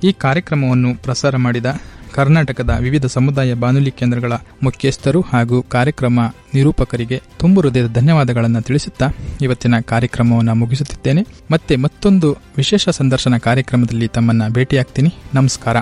[0.03, 1.67] ಈ ಕಾರ್ಯಕ್ರಮವನ್ನು ಪ್ರಸಾರ ಮಾಡಿದ
[2.13, 4.33] ಕರ್ನಾಟಕದ ವಿವಿಧ ಸಮುದಾಯ ಬಾನುಲಿ ಕೇಂದ್ರಗಳ
[4.63, 6.19] ಮುಖ್ಯಸ್ಥರು ಹಾಗೂ ಕಾರ್ಯಕ್ರಮ
[6.53, 9.09] ನಿರೂಪಕರಿಗೆ ತುಂಬು ಹೃದಯದ ಧನ್ಯವಾದಗಳನ್ನು ತಿಳಿಸುತ್ತಾ
[9.41, 11.25] ಇವತ್ತಿನ ಕಾರ್ಯಕ್ರಮವನ್ನು ಮುಗಿಸುತ್ತಿದ್ದೇನೆ.
[11.51, 15.09] ಮತ್ತೆ ಮತ್ತೊಂದು ವಿಶೇಷ ಸಂದರ್ಶನ ಕಾರ್ಯಕ್ರಮದಲ್ಲಿ ತಮ್ಮನ್ನು ಭೇಟಿಯಾಗ್ತೀನಿ.
[15.33, 15.77] ನಮಸ್ಕಾರ.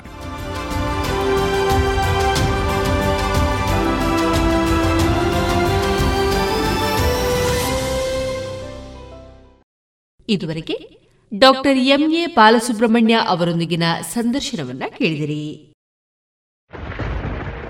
[10.30, 11.02] ಇದುವರೆಗೆ
[11.40, 13.84] ಡಾಕ್ಟರ್ ಎಂಎ ಬಾಲಸುಬ್ರಹ್ಮಣ್ಯ ಅವರೊಂದಿಗಿನ
[14.14, 15.71] ಸಂದರ್ಶನವನ್ನ ಕೇಳಿದಿರಿ.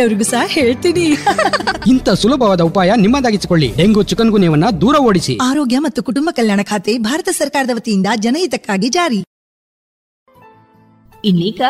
[0.00, 1.06] ಬೇರೆಯವ್ರಿಗೂ ಸಹ ಹೇಳ್ತೀನಿ.
[1.86, 3.72] ಇಂಥ ಸುಲಭವಾದ ಉಪಾಯ ನಿಮ್ಮದಾಗಿಸಿಕೊಳ್ಳಿ.
[3.76, 5.38] ಡೆಂಗು ಚಿಕನ್ ಗುನ್ಯವನ್ನ ದೂರ ಓಡಿಸಿ.
[5.42, 9.20] ಆರೋಗ್ಯ ಮತ್ತು ಕುಟುಂಬ ಕಲ್ಯಾಣ ಖಾತೆ ಭಾರತ ಸರ್ಕಾರದ ವತಿಯಿಂದ ಜನಹಿತಕ್ಕಾಗಿ ಜಾರಿ.
[11.24, 11.60] ಇನ್ನೀಗ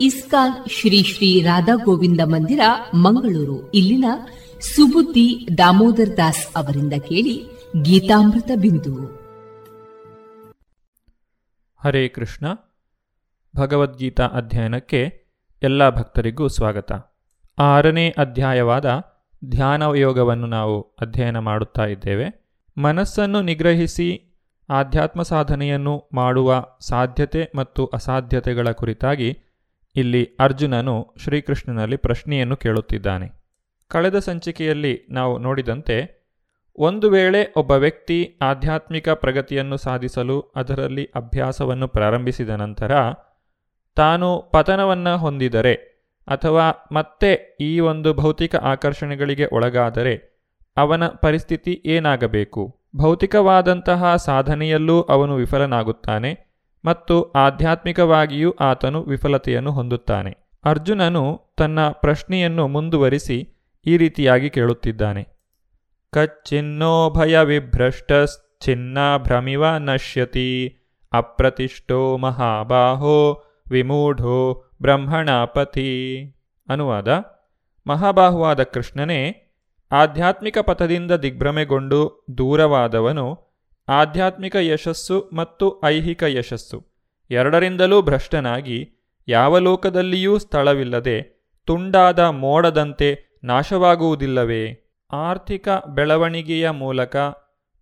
[0.00, 2.60] ಇಸ್ಕಾನ್ ಶ್ರೀ ಶ್ರೀ ರಾಧಾ ಗೋವಿಂದ ಮಂದಿರ
[2.94, 3.70] ಮಂಗಳೂರು.
[3.70, 4.04] ಇಲ್ಲಿನ
[4.60, 5.28] ಸುಬುದ್ದಿ
[5.58, 7.36] ದಾಮೋದರ್ ದಾಸ್ ಅವರಿಂದ ಕೇಳಿ
[7.82, 8.94] ಗೀತಾಮೃತ ಬಿಂದು.
[11.84, 12.46] ಹರೇ ಕೃಷ್ಣ.
[13.56, 15.00] ಭಗವದ್ಗೀತಾ ಅಧ್ಯಯನಕ್ಕೆ
[15.62, 16.92] ಎಲ್ಲ ಭಕ್ತರಿಗೂ ಸ್ವಾಗತ.
[17.62, 19.00] ಆರನೇ ಅಧ್ಯಾಯವಾದ
[19.44, 22.26] ಧ್ಯಾನಯೋಗವನ್ನು ನಾವು ಅಧ್ಯಯನ ಮಾಡುತ್ತಾ ಇದ್ದೇವೆ.
[22.76, 24.38] ಮನಸ್ಸನ್ನು ನಿಗ್ರಹಿಸಿ
[24.70, 29.38] ಆಧ್ಯಾತ್ಮ ಸಾಧನೆಯನ್ನು ಮಾಡುವ ಸಾಧ್ಯತೆ ಮತ್ತು ಅಸಾಧ್ಯತೆಗಳ ಕುರಿತಾಗಿ
[29.96, 33.32] ಇಲ್ಲಿ ಅರ್ಜುನನು ಶ್ರೀಕೃಷ್ಣನಲ್ಲಿ ಪ್ರಶ್ನೆಯನ್ನು ಕೇಳುತ್ತಿದ್ದಾನೆ.
[33.88, 35.96] ಕಳೆದ ಸಂಚಿಕೆಯಲ್ಲಿ ನಾವು ನೋಡಿದಂತೆ,
[36.78, 42.92] ಒಂದು ವೇಳೆ ಒಬ್ಬ ವ್ಯಕ್ತಿ ಆಧ್ಯಾತ್ಮಿಕ ಪ್ರಗತಿಯನ್ನು ಸಾಧಿಸಲು ಅದರಲ್ಲಿ ಅಭ್ಯಾಸವನ್ನು ಪ್ರಾರಂಭಿಸಿದ ನಂತರ
[43.96, 45.91] ತಾನು ಪತನವನ್ನು ಹೊಂದಿದರೆ
[46.26, 50.32] ಅಥವಾ ಮತ್ತೆ ಈ ಒಂದು ಭೌತಿಕ ಆಕರ್ಷಣೆಗಳಿಗೆ ಒಳಗಾದರೆ
[50.76, 52.80] ಅವನ ಪರಿಸ್ಥಿತಿ ಏನಾಗಬೇಕು?
[52.96, 56.52] ಭೌತಿಕವಾದಂತಹ ಸಾಧನೆಯಲ್ಲೂ ಅವನು ವಿಫಲನಾಗುತ್ತಾನೆ
[56.84, 60.36] ಮತ್ತು ಆಧ್ಯಾತ್ಮಿಕವಾಗಿಯೂ ಆತನು ವಿಫಲತೆಯನ್ನು ಹೊಂದುತ್ತಾನೆ.
[60.64, 63.48] ಅರ್ಜುನನು ತನ್ನ ಪ್ರಶ್ನೆಯನ್ನು ಮುಂದುವರಿಸಿ
[63.86, 65.28] ಈ ರೀತಿಯಾಗಿ ಕೇಳುತ್ತಿದ್ದಾನೆ.
[66.12, 67.38] ಕಚ್ಚಿನ್ನೋ ಭಯ
[69.16, 70.78] ಭ್ರಮಿವ ನಶ್ಯತಿ
[71.12, 75.88] ಅಪ್ರತಿಷ್ಠೋ ಮಹಾಬಾಹೋ ವಿಮೂಢೋ ಬ್ರಹ್ಮಣಾಪತಿ
[76.68, 77.08] ಅನುವಾದ.
[77.86, 79.20] ಮಹಾಬಾಹುವಾದ ಕೃಷ್ಣನೇ
[79.92, 83.26] ಆಧ್ಯಾತ್ಮಿಕ ಪಥದಿಂದ ದಿಗ್ಭ್ರಮೆಗೊಂಡು ದೂರವಾದವನು
[83.88, 86.86] ಆಧ್ಯಾತ್ಮಿಕ ಯಶಸ್ಸು ಮತ್ತು ಐಹಿಕ ಯಶಸ್ಸು.
[87.30, 88.90] ಎರಡರಿಂದಲೂ ಭ್ರಷ್ಟನಾಗಿ
[89.28, 94.62] ಯಾವ ಲೋಕದಲ್ಲಿಯೂ ಸ್ಥಳವಿಲ್ಲದೆ ತುಂಡಾದ ಮೋಡದಂತೆ ನಾಶವಾಗುವುದಿಲ್ಲವೇ?
[95.12, 97.16] ಆರ್ಥಿಕ ಬೆಳವಣಿಗೆಯ ಮೂಲಕ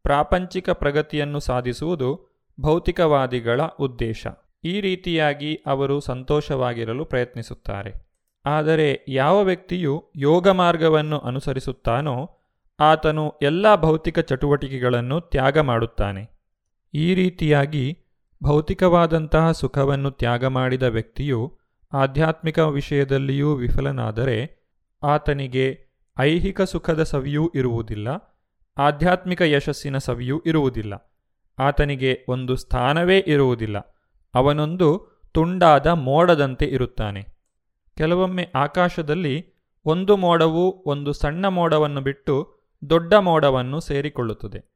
[0.02, 2.28] ಪ್ರಾಪಂಚಿಕ ಪ್ರಗತಿಯನ್ನು ಸಾಧಿಸುವುದು
[2.60, 4.26] ಭೌತಿಕವಾದಿಗಳ ಉದ್ದೇಶ.
[4.64, 8.10] ಈ ರೀತಿಯಾಗಿ ಅವರು ಸಂತೋಷವಾಗಿರಲು ಪ್ರಯತ್ನಿಸುತ್ತಾರೆ.
[8.46, 12.36] ಆದರೆ ಯಾವ ವ್ಯಕ್ತಿಯು ಯೋಗ ಮಾರ್ಗವನ್ನು ಅನುಸರಿಸುತ್ತಾನೋ
[12.80, 16.30] ಆತನು ಎಲ್ಲ ಭೌತಿಕ ಚಟುವಟಿಕೆಗಳನ್ನು ತ್ಯಾಗ ಮಾಡುತ್ತಾನೆ.
[16.94, 17.98] ಈ ರೀತಿಯಾಗಿ
[18.44, 21.58] ಭೌತಿಕವಾದಂತಹ ಸುಖವನ್ನು ತ್ಯಾಗ ಮಾಡಿದ ವ್ಯಕ್ತಿಯು
[21.92, 24.60] ಆಧ್ಯಾತ್ಮಿಕ ವಿಷಯದಲ್ಲಿಯೂ ವಿಫಲನಾದರೆ
[25.02, 25.78] ಆತನಿಗೆ
[26.18, 28.38] ಐಹಿಕ ಸುಖದ ಸವಿಯೂ ಇರುವುದಿಲ್ಲ,
[28.78, 31.16] ಆಧ್ಯಾತ್ಮಿಕ ಯಶಸ್ಸಿನ ಸವಿಯೂ ಇರುವುದಿಲ್ಲ.
[31.58, 33.99] ಆತನಿಗೆ ಒಂದು ಸ್ಥಾನವೇ ಇರುವುದಿಲ್ಲ.
[34.34, 37.22] ಅವನೊಂದು ತುಂಡಾದ ಮೋಡದಂತೆ ಇರುತ್ತಾನೆ.
[37.96, 39.54] ಕೆಲವೊಮ್ಮೆ ಆಕಾಶದಲ್ಲಿ
[39.84, 44.74] ಒಂದು ಮೋಡವು ಒಂದು ಸಣ್ಣ ಮೋಡವನ್ನು ಬಿಟ್ಟು ದೊಡ್ಡ ಮೋಡವನ್ನು ಸೇರಿಕೊಳ್ಳುತ್ತದೆ.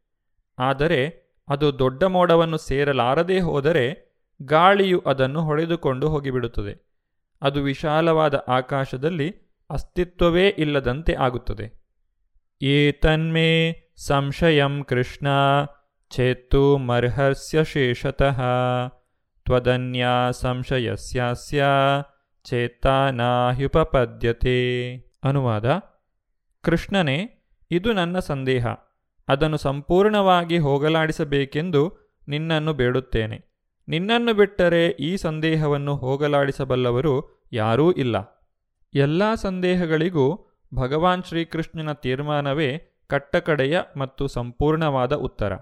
[0.58, 6.94] ಆದರೆ ಅದು ದೊಡ್ಡ ಮೋಡವನ್ನು ಸೇರಲಾರದೇ ಹೋದರೆ ಗಾಳಿಯು ಅದನ್ನು ಹೊಡೆದುಕೊಂಡು ಹೋಗಿಬಿಡುತ್ತದೆ.
[7.42, 9.34] ಅದು ವಿಶಾಲವಾದ ಆಕಾಶದಲ್ಲಿ
[9.70, 11.84] ಅಸ್ತಿತ್ವವೇ ಇಲ್ಲದಂತೆ ಆಗುತ್ತದೆ.
[12.62, 15.26] ಏತನ್ಮೇ ಸಂಶಯಂ ಕೃಷ್ಣ
[16.10, 18.42] ಚೇತ್ತು ಮರ್ಹಸ್ಯ ಶೇಷತಃ
[19.44, 21.64] ತ್ವದನ್ಯ ಸಂಶಯಸ್ಯಾಸ್ಯ
[22.44, 23.66] ಚೇತಾನಾಹ್ಯುಪಪದ್ಯತೆ
[25.24, 25.80] ಅನುವಾದ
[26.62, 28.66] ಕೃಷ್ಣನೇ ಇದು ನನ್ನ ಸಂದೇಹ.
[29.28, 31.92] ಅದನ್ನು ಸಂಪೂರ್ಣವಾಗಿ ಹೋಗಲಾಡಿಸಬೇಕೆಂದು
[32.28, 33.44] ನಿನ್ನನ್ನು ಬೇಡುತ್ತೇನೆ.
[33.88, 38.16] ನಿನ್ನನ್ನು ಬಿಟ್ಟರೆ ಈ ಸಂದೇಹವನ್ನು ಹೋಗಲಾಡಿಸಬಲ್ಲವರು ಯಾರೂ ಇಲ್ಲ.
[38.94, 45.52] ಎಲ್ಲ ಸಂದೇಹಗಳಿಗೂ ಭಗವಾನ್ ಶ್ರೀಕೃಷ್ಣನ ತೀರ್ಮಾನವೇ ಕಟ್ಟಕಡೆಯ ಮತ್ತು ಸಂಪೂರ್ಣವಾದ ಉತ್ತರ.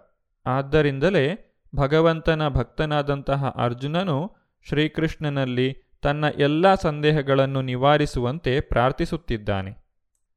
[0.46, 4.36] ಆದ್ದರಿಂದಲೇ ಭಗವಂತನ ಭಕ್ತನಾದಂತಹ ಅರ್ಜುನನು
[4.68, 9.82] ಶ್ರೀಕೃಷ್ಣನಲ್ಲಿ ತನ್ನ ಎಲ್ಲ ಸಂದೇಹಗಳನ್ನು ನಿವಾರಿಸುವಂತೆ ಪ್ರಾರ್ಥಿಸುತ್ತಿದ್ದಾನೆ.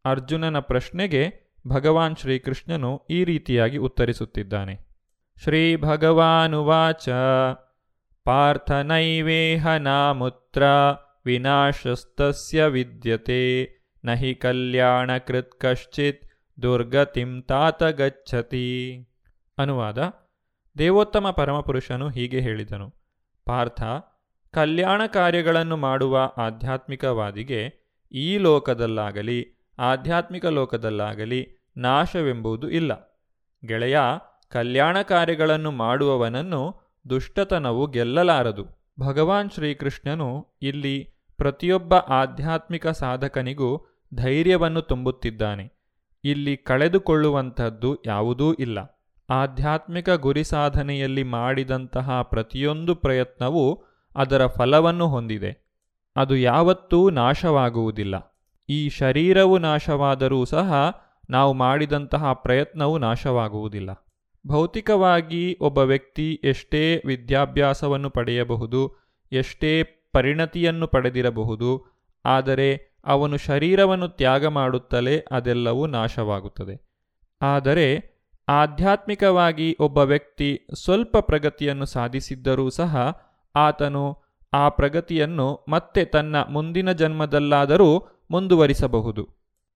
[0.06, 4.80] ಅರ್ಜುನನ ಪ್ರಶ್ನೆಗೆ ಭಗವಾನ್ ಶ್ರೀಕೃಷ್ಣನು ಈ ರೀತಿಯಾಗಿ ಉತ್ತರಿಸುತ್ತಿದ್ದಾನೆ.
[5.44, 7.10] ಶ್ರೀ ಭಗವಾನುವಾಚ
[8.24, 10.64] ಪಾರ್ಥನೈವೇಹ ನಾಮುತ್ರ,
[11.26, 13.70] ವಿನಾಶಸ್ತಸ್ಯ ವಿದ್ಯತೆ,
[14.06, 16.26] ನಹಿ ಕಲ್ಯಾಣಕೃತ್ ಕಶ್ಚಿತ್,
[16.62, 19.00] ದುರ್ಗತಿಂ ತಾತ ಗಚ್ಚತಿ.
[19.58, 19.98] ಅನುವಾದ
[20.78, 22.94] ದೇವೋತ್ತಮ ಪರಮಪುರುಷನು ಹೀಗೆ ಹೇಳಿದನು.
[23.46, 23.82] ಪಾರ್ಥ,
[24.52, 27.74] ಕಲ್ಯಾಣ ಕಾರ್ಯಗಳನ್ನು ಮಾಡುವ ಆಧ್ಯಾತ್ಮಿಕವಾದಿಗೆ
[28.12, 33.22] ಈ ಲೋಕದಲ್ಲಾಗಲಿ, ಆಧ್ಯಾತ್ಮಿಕ ಲೋಕದಲ್ಲಾಗಲಿ ನಾಶವೆಂಬುದು ಇಲ್ಲ.
[33.66, 33.98] ಗೆಳೆಯ,
[34.50, 38.66] ಕಲ್ಯಾಣ ಕಾರ್ಯಗಳನ್ನು ಮಾಡುವವನನ್ನು ದುಷ್ಟತನವು ಗೆಲ್ಲಲಾರದು.
[39.00, 45.72] ಭಗವಾನ್ ಶ್ರೀಕೃಷ್ಣನು ಇಲ್ಲಿ ಪ್ರತಿಯೊಬ್ಬ ಆಧ್ಯಾತ್ಮಿಕ ಸಾಧಕನಿಗೂ ಧೈರ್ಯವನ್ನು ತುಂಬುತ್ತಿದ್ದಾನೆ.
[46.24, 48.95] ಇಲ್ಲಿ ಕಳೆದುಕೊಳ್ಳುವಂಥದ್ದು ಯಾವುದೂ ಇಲ್ಲ.
[49.30, 53.84] ಆಧ್ಯಾತ್ಮಿಕ ಗುರಿ ಸಾಧನೆಯಲ್ಲಿ ಮಾಡಿದಂತಹ ಪ್ರತಿಯೊಂದು ಪ್ರಯತ್ನವೂ
[54.16, 55.66] ಅದರ ಫಲವನ್ನು ಹೊಂದಿದೆ.
[56.16, 58.40] ಅದು ಯಾವತ್ತೂ ನಾಶವಾಗುವುದಿಲ್ಲ.
[58.70, 60.74] ಈ ಶರೀರವು ನಾಶವಾದರೂ ಸಹ
[61.30, 64.06] ನಾವು ಮಾಡಿದಂತಹ ಪ್ರಯತ್ನವು ನಾಶವಾಗುವುದಿಲ್ಲ.
[64.48, 68.96] ಭೌತಿಕವಾಗಿ ಒಬ್ಬ ವ್ಯಕ್ತಿ ಎಷ್ಟೇ ವಿದ್ಯಾಭ್ಯಾಸವನ್ನು ಪಡೆಯಬಹುದು,
[69.32, 69.84] ಎಷ್ಟೇ
[70.14, 71.86] ಪರಿಣತಿಯನ್ನು ಪಡೆದಿರಬಹುದು,
[72.26, 76.88] ಆದರೆ ಅವನು ಶರೀರವನ್ನು ತ್ಯಾಗ ಮಾಡುತ್ತಲೇ ಅದೆಲ್ಲವೂ ನಾಶವಾಗುತ್ತದೆ.
[77.42, 78.15] ಆದರೆ
[78.50, 83.22] ಆಧ್ಯಾತ್ಮಿಕವಾಗಿ ಒಬ್ಬ ವ್ಯಕ್ತಿ ಸ್ವಲ್ಪ ಪ್ರಗತಿಯನ್ನು ಸಾಧಿಸಿದ್ದರೂ ಸಹ
[83.56, 84.18] ಆತನು
[84.54, 89.30] ಆ ಪ್ರಗತಿಯನ್ನು ಮತ್ತೆ ತನ್ನ ಮುಂದಿನ ಜನ್ಮದಲ್ಲಾದರೂ ಮುಂದುವರಿಸಬಹುದು.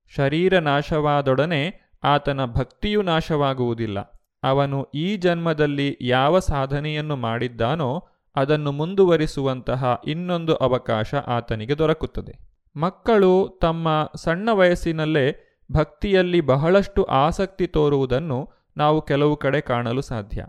[0.08, 4.00] ಶರೀರ ನಾಶವಾದೊಡನೆ ಆತನ ಭಕ್ತಿಯು ನಾಶವಾಗುವುದಿಲ್ಲ.
[4.44, 12.50] ಅವನು ಈ ಜನ್ಮದಲ್ಲಿ ಯಾವ ಸಾಧನೆಯನ್ನು ಮಾಡಿದ್ದಾನೋ ಅದನ್ನು ಮುಂದುವರಿಸುವಂತಹ ಇನ್ನೊಂದು ಅವಕಾಶ ಆತನಿಗೆ ದೊರಕುತ್ತದೆ.
[12.80, 20.46] ಮಕ್ಕಳು ತಮ್ಮ ಸಣ್ಣ ವಯಸ್ಸಿನಲ್ಲೇ ಭಕ್ತಿಯಲ್ಲಿ ಬಹಳಷ್ಟು ಆಸಕ್ತಿ ತೋರುವುದನ್ನು ನಾವು ಕೆಲವು ಕಡೆ ಕಾಣಲು ಸಾಧ್ಯ.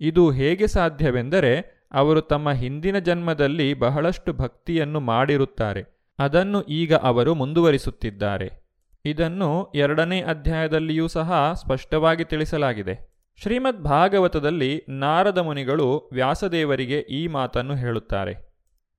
[0.00, 5.84] ಇದು ಹೇಗೆ ಸಾಧ್ಯವೆಂದರೆ, ಅವರು ತಮ್ಮ ಹಿಂದಿನ ಜನ್ಮದಲ್ಲಿ ಬಹಳಷ್ಟು ಭಕ್ತಿಯನ್ನು ಮಾಡಿರುತ್ತಾರೆ.
[6.18, 8.62] ಅದನ್ನು ಈಗ ಅವರು ಮುಂದುವರಿಸುತ್ತಿದ್ದಾರೆ.
[9.04, 13.12] ಇದನ್ನು ಎರಡನೇ ಅಧ್ಯಾಯದಲ್ಲಿಯೂ ಸಹ ಸ್ಪಷ್ಟವಾಗಿ ತಿಳಿಸಲಾಗಿದೆ.
[13.42, 18.34] ಶ್ರೀಮದ್ ಭಾಗವತದಲ್ಲಿ ನಾರದ ಮುನಿಗಳು ವ್ಯಾಸದೇವರಿಗೆ ಈ ಮಾತನ್ನು ಹೇಳುತ್ತಾರೆ.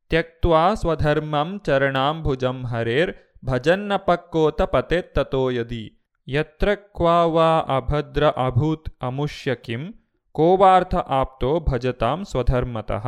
[0.10, 3.14] ತ್ಯಕ್ವಾ ಸ್ವಧರ್ಮಂ ಚರಣಾಂಭುಜಂ ಹರೇರ್
[3.46, 5.93] ಭಜನ್ನ ಪಕ್ಕೋತ ಪತೆತ್ತತೋ ಯದಿ
[6.28, 9.94] ಯತ್ರ ಕ್ವಾ ವಾ ಅಭದ್ರ ಅಭೂತ್ ಅಮುಷ್ಯ ಕಿಂ
[10.32, 13.08] ಕೋವಾರ್ಥ ಆಪ್ತೋ ಭಜತಾಂ ಸ್ವಧರ್ಮತಃ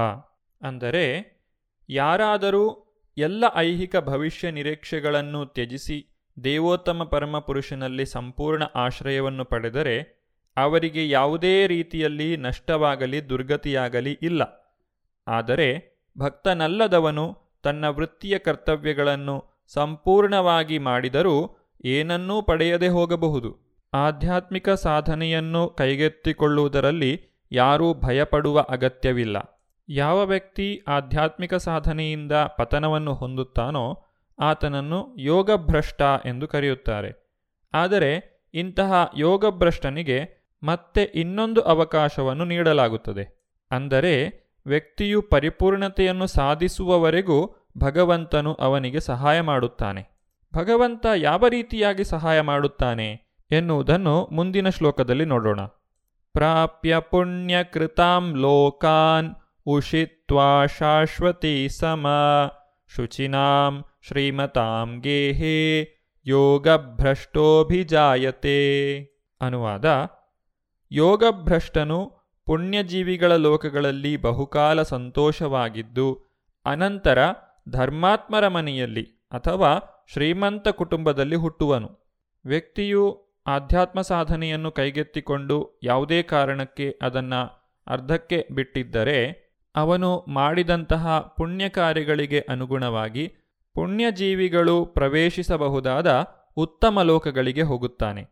[0.61, 1.35] ಅಂದರೆ,
[1.89, 10.25] ಯಾರಾದರೂ ಎಲ್ಲ ಐಹಿಕ ಭವಿಷ್ಯ ನಿರೀಕ್ಷೆಗಳನ್ನು ತ್ಯಜಿಸಿ ದೇವೋತ್ತಮ ಪರಮಪುರುಷನಲ್ಲಿ ಸಂಪೂರ್ಣ ಆಶ್ರಯವನ್ನು ಪಡೆದರೆ,
[10.57, 14.71] ಅವರಿಗೆ ಯಾವುದೇ ರೀತಿಯಲ್ಲಿ ನಷ್ಟವಾಗಲಿ ದುರ್ಗತಿಯಾಗಲಿ ಇಲ್ಲ.
[15.27, 23.79] ಆದರೆ, ಭಕ್ತನಲ್ಲದವನು ತನ್ನ ವೃತ್ತಿಯ ಕರ್ತವ್ಯಗಳನ್ನು ಸಂಪೂರ್ಣವಾಗಿ ಮಾಡಿದರೂ ಏನನ್ನೂ ಪಡೆಯದೆ ಹೋಗಬಹುದು.
[23.93, 27.21] ಆಧ್ಯಾತ್ಮಿಕ ಸಾಧನೆಯನ್ನು ಕೈಗೆತ್ತಿಕೊಳ್ಳುವುದರಲ್ಲಿ
[27.51, 29.37] ಯಾರೂ ಭಯಪಡುವ ಅಗತ್ಯವಿಲ್ಲ.
[29.89, 34.05] ಯಾವ ವ್ಯಕ್ತಿ ಆಧ್ಯಾತ್ಮಿಕ ಸಾಧನೆಯಿಂದ ಪತನವನ್ನು ಹೊಂದುತ್ತಾನೋ
[34.39, 37.11] ಆತನನ್ನು ಯೋಗಭ್ರಷ್ಟ ಎಂದು ಕರೆಯುತ್ತಾರೆ.
[37.73, 43.53] ಆದರೆ ಇಂತಹ ಯೋಗಭ್ರಷ್ಟನಿಗೆ ಮತ್ತೆ ಇನ್ನೊಂದು ಅವಕಾಶವನ್ನು ನೀಡಲಾಗುತ್ತದೆ.
[43.71, 50.14] ಅಂದರೆ ವ್ಯಕ್ತಿಯು ಪರಿಪೂರ್ಣತೆಯನ್ನು ಸಾಧಿಸುವವರೆಗೂ ಭಗವಂತನು ಅವನಿಗೆ ಸಹಾಯ ಮಾಡುತ್ತಾನೆ.
[50.55, 55.59] ಭಗವಂತ ಯಾವ ರೀತಿಯಾಗಿ ಸಹಾಯ ಮಾಡುತ್ತಾನೆ ಎನ್ನುವುದನ್ನು ಮುಂದಿನ ಶ್ಲೋಕದಲ್ಲಿ ನೋಡೋಣ.
[56.35, 62.07] ಪ್ರಾಪ್ಯ ಪುಣ್ಯಕೃತಾಂ ಲೋಕಾನ್ ಉಷಿತ್ವಾ ಶಾಶ್ವತಿ ಸಮ
[62.95, 65.91] ಶುಚಿನಾಂ ಶ್ರೀಮತಾಂ ಗೇಹೇ
[66.25, 68.59] ಯೋಗಭ್ರಷ್ಟೋಭಿಜಾಯತೆ
[69.41, 69.85] ಅನುವಾದ.
[70.91, 72.11] ಯೋಗಭ್ರಷ್ಟನು
[72.45, 76.27] ಪುಣ್ಯಜೀವಿಗಳ ಲೋಕಗಳಲ್ಲಿ ಬಹುಕಾಲ ಸಂತೋಷವಾಗಿದ್ದು,
[76.65, 77.19] ಅನಂತರ
[77.69, 81.89] ಧರ್ಮಾತ್ಮರ ಮನೆಯಲ್ಲಿ ಅಥವಾ ಶ್ರೀಮಂತ ಕುಟುಂಬದಲ್ಲಿ ಹುಟ್ಟುವನು.
[82.45, 89.45] ವ್ಯಕ್ತಿಯು ಆಧ್ಯಾತ್ಮ ಸಾಧನೆಯನ್ನು ಕೈಗೆತ್ತಿಕೊಂಡು ಯಾವುದೇ ಕಾರಣಕ್ಕೆ ಅದನ್ನು ಅರ್ಧಕ್ಕೆ ಬಿಟ್ಟಿದ್ದರೆ,
[89.75, 93.33] ಅವನು ಮಾಡಿದಂತಹ ಪುಣ್ಯ ಕಾರ್ಯಗಳಿಗೆ ಅನುಗುಣವಾಗಿ
[93.73, 98.27] ಪುಣ್ಯಜೀವಿಗಳು ಪ್ರವೇಶಿಸಬಹುದಾದ ಉತ್ತಮ ಲೋಕಗಳಿಗೆ ಹೋಗುತ್ತಾನೆ.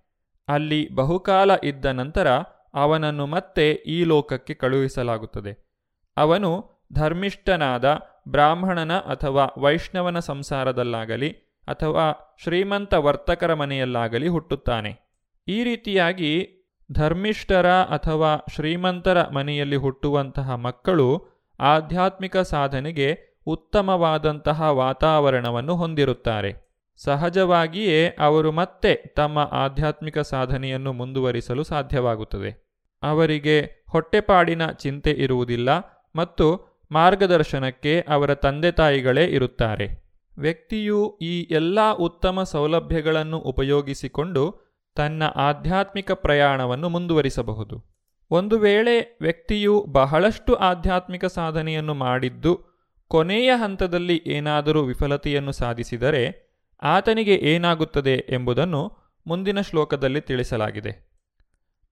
[0.48, 2.28] ಅಲ್ಲಿ ಬಹುಕಾಲ ಇದ್ದ ನಂತರ
[2.74, 5.80] ಅವನನ್ನು ಮತ್ತೆ ಈ ಲೋಕಕ್ಕೆ ಕಳುಹಿಸಲಾಗುತ್ತದೆ.
[6.18, 15.14] ಅವನು ಧರ್ಮಿಷ್ಠನಾದ ಬ್ರಾಹ್ಮಣನ ಅಥವಾ ವೈಷ್ಣವನ ಸಂಸಾರದಲ್ಲಾಗಲಿ ಅಥವಾ ಶ್ರೀಮಂತ ವರ್ತಕರ ಮನೆಯಲ್ಲಾಗಲಿ ಹುಟ್ಟುತ್ತಾನೆ.
[15.48, 16.48] ಈ ರೀತಿಯಾಗಿ
[16.92, 21.26] ಧರ್ಮಿಷ್ಠರ ಅಥವಾ ಶ್ರೀಮಂತರ ಮನೆಯಲ್ಲಿ ಹುಟ್ಟುವಂತಹ ಮಕ್ಕಳು
[21.60, 23.18] ಆಧ್ಯಾತ್ಮಿಕ ಸಾಧನೆಗೆ
[23.48, 26.74] ಉತ್ತಮವಾದಂತಹ ವಾತಾವರಣವನ್ನು ಹೊಂದಿರುತ್ತಾರೆ.
[26.98, 32.74] ಸಹಜವಾಗಿಯೇ ಅವರು ಮತ್ತೆ ತಮ್ಮ ಆಧ್ಯಾತ್ಮಿಕ ಸಾಧನೆಯನ್ನು ಮುಂದುವರಿಸಲು ಸಾಧ್ಯವಾಗುತ್ತದೆ.
[33.04, 35.70] ಅವರಿಗೆ ಹೊಟ್ಟೆಪಾಡಿನ ಚಿಂತೆ ಇರುವುದಿಲ್ಲ
[36.16, 40.03] ಮತ್ತು ಮಾರ್ಗದರ್ಶನಕ್ಕೆ ಅವರ ತಂದೆ ತಾಯಿಗಳೇ ಇರುತ್ತಾರೆ.
[40.38, 44.56] ವ್ಯಕ್ತಿಯು ಈ ಎಲ್ಲ ಉತ್ತಮ ಸೌಲಭ್ಯಗಳನ್ನು ಉಪಯೋಗಿಸಿಕೊಂಡು
[44.96, 47.94] ತನ್ನ ಆಧ್ಯಾತ್ಮಿಕ ಪ್ರಯಾಣವನ್ನು ಮುಂದುವರಿಸಬಹುದು.
[48.32, 52.60] ಒಂದು ವೇಳೆ ವ್ಯಕ್ತಿಯು ಬಹಳಷ್ಟು ಆಧ್ಯಾತ್ಮಿಕ ಸಾಧನೆಯನ್ನು ಮಾಡಿದ್ದು,
[53.08, 56.54] ಕೊನೆಯ ಹಂತದಲ್ಲಿ ಏನಾದರೂ ವಿಫಲತೆಯನ್ನು ಸಾಧಿಸಿದರೆ
[56.84, 60.92] ಆತನಿಗೆ ಏನಾಗುತ್ತದೆ ಎಂಬುದನ್ನು ಮುಂದಿನ ಶ್ಲೋಕದಲ್ಲಿ ತಿಳಿಸಲಾಗಿದೆ.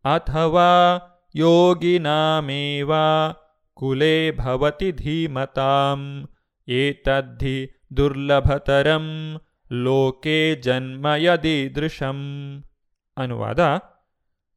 [0.06, 0.70] ಅಥವಾ
[1.36, 2.92] ಯೋಗಿನಾಮೇವ
[3.74, 6.30] ಕುಲೇ ಭವತಿ ಧೀಮತಾಂ
[6.68, 9.36] ಏತದ್ಧಿ ದುರ್ಲಭತರಂ
[9.72, 12.18] ಲೋಕೆ ಜನ್ಮಯದೀದೃಶಂ.
[13.18, 13.60] ಅನುವಾದ,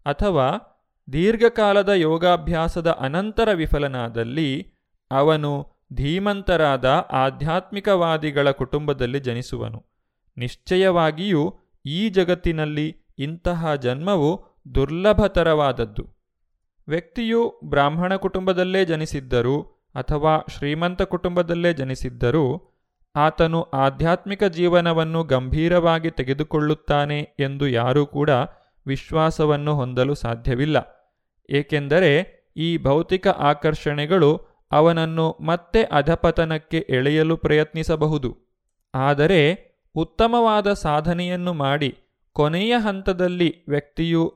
[0.07, 0.71] ಅಥವಾ
[1.13, 4.73] ದೀರ್ಘಕಾಲದ ಯೋಗಾಭ್ಯಾಸದ ಅನಂತರ ವಿಫಲನಾದಲ್ಲಿ
[5.11, 9.85] ಅವನು ಧೀಮಂತರಾದ ಆಧ್ಯಾತ್ಮಿಕವಾದಿಗಳ ಕುಟುಂಬದಲ್ಲಿ ಜನಿಸುವನು.
[10.37, 14.45] ನಿಶ್ಚಯವಾಗಿಯೂ ಈ ಜಗತ್ತಿನಲ್ಲಿ ಇಂತಹ ಜನ್ಮವು
[14.75, 16.09] ದುರ್ಲಭತರವಾದದ್ದು.
[16.89, 19.63] ವ್ಯಕ್ತಿಯು ಬ್ರಾಹ್ಮಣ ಕುಟುಂಬದಲ್ಲೇ ಜನಿಸಿದ್ದರೂ
[19.95, 22.74] ಅಥವಾ ಶ್ರೀಮಂತ ಕುಟುಂಬದಲ್ಲೇ ಜನಿಸಿದ್ದರೂ
[23.17, 28.31] ಆತನು ಆಧ್ಯಾತ್ಮಿಕ ಜೀವನವನ್ನು ಗಂಭೀರವಾಗಿ ತೆಗೆದುಕೊಳ್ಳುತ್ತಾನೆ ಎಂದು ಯಾರೂ ಕೂಡ
[28.87, 30.77] ವಿಶ್ವಾಸವನ್ನು ಹೊಂದಲು ಸಾಧ್ಯವಿಲ್ಲ.
[31.51, 32.27] ಏಕೆಂದರೆ
[32.57, 34.41] ಈ ಭೌತಿಕ ಆಕರ್ಷಣೆಗಳು
[34.73, 38.37] ಅವನನ್ನು ಮತ್ತೆ ಅಧಪತನಕ್ಕೆ ಎಳೆಯಲು ಪ್ರಯತ್ನಿಸಬಹುದು.
[38.95, 39.41] ಆದರೆ
[39.95, 41.99] ಉತ್ತಮವಾದ ಸಾಧನೆಯನ್ನು ಮಾಡಿ
[42.33, 44.33] ಕೊನೆಯ ಹಂತದಲ್ಲಿ ವ್ಯಕ್ತಿಯು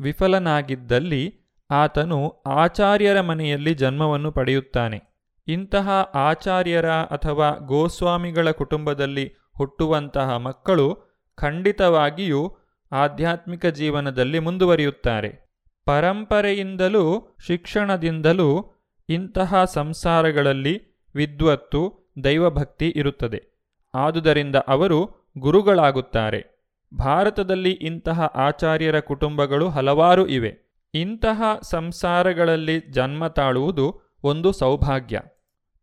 [0.00, 1.34] ವಿಫಲನಾಗಿದ್ದಲ್ಲಿ
[1.70, 5.09] ಆತನು ಆಚಾರ್ಯರ ಮನೆಯಲ್ಲಿ ಜನ್ಮವನ್ನು ಪಡೆಯುತ್ತಾನೆ.
[5.48, 10.98] ಇಂತಹ ಆಚಾರ್ಯರ ಅಥವಾ ಗೋಸ್ವಾಮಿಗಳ ಕುಟುಂಬದಲ್ಲಿ ಹುಟ್ಟುವಂತಹ ಮಕ್ಕಳು
[11.34, 12.56] ಖಂಡಿತವಾಗಿಯೂ
[12.92, 15.50] ಆಧ್ಯಾತ್ಮಿಕ ಜೀವನದಲ್ಲಿ ಮುಂದುವರಿಯುತ್ತಾರೆ.
[15.84, 18.72] ಪರಂಪರೆಯಿಂದಲೂ ಶಿಕ್ಷಣದಿಂದಲೂ
[19.08, 23.68] ಇಂತಹ ಸಂಸಾರಗಳಲ್ಲಿ ವಿದ್ವತ್ತು, ದೈವಭಕ್ತಿ ಇರುತ್ತದೆ.
[23.94, 26.60] ಆದುದರಿಂದ ಅವರು ಗುರುಗಳಾಗುತ್ತಾರೆ.
[26.98, 30.70] ಭಾರತದಲ್ಲಿ ಇಂತಹ ಆಚಾರ್ಯರ ಕುಟುಂಬಗಳು ಹಲವಾರು ಇವೆ.
[30.94, 35.20] ಇಂತಹ ಸಂಸಾರಗಳಲ್ಲಿ ಜನ್ಮ ತಾಳುವುದು ಒಂದು ಸೌಭಾಗ್ಯ.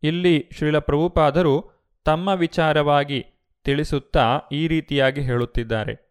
[0.03, 3.25] ಇಲ್ಲಿ ಶ್ರೀಲ ಪ್ರಭುಪಾದರು ತಮ್ಮ ವಿಚಾರವಾಗಿ
[3.63, 6.07] ತಿಳಿಸುತ್ತಾ ಈ ರೀತಿಯಾಗಿ ಹೇಳುತ್ತಿದ್ದಾರೆ.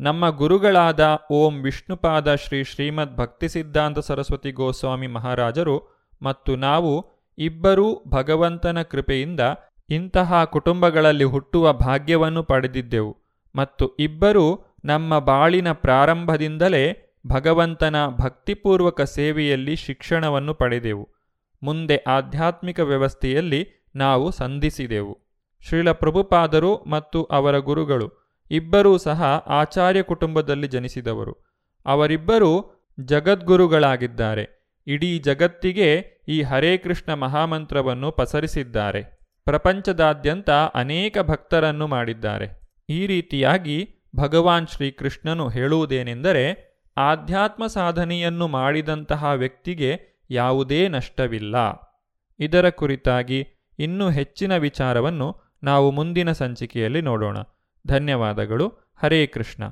[0.00, 7.06] ನಮ್ಮ ಗುರುಗಳಾದ ಓಂ ವಿಷ್ಣುಪಾದ ಶ್ರೀ ಶ್ರೀಮದ್ ಭಕ್ತಿ ಸಿದ್ಧಾಂತ ಸರಸ್ವತಿ ಗೋಸ್ವಾಮಿ ಮಹಾರಾಜರು ಮತ್ತು ನಾವು
[7.38, 9.40] ಇಬ್ಬರೂ ಭಗವಂತನ ಕೃಪೆಯಿಂದ
[9.90, 13.16] ಇಂತಹ ಕುಟುಂಬಗಳಲ್ಲಿ ಹುಟ್ಟುವ ಭಾಗ್ಯವನ್ನು ಪಡೆದಿದ್ದೆವು
[13.56, 21.15] ಮತ್ತು ಇಬ್ಬರೂ ನಮ್ಮ ಬಾಳಿನ ಪ್ರಾರಂಭದಿಂದಲೇ ಭಗವಂತನ ಭಕ್ತಿಪೂರ್ವಕ ಸೇವೆಯಲ್ಲಿ ಶಿಕ್ಷಣವನ್ನು ಪಡೆದೆವು.
[21.62, 25.18] ಮುಂದೆ ಆಧ್ಯಾತ್ಮಿಕ ವ್ಯವಸ್ಥೆಯಲ್ಲಿ ನಾವು ಸಂಧಿಸಿದೆವು.
[25.68, 31.56] ಶ್ರೀಲ ಪ್ರಭುಪಾದರು ಮತ್ತು ಅವರ ಗುರುಗಳು ಇಬ್ಬರೂ ಸಹ ಆಚಾರ್ಯ ಕುಟುಂಬದಲ್ಲಿ ಜನಿಸಿದವರು.
[31.86, 34.74] ಅವರಿಬ್ಬರೂ ಜಗದ್ಗುರುಗಳಾಗಿದ್ದಾರೆ.
[34.86, 39.02] ಇಡೀ ಜಗತ್ತಿಗೆ ಈ ಹರೇ ಕೃಷ್ಣ ಮಹಾಮಂತ್ರವನ್ನು ಪಸರಿಸಿದ್ದಾರೆ.
[39.44, 42.60] ಪ್ರಪಂಚದಾದ್ಯಂತ ಅನೇಕ ಭಕ್ತರನ್ನು ಮಾಡಿದ್ದಾರೆ.
[42.88, 46.66] ಈ ರೀತಿಯಾಗಿ ಭಗವಾನ್ ಶ್ರೀಕೃಷ್ಣನು ಹೇಳುವುದೇನೆಂದರೆ,
[46.96, 51.56] ಆಧ್ಯಾತ್ಮ ಸಾಧನೆಯನ್ನು ಮಾಡಿದಂತಹ ವ್ಯಕ್ತಿಗೆ ಯಾವುದೇ ನಷ್ಟವಿಲ್ಲ.
[52.40, 53.46] ಇದರ ಕುರಿತಾಗಿ
[53.78, 57.36] ಇನ್ನೂ ಹೆಚ್ಚಿನ ವಿಚಾರವನ್ನು ನಾವು ಮುಂದಿನ ಸಂಚಿಕೆಯಲ್ಲಿ ನೋಡೋಣ.
[57.86, 58.68] ಧನ್ಯವಾದಗಳು.
[59.02, 59.64] ಹರೇ ಕೃಷ್ಣ.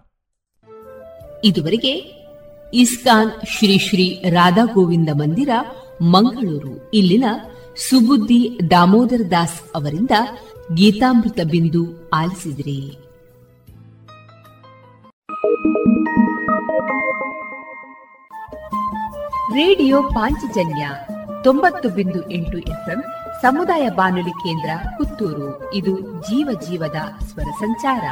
[1.44, 1.92] ಇದುವರೆಗೆ
[2.74, 5.48] ಇಸ್ಕಾನ್ ಶ್ರೀ ಶ್ರೀ ರಾಧಾ ಗೋವಿಂದ ಮಂದಿರ,
[6.02, 6.90] ಮಂಗಳೂರು.
[6.94, 7.24] ಇಲ್ಲಿನ
[7.90, 10.10] ಸುಬುದ್ದಿ ದಾಮೋದರ ದಾಸ್ ಅವರಿಂದ
[10.74, 13.03] ಗೀತಾಮೃತ ಬಿಂದು ಆಲಿಸಿದ್ರಿ.
[19.54, 20.88] ರೇಡಿಯೋ ಪಾಂಚಜನ್ಯ
[21.44, 23.04] ತೊಂಬತ್ತು ಬಿಂದು ಎಂಟು ಎಫ್ಎಂ
[23.42, 25.74] ಸಮುದಾಯ ಬಾನುಲಿ ಕೇಂದ್ರ ಪುತ್ತೂರು.
[25.74, 28.04] ಇದು ಜೀವ ಜೀವದ ಸ್ವರ ಸಂಚಾರ.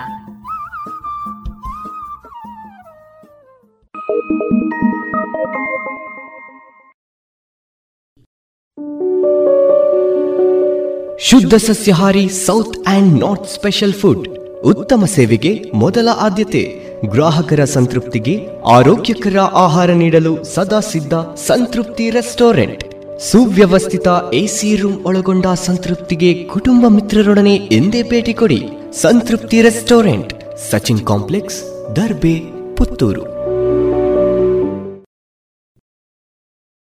[11.19, 14.29] ಶುದ್ಧ ಸಸ್ಯಹಾರಿ south and north special food
[14.65, 16.82] ಉತ್ತಮ ಸೇವೆಗೆ ಮೊದಲ ಆದ್ಯತೆ.
[17.07, 22.85] ಗ್ರಾಹಕರ ಸಂತೃಪ್ತಿಗೆ ಆರೋಗ್ಯಕರ ಆಹಾರ ನೀಡಲು ಸದಾ ಸಿದ್ಧ ಸಂತೃಪ್ತಿ ರೆಸ್ಟೋರೆಂಟ್.
[23.19, 30.35] ಸುವ್ಯವಸ್ಥಿತ ಎಸಿ ರೂಮ್ ಒಳಗೊಂಡ ಸಂತೃಪ್ತಿಗೆ ಕುಟುಂಬ ಮಿತ್ರರೊಡನೆ ಎಂದೇ ಭೇಟಿ ಕೊಡಿ ಸಂತೃಪ್ತಿ ರೆಸ್ಟೋರೆಂಟ್,
[30.71, 31.63] ಸಚಿನ್ ಕಾಂಪ್ಲೆಕ್ಸ್,
[31.97, 32.41] ದರ್ಬೆ,
[32.77, 33.25] ಪುತ್ತೂರು.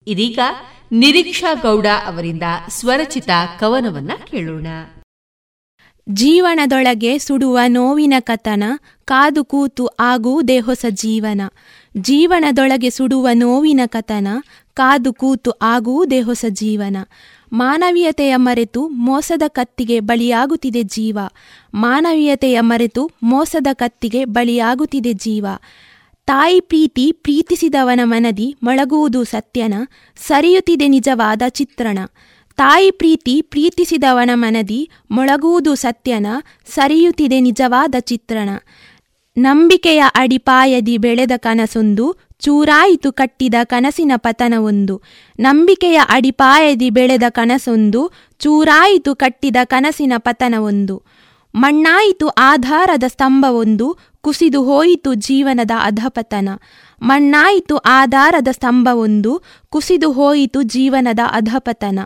[0.07, 0.39] ಇದೀಗ
[0.91, 3.29] ನಿರೀಕ್ಷಾ ಗೌಡ ಅವರಿಂದ ಸ್ವರಚಿತ
[3.59, 4.67] ಕವನವನ್ನ ಕೇಳೋಣ.
[6.09, 8.63] ಜೀವನದೊಳಗೆ ಸುಡುವ ನೋವಿನ ಕಥನ,
[9.05, 11.41] ಕಾದು ಕೂತು ಆಗುವುದೇ ಹೊಸ ಜೀವನ.
[11.97, 14.27] ಜೀವನದೊಳಗೆ ಸುಡುವ ನೋವಿನ ಕಥನ,
[14.73, 16.97] ಕಾದು ಕೂತು ಆಗುವುದೇ ಹೊಸ ಜೀವನ.
[17.53, 21.19] ಮಾನವೀಯತೆಯ ಮರೆತು ಮೋಸದ ಕತ್ತಿಗೆ ಬಳಿಯಾಗುತ್ತಿದೆ ಜೀವ.
[21.73, 25.45] ಮಾನವೀಯತೆಯ ಮರೆತು ಮೋಸದ ಕತ್ತಿಗೆ ಬಳಿಯಾಗುತ್ತಿದೆ ಜೀವ.
[26.25, 29.73] ತಾಯಿ ಪ್ರೀತಿ ಪ್ರೀತಿಸಿದವನ ಮನದಿ ಮೊಳಗುವುದು ಸತ್ಯನ,
[30.27, 31.99] ಸರಿಯುತ್ತಿದೆ ನಿಜವಾದ ಚಿತ್ರಣ.
[32.57, 36.27] ತಾಯಿ ಪ್ರೀತಿ ಪ್ರೀತಿಸಿದವನ ಮನದಿ ಮೊಳಗುವುದು ಸತ್ಯನ,
[36.65, 38.49] ಸರಿಯುತ್ತಿದೆ ನಿಜವಾದ ಚಿತ್ರಣ.
[39.37, 45.01] ನಂಬಿಕೆಯ ಅಡಿಪಾಯದಿ ಬೆಳೆದ ಕನಸೊಂದು, ಚೂರಾಯಿತು ಕಟ್ಟಿದ ಕನಸಿನ ಪತನವೊಂದು.
[45.39, 51.03] ನಂಬಿಕೆಯ ಅಡಿಪಾಯದಿ ಬೆಳೆದ ಕನಸೊಂದು, ಚೂರಾಯಿತು ಕಟ್ಟಿದ ಕನಸಿನ ಪತನವೊಂದು.
[51.55, 56.49] ಮಣ್ಣಾಯಿತು ಆಧಾರದ ಸ್ತಂಭವೊಂದು, ಕುಸಿದು ಹೋಯಿತು ಜೀವನದ ಅಧಪತನ.
[57.01, 61.99] ಮಣ್ಣಾಯಿತು ಆಧಾರದ ಸ್ತಂಭವೊಂದು, ಕುಸಿದು ಹೋಯಿತು ಜೀವನದ ಅಧಪತನ.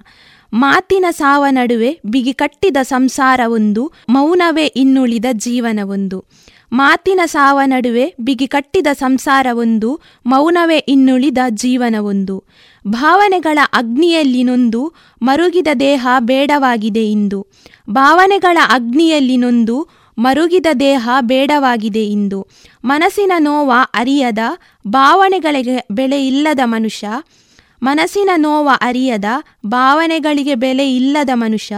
[0.53, 6.25] ಮಾತಿನ ಸಾವ ನಡುವೆ ಬಿಗಿ ಕಟ್ಟಿದ ಸಂಸಾರವೊಂದು, ಮೌನವೇ ಇನ್ನುಳಿದ ಜೀವನವೊಂದು.
[6.73, 12.43] ಮಾತಿನ ಸಾವ ನಡುವೆ ಬಿಗಿ ಕಟ್ಟಿದ ಸಂಸಾರವೊಂದು, ಮೌನವೇ ಇನ್ನುಳಿದ ಜೀವನವೊಂದು.
[12.87, 17.47] ಭಾವನೆಗಳ ಅಗ್ನಿಯಲ್ಲಿ ನೊಂದು, ಮರುಗಿದ ದೇಹ ಬೇಡವಾಗಿದೆ ಇಂದು.
[17.89, 19.87] ಭಾವನೆಗಳ ಅಗ್ನಿಯಲ್ಲಿ ನೊಂದು,
[20.17, 22.47] ಮರುಗಿದ ದೇಹ ಬೇಡವಾಗಿದೆ ಇಂದು.
[22.85, 24.39] ಮನಸ್ಸಿನ ನೋವ ಅರಿಯದ,
[24.87, 27.07] ಭಾವನೆಗಳಿಗೆ ಬೆಲೆ ಇಲ್ಲದ ಮನುಷ್ಯ
[27.83, 29.25] ಮನಸ್ಸಿನ ನೋವ ಅರಿಯದ
[29.65, 31.75] ಭಾವನೆಗಳಿಗೆ ಬೆಲೆ ಇಲ್ಲದ ಮನುಷ್ಯ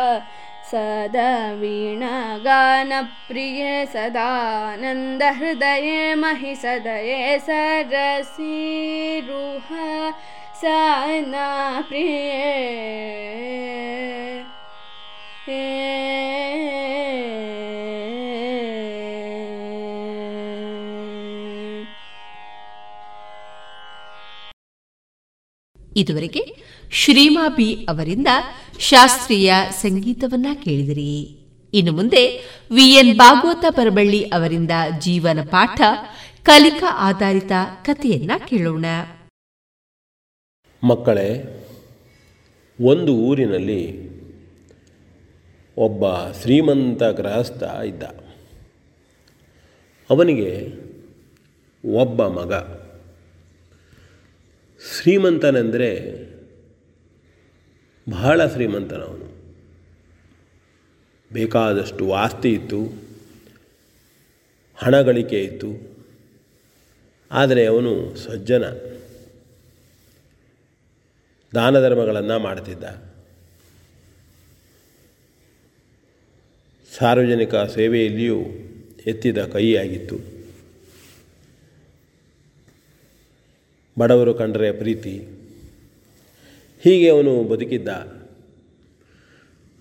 [3.93, 9.69] सदानन्दहृदये महि सदये सरसीरुह
[10.63, 11.49] सना
[11.89, 12.49] प्रिये।
[25.97, 26.57] ಇದುವರೆಗೆ
[26.91, 28.27] ಶ್ರೀಮಾ ಬಿ ಅವರಿಂದ
[28.79, 31.23] ಶಾಸ್ತ್ರೀಯ ಸಂಗೀತವನ್ನ ಕೇಳಿದಿರಿ.
[31.75, 32.39] ಇನ್ನು ಮುಂದೆ
[32.75, 35.81] ವಿಎನ್ ಭಾಗವತ ಪರಬಳ್ಳಿ ಅವರಿಂದ ಜೀವನ ಪಾಠ,
[36.43, 37.53] ಕಲಿಕಾ ಆಧಾರಿತ
[37.85, 38.85] ಕಥೆಯನ್ನ ಕೇಳೋಣ.
[40.83, 41.45] ಮಕ್ಕಳೇ,
[42.81, 44.09] ಒಂದು ಊರಿನಲ್ಲಿ
[45.77, 46.05] ಒಬ್ಬ
[46.43, 48.03] ಶ್ರೀಮಂತ ಗೃಹಸ್ಥ ಇದ್ದ.
[50.11, 50.67] ಅವನಿಗೆ
[51.99, 52.78] ಒಬ್ಬ ಮಗ.
[54.83, 55.91] ಶ್ರೀಮಂತನೆಂದರೆ
[58.07, 59.29] ಬಹಳ ಶ್ರೀಮಂತನವನು
[61.31, 62.81] ಬೇಕಾದಷ್ಟು ಆಸ್ತಿ ಇತ್ತು
[64.79, 65.71] ಹಣ ಗಳಿಕೆ ಇತ್ತು,
[67.31, 68.65] ಆದರೆ ಅವನು ಸಜ್ಜನ.
[71.53, 72.85] ದಾನ ಧರ್ಮಗಳನ್ನು ಮಾಡ್ತಿದ್ದ.
[76.89, 78.39] ಸಾರ್ವಜನಿಕ ಸೇವೆಯಲ್ಲಿಯೂ
[79.07, 80.19] ಎತ್ತಿದ ಕೈಯಾಗಿತ್ತು.
[83.99, 85.29] ಬಡವರು ಕಂಡರೆ ಪ್ರೀತಿ.
[86.81, 87.89] ಹೀಗೆ ಅವನು ಬದುಕಿದ್ದ.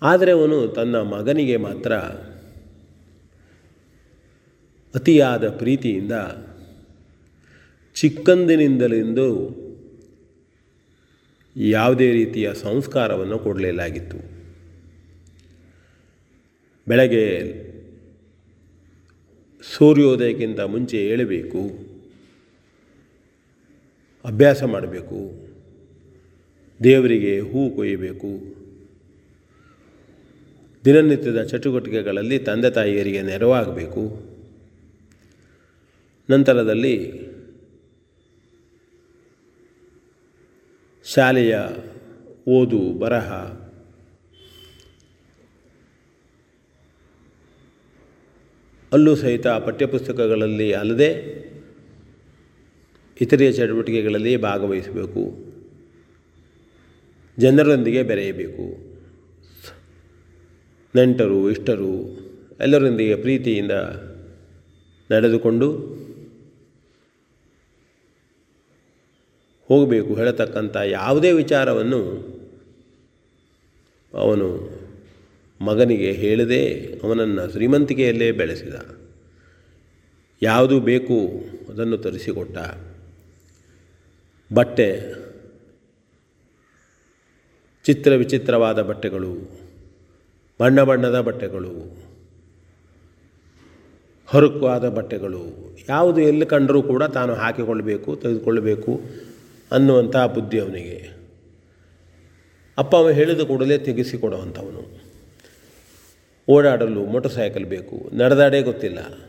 [0.02, 1.92] ಆದರೆ ಅವನು ತನ್ನ ಮಗನಿಗೆ ಮಾತ್ರ
[4.94, 6.12] ಅತಿಯಾದ ಪ್ರೀತಿಯಿಂದ
[7.94, 9.58] ಚಿಕ್ಕಂದಿನಿಂದಲೆಂದು
[11.56, 14.18] ಯಾವುದೇ ರೀತಿಯ ಸಂಸ್ಕಾರವನ್ನು ಕೊಡಲೇಲಾಗಿತ್ತು.
[16.88, 17.54] ಬೆಳಗ್ಗೆ
[19.76, 21.87] ಸೂರ್ಯೋದಯಕ್ಕಿಂತ ಮುಂಚೆ ಏಳಬೇಕು.
[24.24, 25.48] ಅಭ್ಯಾಸ ಮಾಡಬೇಕು.
[26.84, 28.58] ದೇವರಿಗೆ ಹೂ ಕೊಯ್ಯಬೇಕು.
[30.84, 34.22] ದಿನನಿತ್ಯದ ಚಟುವಟಿಕೆಗಳಲ್ಲಿ ತಂದೆ ತಾಯಿಯರಿಗೆ ನೆರವಾಗಬೇಕು.
[36.30, 37.12] ನಂತರದಲ್ಲಿ
[41.04, 41.58] ಶಾಲೆಯ
[42.48, 43.32] ಓದು ಬರಹ.
[48.92, 51.38] ಅಲ್ಲೂ ಸಹಿತ ಪಠ್ಯಪುಸ್ತಕಗಳಲ್ಲಿ ಅಲ್ಲದೆ
[53.20, 55.48] ಇತರೆ ಚಟುವಟಿಕೆಗಳಲ್ಲಿ ಭಾಗವಹಿಸಬೇಕು.
[57.38, 58.88] ಜನರೊಂದಿಗೆ ಬೆರೆಯಬೇಕು.
[60.94, 62.20] ನೆಂಟರು, ಇಷ್ಟರು
[62.60, 63.70] ಎಲ್ಲರೊಂದಿಗೆ ಪ್ರೀತಿಯಿಂದ
[65.12, 65.72] ನಡೆದುಕೊಂಡು
[69.68, 72.02] ಹೋಗಬೇಕು ಹೇಳತಕ್ಕಂಥ ಯಾವುದೇ ವಿಚಾರವನ್ನು
[74.14, 74.78] ಅವನು
[75.60, 78.74] ಮಗನಿಗೆ ಹೇಳದೆ, ಅವನನ್ನು ಶ್ರೀಮಂತಿಕೆಯಲ್ಲೇ ಬೆಳೆಸಿದ.
[80.42, 82.58] ಯಾವುದು ಬೇಕು ಅದನ್ನು ತರಿಸಿಕೊಟ್ಟ.
[84.52, 84.88] ಬಟ್ಟೆ.
[87.84, 89.32] ಚಿತ್ರ ವಿಚಿತ್ರವಾದ ಬಟ್ಟೆಗಳು,
[90.60, 91.74] ಬಣ್ಣ ಬಣ್ಣದ ಬಟ್ಟೆಗಳು,
[94.26, 95.42] ಹರಕುವಾದ ಬಟ್ಟೆಗಳು,
[95.88, 99.00] ಯಾವುದು ಎಲ್ಲಿ ಕಂಡರೂ ಕೂಡ ತಾನು ಹಾಕಿಕೊಳ್ಳಬೇಕು, ತೆಗೆದುಕೊಳ್ಳಬೇಕು
[99.72, 100.98] ಅನ್ನುವಂಥ ಬುದ್ಧಿ ಅವನಿಗೆ.
[102.78, 104.82] ಅಪ್ಪ ಅವ ಹೇಳಿದ ಕೂಡಲೇ ತೆಗೆಸಿಕೊಡುವಂಥವನು.
[106.48, 109.27] ಓಡಾಡಲು ಮೋಟರ್ ಸೈಕಲ್ ಬೇಕು, ನಡೆದಾಡೇ ಗೊತ್ತಿಲ್ಲ.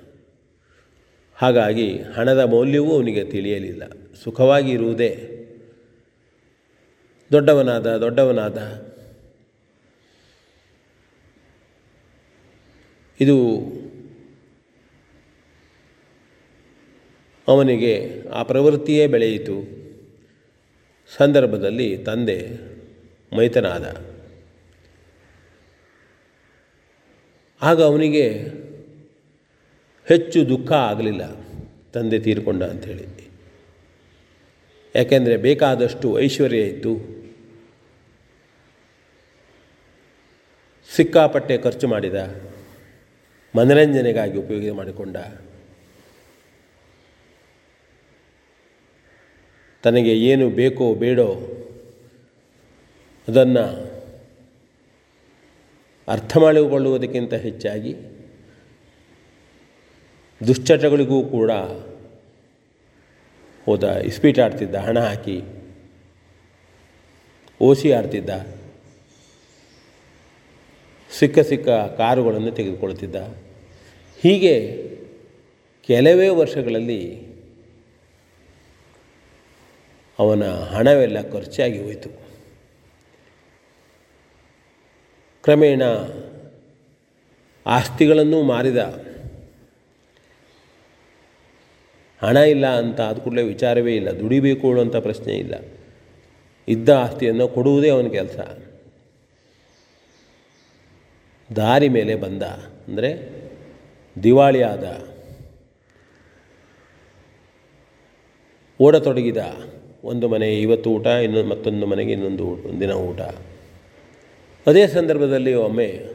[1.42, 3.84] ಹಾಗಾಗಿ ಹಣದ ಮೌಲ್ಯವೂ ಅವನಿಗೆ ತಿಳಿಯಲಿಲ್ಲ.
[4.24, 5.36] ಸುಖವಾಗಿ ಇರುವುದೇ
[7.32, 8.90] ದೊಡ್ಡವನಾದ ದೊಡ್ಡವನಾದ.
[13.22, 13.62] ಇದು
[17.48, 19.80] ಅವನಿಗೆ ಆ ಪ್ರವೃತ್ತಿಯೇ ಬೆಳೆಯಿತು.
[21.18, 22.48] ಸಂದರ್ಭದಲ್ಲಿ ತಂದೆ
[23.38, 23.86] ಮೈತನಾದ.
[27.62, 28.59] ಆಗ ಅವನಿಗೆ
[30.10, 31.24] ಹೆಚ್ಚು ದುಃಖ ಆಗಲಿಲ್ಲ
[31.94, 33.06] ತಂದೆ ತೀರಿಕೊಂಡ ಅಂಥೇಳಿ.
[34.96, 36.92] ಯಾಕೆಂದರೆ ಬೇಕಾದಷ್ಟು ಐಶ್ವರ್ಯ ಇತ್ತು
[40.96, 42.16] ಸಿಕ್ಕಾಪಟ್ಟೆ ಖರ್ಚು ಮಾಡಿದ
[43.56, 45.18] ಮನರಂಜನೆಗಾಗಿ ಉಪಯೋಗ ಮಾಡಿಕೊಂಡ
[49.84, 51.28] ತನಗೆ ಏನು ಬೇಕೋ ಬೇಡೋ
[53.28, 53.66] ಅದನ್ನು
[56.08, 57.96] ಅರ್ಥ ಮಾಡಿಕೊಳ್ಳುವುದಕ್ಕಿಂತ ಹೆಚ್ಚಾಗಿ
[60.48, 61.52] ದುಶ್ಚಟಗಳಿಗೂ ಕೂಡ
[63.66, 65.42] ಹೋದ ಇಸ್ಪೀಟ್ ಆಡ್ತಿದ್ದ, ಹಣ ಹಾಕಿ,
[67.62, 68.30] ಓಸಿ ಆಡ್ತಿದ್ದ,
[71.12, 73.16] ಸಿಕ್ಕ ಸಿಕ್ಕ ಕಾರುಗಳನ್ನು ತೆಗೆದುಕೊಳ್ತಿದ್ದ
[74.24, 74.56] ಹೀಗೆ
[75.90, 77.02] ಕೆಲವೇ ವರ್ಷಗಳಲ್ಲಿ
[80.20, 82.10] ಅವನ ಹಣವೆಲ್ಲ ಖರ್ಚಾಗಿ ಹೋಯಿತು.
[85.44, 85.84] ಕ್ರಮೇಣ
[87.66, 89.09] ಆಸ್ತಿಗಳನ್ನು ಮಾರಿದ
[92.22, 94.20] ಹಣ ಇಲ್ಲ ಅಂತ ಆದ ಕೂಡಲೇ ವಿಚಾರವೇ ಇಲ್ಲ.
[94.20, 95.56] ದುಡಿಬೇಕು ಅಂತ ಪ್ರಶ್ನೆ ಇಲ್ಲ.
[96.68, 98.40] ಇದ್ದ ಆಸ್ತಿಯನ್ನು ಕೊಡುವುದೇ ಅವನ ಕೆಲಸ.
[101.56, 102.44] ದಾರಿ ಮೇಲೆ ಬಂದ
[102.88, 103.30] ಅಂದರೆ
[104.24, 105.08] ದಿವಾಳಿ ಆದ.
[108.82, 109.38] ಓಡತೊಡಗಿದ.
[110.04, 113.22] ಒಂದು ಮನೆ ಇವತ್ತು ಊಟ, ಇನ್ನೊಂದು ಮತ್ತೊಂದು ಮನೆಗೆ ಇನ್ನೊಂದು ಒಂದಿನ ಊಟ.
[114.68, 116.06] ಅದೇ ಸಂದರ್ಭದಲ್ಲಿ ಒಮ್ಮೆ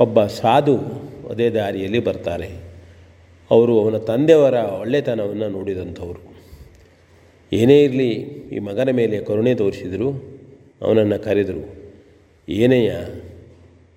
[0.00, 0.76] ಒಬ್ಬ ಸಾಧು
[1.30, 2.71] ಅದೇ ದಾರಿಯಲ್ಲಿ ಬರ್ತಾರೆ.
[3.52, 6.20] ಅವರು ಅವನ ತಂದೆಯವರ ಒಳ್ಳೆತನವನ್ನು ನೋಡಿದಂಥವರು.
[7.52, 8.10] ಏನೇ ಇರಲಿ
[8.54, 10.08] ಈ ಮಗನ ಮೇಲೆ ಕರುಣೆ ತೋರಿಸಿದರು,
[10.82, 11.64] ಅವನನ್ನು ಕರೆದರು
[12.48, 12.92] ಏನೆಯ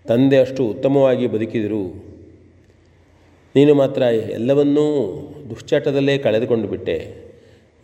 [0.06, 1.84] ತಂದೆ ಅಷ್ಟು ಉತ್ತಮವಾಗಿ ಬದುಕಿದರು.
[3.56, 4.02] ನೀನು ಮಾತ್ರ
[4.38, 4.86] ಎಲ್ಲವನ್ನೂ
[5.50, 6.98] ದುಶ್ಚಟದಲ್ಲೇ ಕಳೆದುಕೊಂಡು ಬಿಟ್ಟೆ.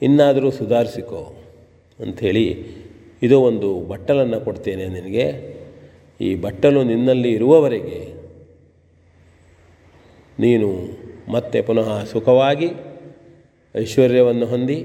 [0.01, 1.21] ಇನ್ನಾದರೂ ಸುಧಾರಿಸಿಕೋ
[1.99, 2.45] ಅಂಥೇಳಿ
[3.23, 5.25] ಇದು ಒಂದು ಬಟ್ಟಲನ್ನು ಕೊಡ್ತೇನೆ ನಿನಗೆ.
[6.21, 7.99] ಈ ಬಟ್ಟಲು ನಿನ್ನಲ್ಲಿ ಇರುವವರೆಗೆ
[10.39, 10.69] ನೀನು
[11.31, 12.69] ಮತ್ತೆ ಪುನಃ ಸುಖವಾಗಿ
[13.75, 14.75] ಐಶ್ವರ್ಯವನ್ನು ಹೊಂದಿ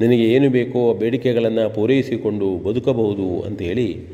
[0.00, 4.06] ನಿನಗೆ ಏನು ಬೇಕೋ ಬೇಡಿಕೆಗಳನ್ನು ಪೂರೈಸಿಕೊಂಡು ಬದುಕಬಹುದು ಅಂತೇಳಿ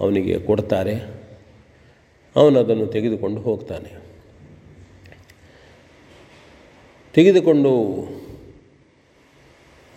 [0.00, 0.94] ಅವನಿಗೆ ಕೊಡ್ತಾರೆ.
[2.36, 4.02] ಅವನು ಅದನ್ನು ತೆಗೆದುಕೊಂಡು ಹೋಗ್ತಾನೆ.
[7.14, 7.70] ತೆಗೆದುಕೊಂಡು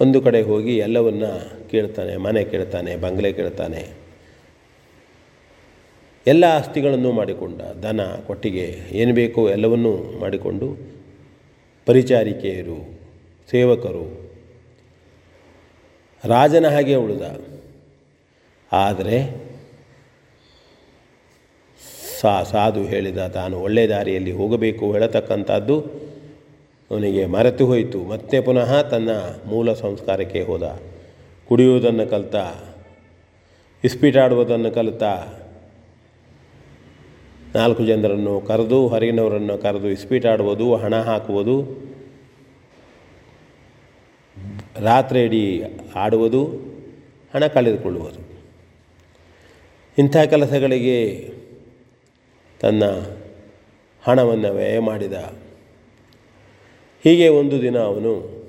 [0.01, 1.25] ಒಂದು ಕಡೆ ಹೋಗಿ ಎಲ್ಲವನ್ನ
[1.71, 4.04] ಕೇಳ್ತಾನೆ, ಮನೆ ಕೇಳ್ತಾನೆ, ಬಂಗಲೆ ಕೇಳ್ತಾನೆ.
[6.27, 10.67] ಎಲ್ಲ ಆಸ್ತಿಗಳನ್ನು ಮಾಡಿಕೊಂಡ ದನ, ಕೊಟ್ಟಿಗೆ ಏನು ಬೇಕೋ ಎಲ್ಲವನ್ನೂ ಮಾಡಿಕೊಂಡು
[11.85, 12.77] ಪರಿಚಾರಿಕೆಯರು,
[13.51, 14.05] ಸೇವಕರು,
[16.23, 17.25] ರಾಜನ ಹಾಗೆ ಉಳಿದ.
[18.71, 19.17] ಆದರೆ
[22.21, 25.79] ಸಾ, ಸಾಧು ಹೇಳಿದ, ತಾನು ಒಳ್ಳೆ ದಾರಿಯಲ್ಲಿ ಹೋಗಬೇಕು ಹೇಳತಕ್ಕಂಥದ್ದು
[26.91, 27.99] ಅವನಿಗೆ ಮರೆತು ಹೋಯಿತು.
[28.03, 29.09] ಮತ್ತೆ ಪುನಃ ತನ್ನ
[29.45, 30.63] ಮೂಲ ಸಂಸ್ಕಾರಕ್ಕೆ ಹೋದ.
[31.47, 32.35] ಕುಡಿಯುವುದನ್ನು ಕಲಿತ,
[33.83, 35.03] ಇಸ್ಪೀಟಾಡುವುದನ್ನು ಕಲಿತ
[37.55, 41.63] ನಾಲ್ಕು ಜನರನ್ನು ಕರೆದು, ಹೊರಗಿನವರನ್ನು ಕರೆದು ಇಸ್ಪೀಟಾಡುವುದು, ಹಣ ಹಾಕುವುದು,
[44.79, 45.63] ರಾತ್ರಿ ಇಡೀ
[45.95, 46.45] ಆಡುವುದು,
[47.33, 48.19] ಹಣ ಕಳೆದುಕೊಳ್ಳುವುದು.
[49.97, 51.31] ಇಂಥ ಕೆಲಸಗಳಿಗೆ
[52.59, 52.83] ತನ್ನ
[54.07, 55.13] ಹಣವನ್ನು ವ್ಯಯ ಮಾಡಿದ.
[57.03, 58.45] ಹೀಗೆ ಒಂದು ದಿನ ಅವನು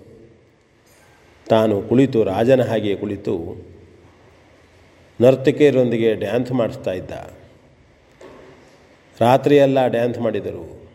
[1.49, 3.67] ತಾನು ಕುಳಿತು, ರಾಜನ ಹಾಗೆ ಕುಳಿತು
[5.21, 7.36] ನರ್ತಕಿಯರೊಂದಿಗೆ ಡ್ಯಾನ್ಸ್ ಮಾಡಿಸ್ತಾ ಇದ್ದ.
[9.21, 10.89] ರಾತ್ರಿಯೆಲ್ಲ ಡ್ಯಾನ್ಸ್ ಮಾಡಿದರು.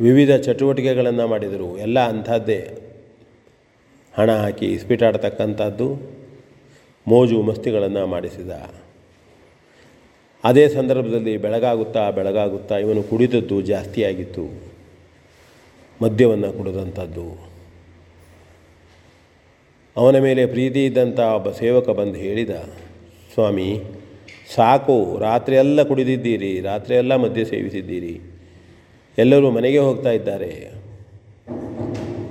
[0.00, 1.78] ವಿವಿಧ ಚಟುವಟಿಕೆಗಳನ್ನು ಮಾಡಿದರು.
[1.78, 2.68] ಎಲ್ಲ ಅಂಥದ್ದೇ.
[4.14, 5.94] ಹಣ ಹಾಕಿ ಇಸ್ಪಿಟಾಡ್ತಕ್ಕಂಥದ್ದು
[7.06, 8.50] ಮೋಜು ಮಸ್ತಿಗಳನ್ನು ಮಾಡಿಸಿದ.
[10.44, 14.44] ಅದೇ ಸಂದರ್ಭದಲ್ಲಿ ಬೆಳಗಾಗುತ್ತಾ ಬೆಳಗಾಗುತ್ತಾ ಇವನು ಕುಡಿದದ್ದು ಜಾಸ್ತಿಯಾಗಿತ್ತು.
[16.02, 17.54] ಮದ್ಯವನ್ನು ಕುಡಿದಂಥದ್ದು.
[19.96, 22.50] ಅವನ ಮೇಲೆ ಪ್ರೀತಿ ಇದ್ದಂಥ ಒಬ್ಬ ಸೇವಕ ಬಂದು ಹೇಳಿದ,
[23.34, 23.82] ಸ್ವಾಮಿ
[24.50, 28.20] ಸಾಕು ರಾತ್ರಿಯೆಲ್ಲ ಕುಡಿದಿದ್ದೀರಿ ರಾತ್ರಿಯೆಲ್ಲ ಮದ್ಯ ಸೇವಿಸಿದ್ದೀರಿ.
[29.18, 30.72] ಎಲ್ಲರೂ ಮನೆಗೆ ಹೋಗ್ತಾ ಇದ್ದಾರೆ.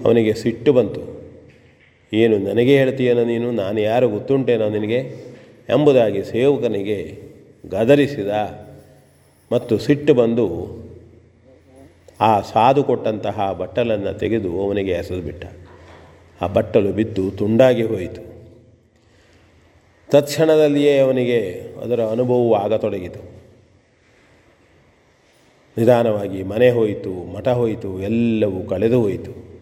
[0.05, 1.21] ಅವನಿಗೆ ಸಿಟ್ಟು ಬಂತು.
[2.13, 3.51] ಏನು, ನನಗೆ ಹೇಳ್ತೀಯನ ನೀನು?
[3.51, 4.99] ನಾನು ಯಾರು ಗೊತ್ತುಂಟೇನೋ ನಿನಗೆ?
[5.69, 7.17] ಎಂಬುದಾಗಿ ಸೇವಕನಿಗೆ
[7.69, 8.29] ಗದರಿಸಿದ.
[9.51, 10.77] ಮತ್ತು ಸಿಟ್ಟು ಬಂದು
[12.21, 15.45] ಆ ಸಾಧು ಕೊಟ್ಟಂತಹ ಬಟ್ಟಲನ್ನು ತೆಗೆದು ಅವನಿಗೆ ಎಸೆದುಬಿಟ್ಟ.
[16.41, 18.32] ಆ ಬಟ್ಟಲು ಬಿದ್ದು ತುಂಡಾಗಿ ಹೋಯಿತು.
[20.11, 23.19] ತತ್ಕ್ಷಣದಲ್ಲಿಯೇ ಅವನಿಗೆ ಅದರ ಅನುಭವವು ಆಗತೊಡಗಿತು.
[25.77, 29.53] ನಿಧಾನವಾಗಿ ಮನೆ ಹೋಯಿತು, ಮಠ ಹೋಯಿತು, ಎಲ್ಲವೂ ಕಳೆದು ಹೋಯಿತು.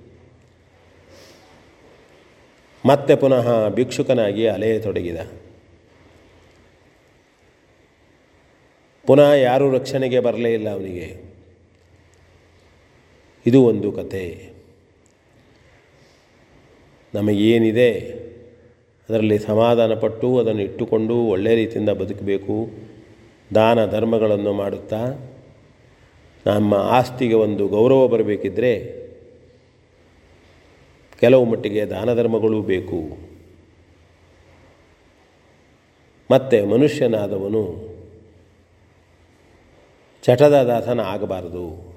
[2.86, 5.18] ಮತ್ತೆ ಪುನಃ ಭಿಕ್ಷುಕನಾಗಿ ಅಲೆಯತೊಡಗಿದ
[9.08, 11.32] ಪುನಃ ಯಾರೂ ರಕ್ಷಣೆಗೆ ಬರಲೇ ಇಲ್ಲ ಅವನಿಗೆ.
[13.46, 14.50] ಇದು ಒಂದು ಕತೆ
[17.14, 17.92] ನಮಗೇನಿದೆ?
[19.12, 22.70] ಅದರಲ್ಲಿ ಸಮಾಧಾನಪಟ್ಟು ಅದನ್ನು ಇಟ್ಟುಕೊಂಡು ಒಳ್ಳೆಯ ರೀತಿಯಿಂದ ಬದುಕಬೇಕು.
[23.56, 25.32] ದಾನ ಧರ್ಮಗಳನ್ನು ಮಾಡುತ್ತಾ
[26.46, 29.02] ನಮ್ಮ ಆಸ್ತಿಗೆ ಒಂದು ಗೌರವ ಬರಬೇಕಿದ್ರೆ
[31.20, 33.18] ಕೆಲವು ಮಟ್ಟಿಗೆ ದಾನ ಧರ್ಮಗಳೂ ಬೇಕು.
[36.32, 37.92] ಮತ್ತು ಮನುಷ್ಯನಾದವನು
[40.24, 41.94] ಚಟದ ದಾಸನ ಆಗಬಾರದು.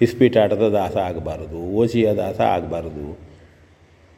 [0.00, 1.58] ಇಸ್ಪೀಟಾಟದ ದಾಸ ಆಗಬಾರದು.
[1.58, 3.25] ಓಸಿಯ ದಾಸ ಆಗಬಾರದು.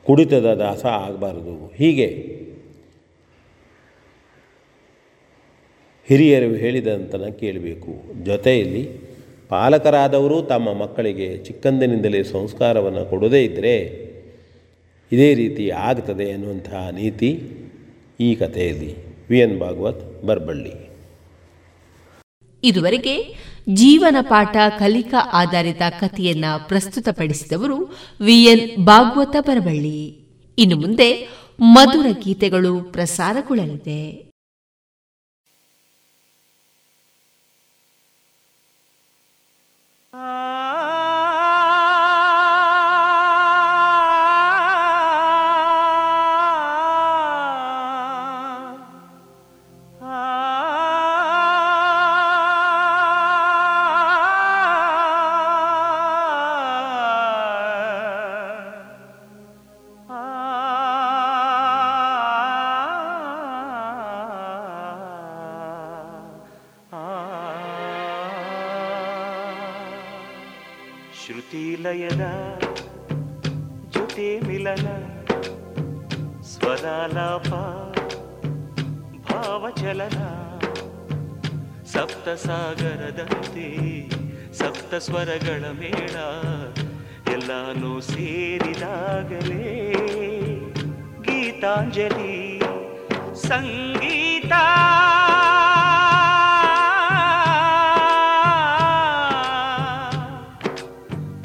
[0.08, 1.54] ಕುಡಿತದ ದಾಸ ಆಗಬಾರದು.
[1.76, 2.08] ಹೀಗೆ
[6.08, 7.92] ಹಿರಿಯರು ಹೇಳಿದಂತನ ಕೇಳಬೇಕು.
[8.24, 8.82] ಜೊತೆಯಲ್ಲಿ
[9.48, 13.74] ಪಾಲಕರಾದವರು ತಮ್ಮ ಮಕ್ಕಳಿಗೆ ಚಿಕ್ಕಂದಿನಿಂದಲೇ ಸಂಸ್ಕಾರವನ್ನು ಕೊಡದೇ ಇದ್ದರೆ
[15.12, 17.30] ಇದೇ ರೀತಿ ಆಗ್ತದೆ ಅನ್ನುವಂತಹ ನೀತಿ
[18.20, 18.92] ಈ ಕಥೆಯಲ್ಲಿ.
[19.30, 20.74] V N Bhagwat Barballi.
[22.64, 23.16] ಇದುವರೆಗೆ
[23.74, 30.28] ಜೀವನ ಪಾಠ ಕಲಿಕಾ ಆಧಾರಿತ ಕಥೆಯನ್ನ ಪ್ರಸ್ತುತಪಡಿಸಿದವರು ವಿಎನ್ ಭಾಗವತ ಬರಬಳ್ಳಿ
[30.58, 31.28] ಇನ್ನು ಮುಂದೆ
[31.60, 34.27] ಮಧುರ ಗೀತೆಗಳು ಪ್ರಸಾರಗೊಳ್ಳಲಿದೆ.
[85.08, 86.16] ಸ್ವರಗಳ ಮೇಳ
[87.32, 89.64] ಎಲ್ಲಾನು ಸೇರಿದಾಗಲೇ
[91.22, 92.34] ಗೀತಾಂಜಲಿ
[93.42, 94.52] ಸಂಗೀತ.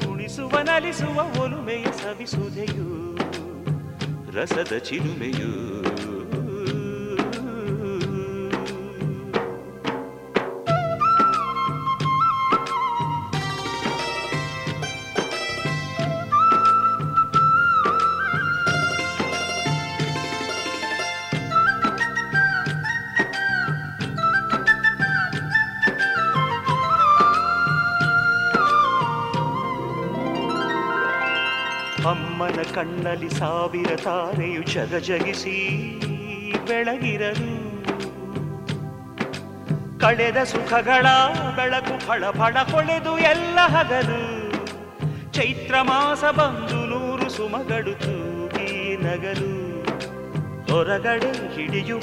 [0.08, 2.88] ಉಣಿಸುವ ನಲಿಸುವ ಒಲುಮೆಯ ಸವಿಸುದೆಯು
[4.32, 5.33] ರಸದ ಚಿಲುಮೆಯು
[34.04, 35.56] ತಾರೆಯು ಜಗಜಗಿಸಿ
[36.68, 37.64] ಬೆಳಗಿರಲು.
[39.98, 41.06] ಕಳೆದ ಸುಖಗಳ
[41.56, 44.22] ಬೆಳಕು ಫಳ ಫಳ ಹೊಳೆದು ಎಲ್ಲ ಹಗಲು.
[45.32, 49.64] ಚೈತ್ರ ಮಾಸ ಬಂದು ನೂರು ಸುಮಗಳು ತೂಗಿ ನಗಲು.
[50.72, 52.00] ಹೊರಗಡೆ ಹಿಡಿಯುವ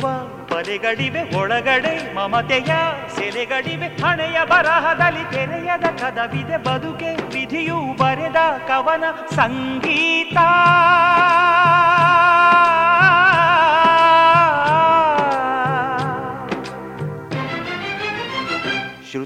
[0.47, 2.71] ಪರೆಗಳಿವೆ ಒಳಗಡೆ ಮಮತೆಯ
[3.15, 3.87] ಸೆಲೆಗಳಿವೆ.
[3.87, 8.35] ಹಣೆಯ ಬರಹದಲ್ಲಿ ತೆರೆಯದ ಕದವಿದೆ, ಬದುಕೆ ವಿಧಿಯು ಬರೆದ
[8.67, 9.03] ಕವನ
[9.35, 10.37] ಸಂಗೀತ.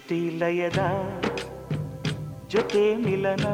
[0.07, 0.81] ಶ್ರುತಿ ಲಯದ
[2.51, 3.45] ಜೊತೆ ಮಿಲನ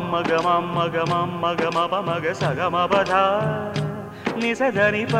[0.00, 3.12] ಮಮ್ಮಗ ಮಮ್ಮಗ ಮಮ್ಮಗ, ಮಪ, ಮಗ ಸಗ ಮಪಧ
[4.36, 5.14] ನಿಸದನಿಪ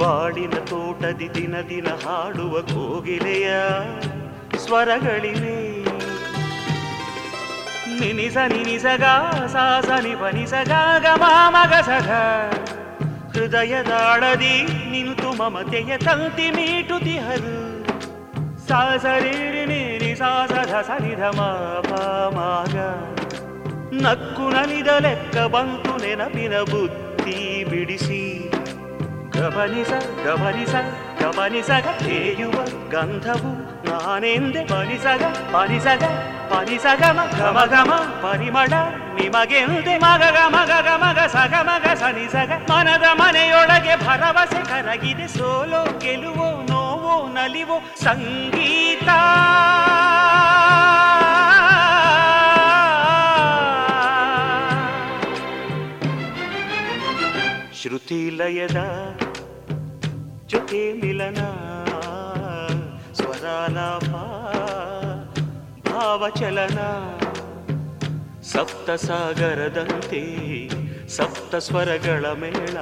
[0.00, 3.50] ಬಾಳಿನ ತೋಟದಿ ದಿನ ದಿನ ಹಾಡುವ ಕೋಗಿಲೆಯ
[4.64, 5.58] ಸ್ವರಗಳಿವೆ.
[8.00, 9.04] ನಿನಿಸ ನಿನಿಸಗ
[9.46, 12.10] ಸಾಸ ನಿಪ ನಿಸಗ ಗಮ ಮಗ ಸಗ
[13.36, 14.54] ಹೃದಯದಾಳದಿ
[14.90, 17.56] ನಿಂತು ಮಮತೆಯ ತಂತಿ ಮೀಟುತಿಹರು
[18.68, 19.36] ಸಾಸರಿ
[20.16, 21.22] ನೀರಿ ಸಾಸಧ ಸರಿಧ
[22.36, 22.76] ಮಾಗ
[24.04, 27.36] ನಕ್ಕು ನಲಿದ ಲೆಕ್ಕ ಬಂತು ನೆನಪಿನ ಬುದ್ಧಿ
[27.70, 28.22] ಬಿಡಿಸಿ.
[29.36, 29.92] ಗಮನಿಸ
[30.24, 30.74] ಗಮನಿಸ
[31.20, 32.56] ಗಮನಿಸಗ ತೇಯುವ
[32.90, 33.52] ಗಂಧವು
[33.88, 35.22] ನಾನೆಂದೆ ಪರಿಸಗ
[35.52, 36.02] ಪರಿಸಗ
[36.52, 37.90] ಪರಿಸಗಮ ಗಮ ಘಮ
[38.22, 38.72] ಪರಿಮಳ
[39.16, 40.22] ನಿಮಗೆಂದೆ ಮಗ
[40.56, 46.48] ಮಗ ಸಗ ಮಗ ಸನಿಸಗ ಮನದ ಮನೆಯೊಳಗೆ ಭರವಸೆ ಕರಗಿದೆ ಸೋಲೋ ಗೆಲುವೋ
[47.24, 49.08] ನಲಿವೋ ಸಂಗೀತ.
[57.80, 58.80] ಶ್ರುತಿ ಲಯದ
[60.46, 61.40] ಜೊತೆ ಮಿಲನ
[63.12, 64.10] ಸ್ವರಾಲಾಪ
[65.88, 66.80] ಭಾವಚಲನ.
[68.52, 70.22] ಸಪ್ತ ಸಾಗರದಂತೆ
[71.16, 72.76] ಸಪ್ತ ಸ್ವರಗಳ ಮೇಳ.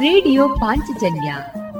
[0.00, 1.34] ರೇಡಿಯೋ ಪಾಂಚಜನ್ಯ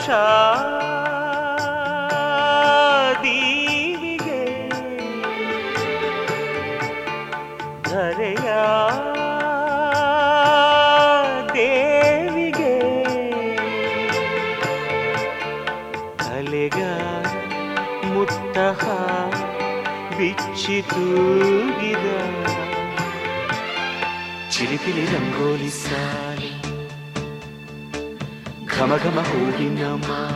[0.00, 0.10] ಹರುಷ
[30.00, 30.29] mama.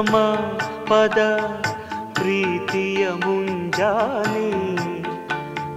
[0.00, 0.16] ಗಮ
[0.88, 1.18] ಪದ
[2.12, 4.50] ಪ್ರೀತಿಯ ಮುಂಜಾನೆ.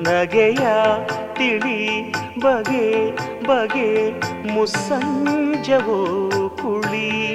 [0.04, 0.64] ನಗೆಯ
[1.34, 3.12] ತಿಳಿ ಬಗೆ
[3.48, 4.20] ಬಗೆ
[4.54, 6.00] ಮುಸ್ಸಂಜವೋ
[6.62, 7.34] ಕುಳಿ.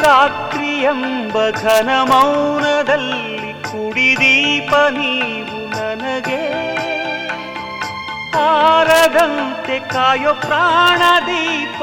[0.00, 6.42] ರಾತ್ರಿಯೆಂಬ ಘನ ಮೌನದಲ್ಲಿ ಕುಡಿದೀಪ ನೀವು ನನಗೆ.
[8.38, 11.82] ಆರದಂತೆ ಕಾಯೋ ಪ್ರಾಣ ದೀಪ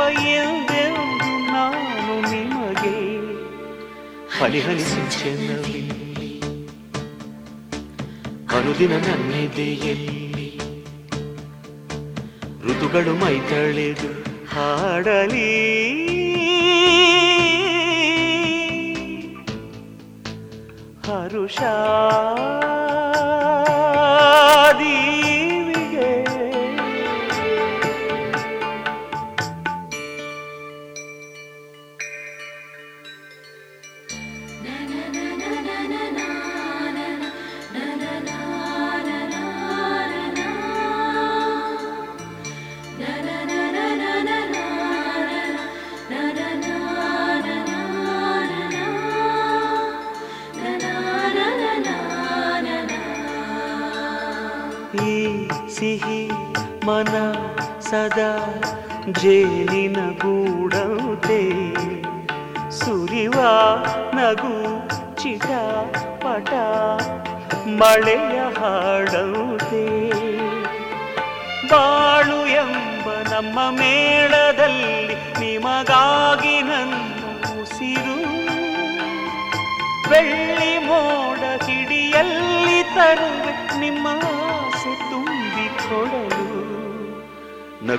[4.79, 6.31] ಸಿಂಚನವಿಲ್ಲಿ
[8.57, 10.49] ಅನುದಿನ ನನ್ನಿದೆಯಲ್ಲಿ
[12.65, 14.11] ಋತುಗಳು ಮೈತಳೆದು
[14.53, 15.49] ಹಾಡಲಿ.
[21.07, 21.57] ಹರುಷ
[59.21, 61.43] ಜೇನಿನ ಗೂಡೌದೆ
[62.71, 63.37] ಸುರಿವ
[64.17, 64.53] ನಗು
[65.21, 65.49] ಚಿಟ
[66.23, 66.51] ಪಟ
[67.79, 68.36] ಮಳೆಯ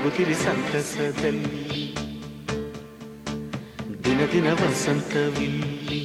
[0.00, 1.84] ನಗುತ್ತಿರಿ ಸಂತಸದಲ್ಲಿ
[4.04, 6.00] ದಿನ ದಿನ ವಸಂತವಿಲ್ಲಿ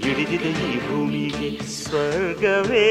[0.00, 2.88] ಹಿಡಿದಿದೆ ಈ ಭೂಮಿಗೆ ಸ್ವರ್ಗವೇ.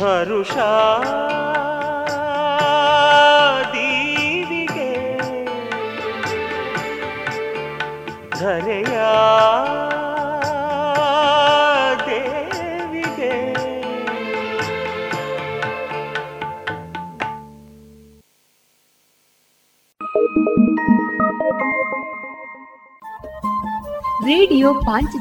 [0.00, 0.56] ಹರುಷ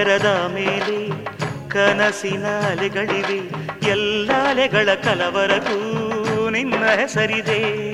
[0.00, 1.24] ಸಾಗರದ ಮೇಲೆ
[1.68, 3.38] ಕನಸಿನ ಅಲೆಗಳಿವೆ.
[3.88, 7.92] ಎಲ್ಲ ಅಲೆಗಳ ಕಲವರಗೂ ನಿನ್ನ ಹೆಸರಿದೆ.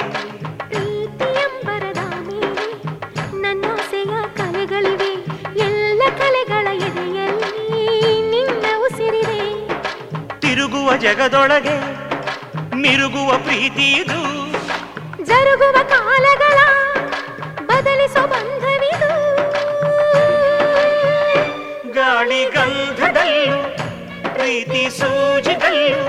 [10.40, 11.76] ತಿರುಗುವ ಜಗದೊಳಗೆ
[12.74, 14.22] ಮಿರುಗುವ ಪ್ರೀತಿ ಇದು.
[15.24, 16.58] ಜರುಗುವ ಕಾಲಗಳ
[24.66, 26.00] ಪ್ರೀತಿ ಸೂಜಿದಲ್ಲೂ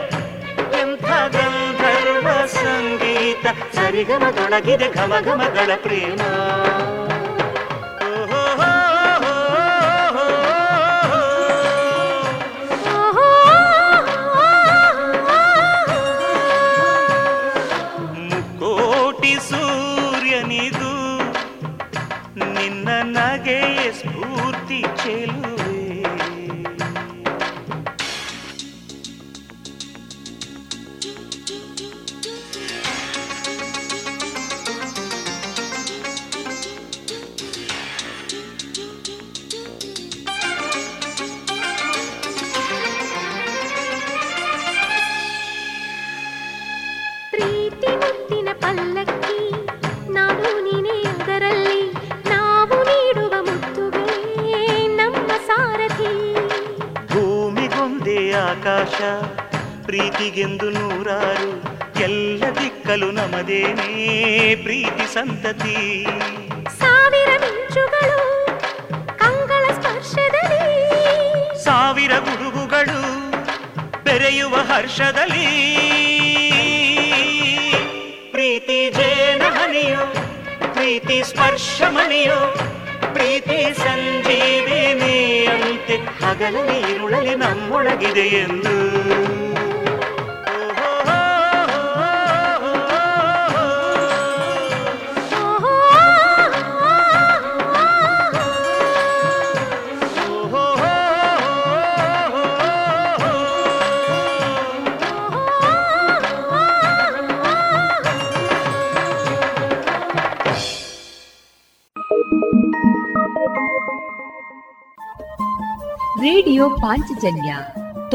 [0.80, 3.46] ಎಂಥ ಗಂಧರ್ವ ಸಂಗೀತ.
[3.76, 6.47] ಸರಿಗಮದೊಳಗಿದೆ ಘಮ ಘಮಗಳ ಪ್ರೇಮ.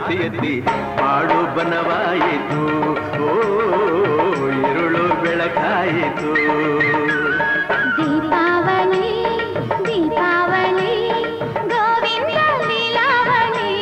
[0.00, 0.64] ಮಮತೆಯಲ್ಲಿ
[1.00, 2.62] ಬಾಳು ಬನವಾಯಿತು.
[3.24, 3.32] ಓ
[4.70, 6.30] ಇರುಳು ಬೆಳಕಾಯಿತು.
[7.96, 9.08] ದೀಪಾವಳಿ
[9.86, 10.94] ದೀಪಾವಳಿ
[11.68, 13.72] ಗೋವಿಂದ ಲೀಲಾವಳಿ.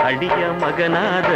[0.00, 1.30] ಅಡಿಯ ಮಗನಾದ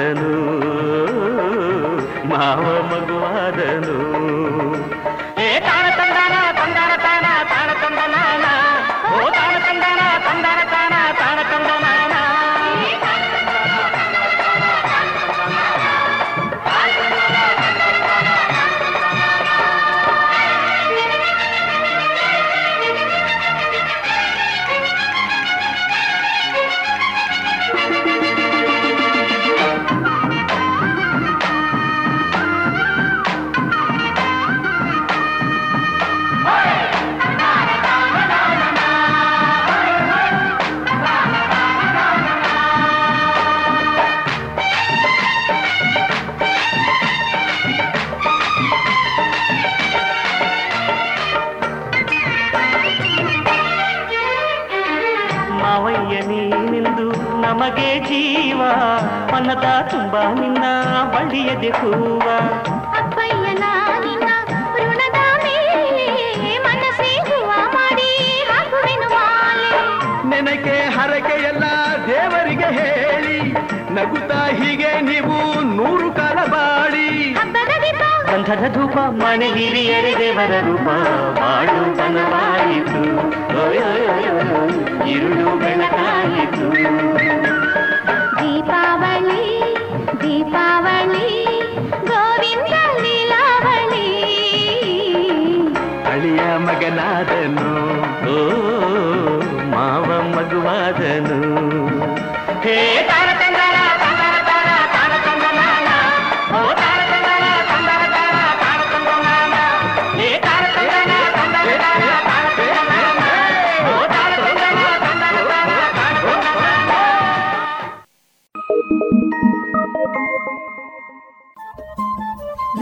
[74.04, 75.36] ನಗುತ್ತಾ ಹೀಗೆ ನೀವು
[75.76, 77.06] ನೂರು ಕಾಲ ಬಾಡಿ
[78.30, 80.88] ಗಂಧದ ಧೂಪ ಮನೆ ಹಿರಿಯರಿ ದೇವರ ರೂಪ
[81.40, 83.02] ಮಾಡು ಬನವಾಯಿತು
[85.08, 86.66] ಇರುಳು ಬೆಳಕಾಯಿತು.
[88.40, 89.46] ದೀಪಾವಳಿ
[90.20, 91.28] ದೀಪಾವಳಿ
[92.06, 94.06] ಗೋವಿಂದ ಲೀಲಾವಳಿ.
[96.12, 97.68] ಅಳಿಯ ಮಗನಾದನು
[98.34, 98.38] ಓ
[99.70, 101.40] ಮಾವ ಮಗುವಾದನು.
[102.62, 102.76] ಹೇ
[103.08, 103.28] ತಾರ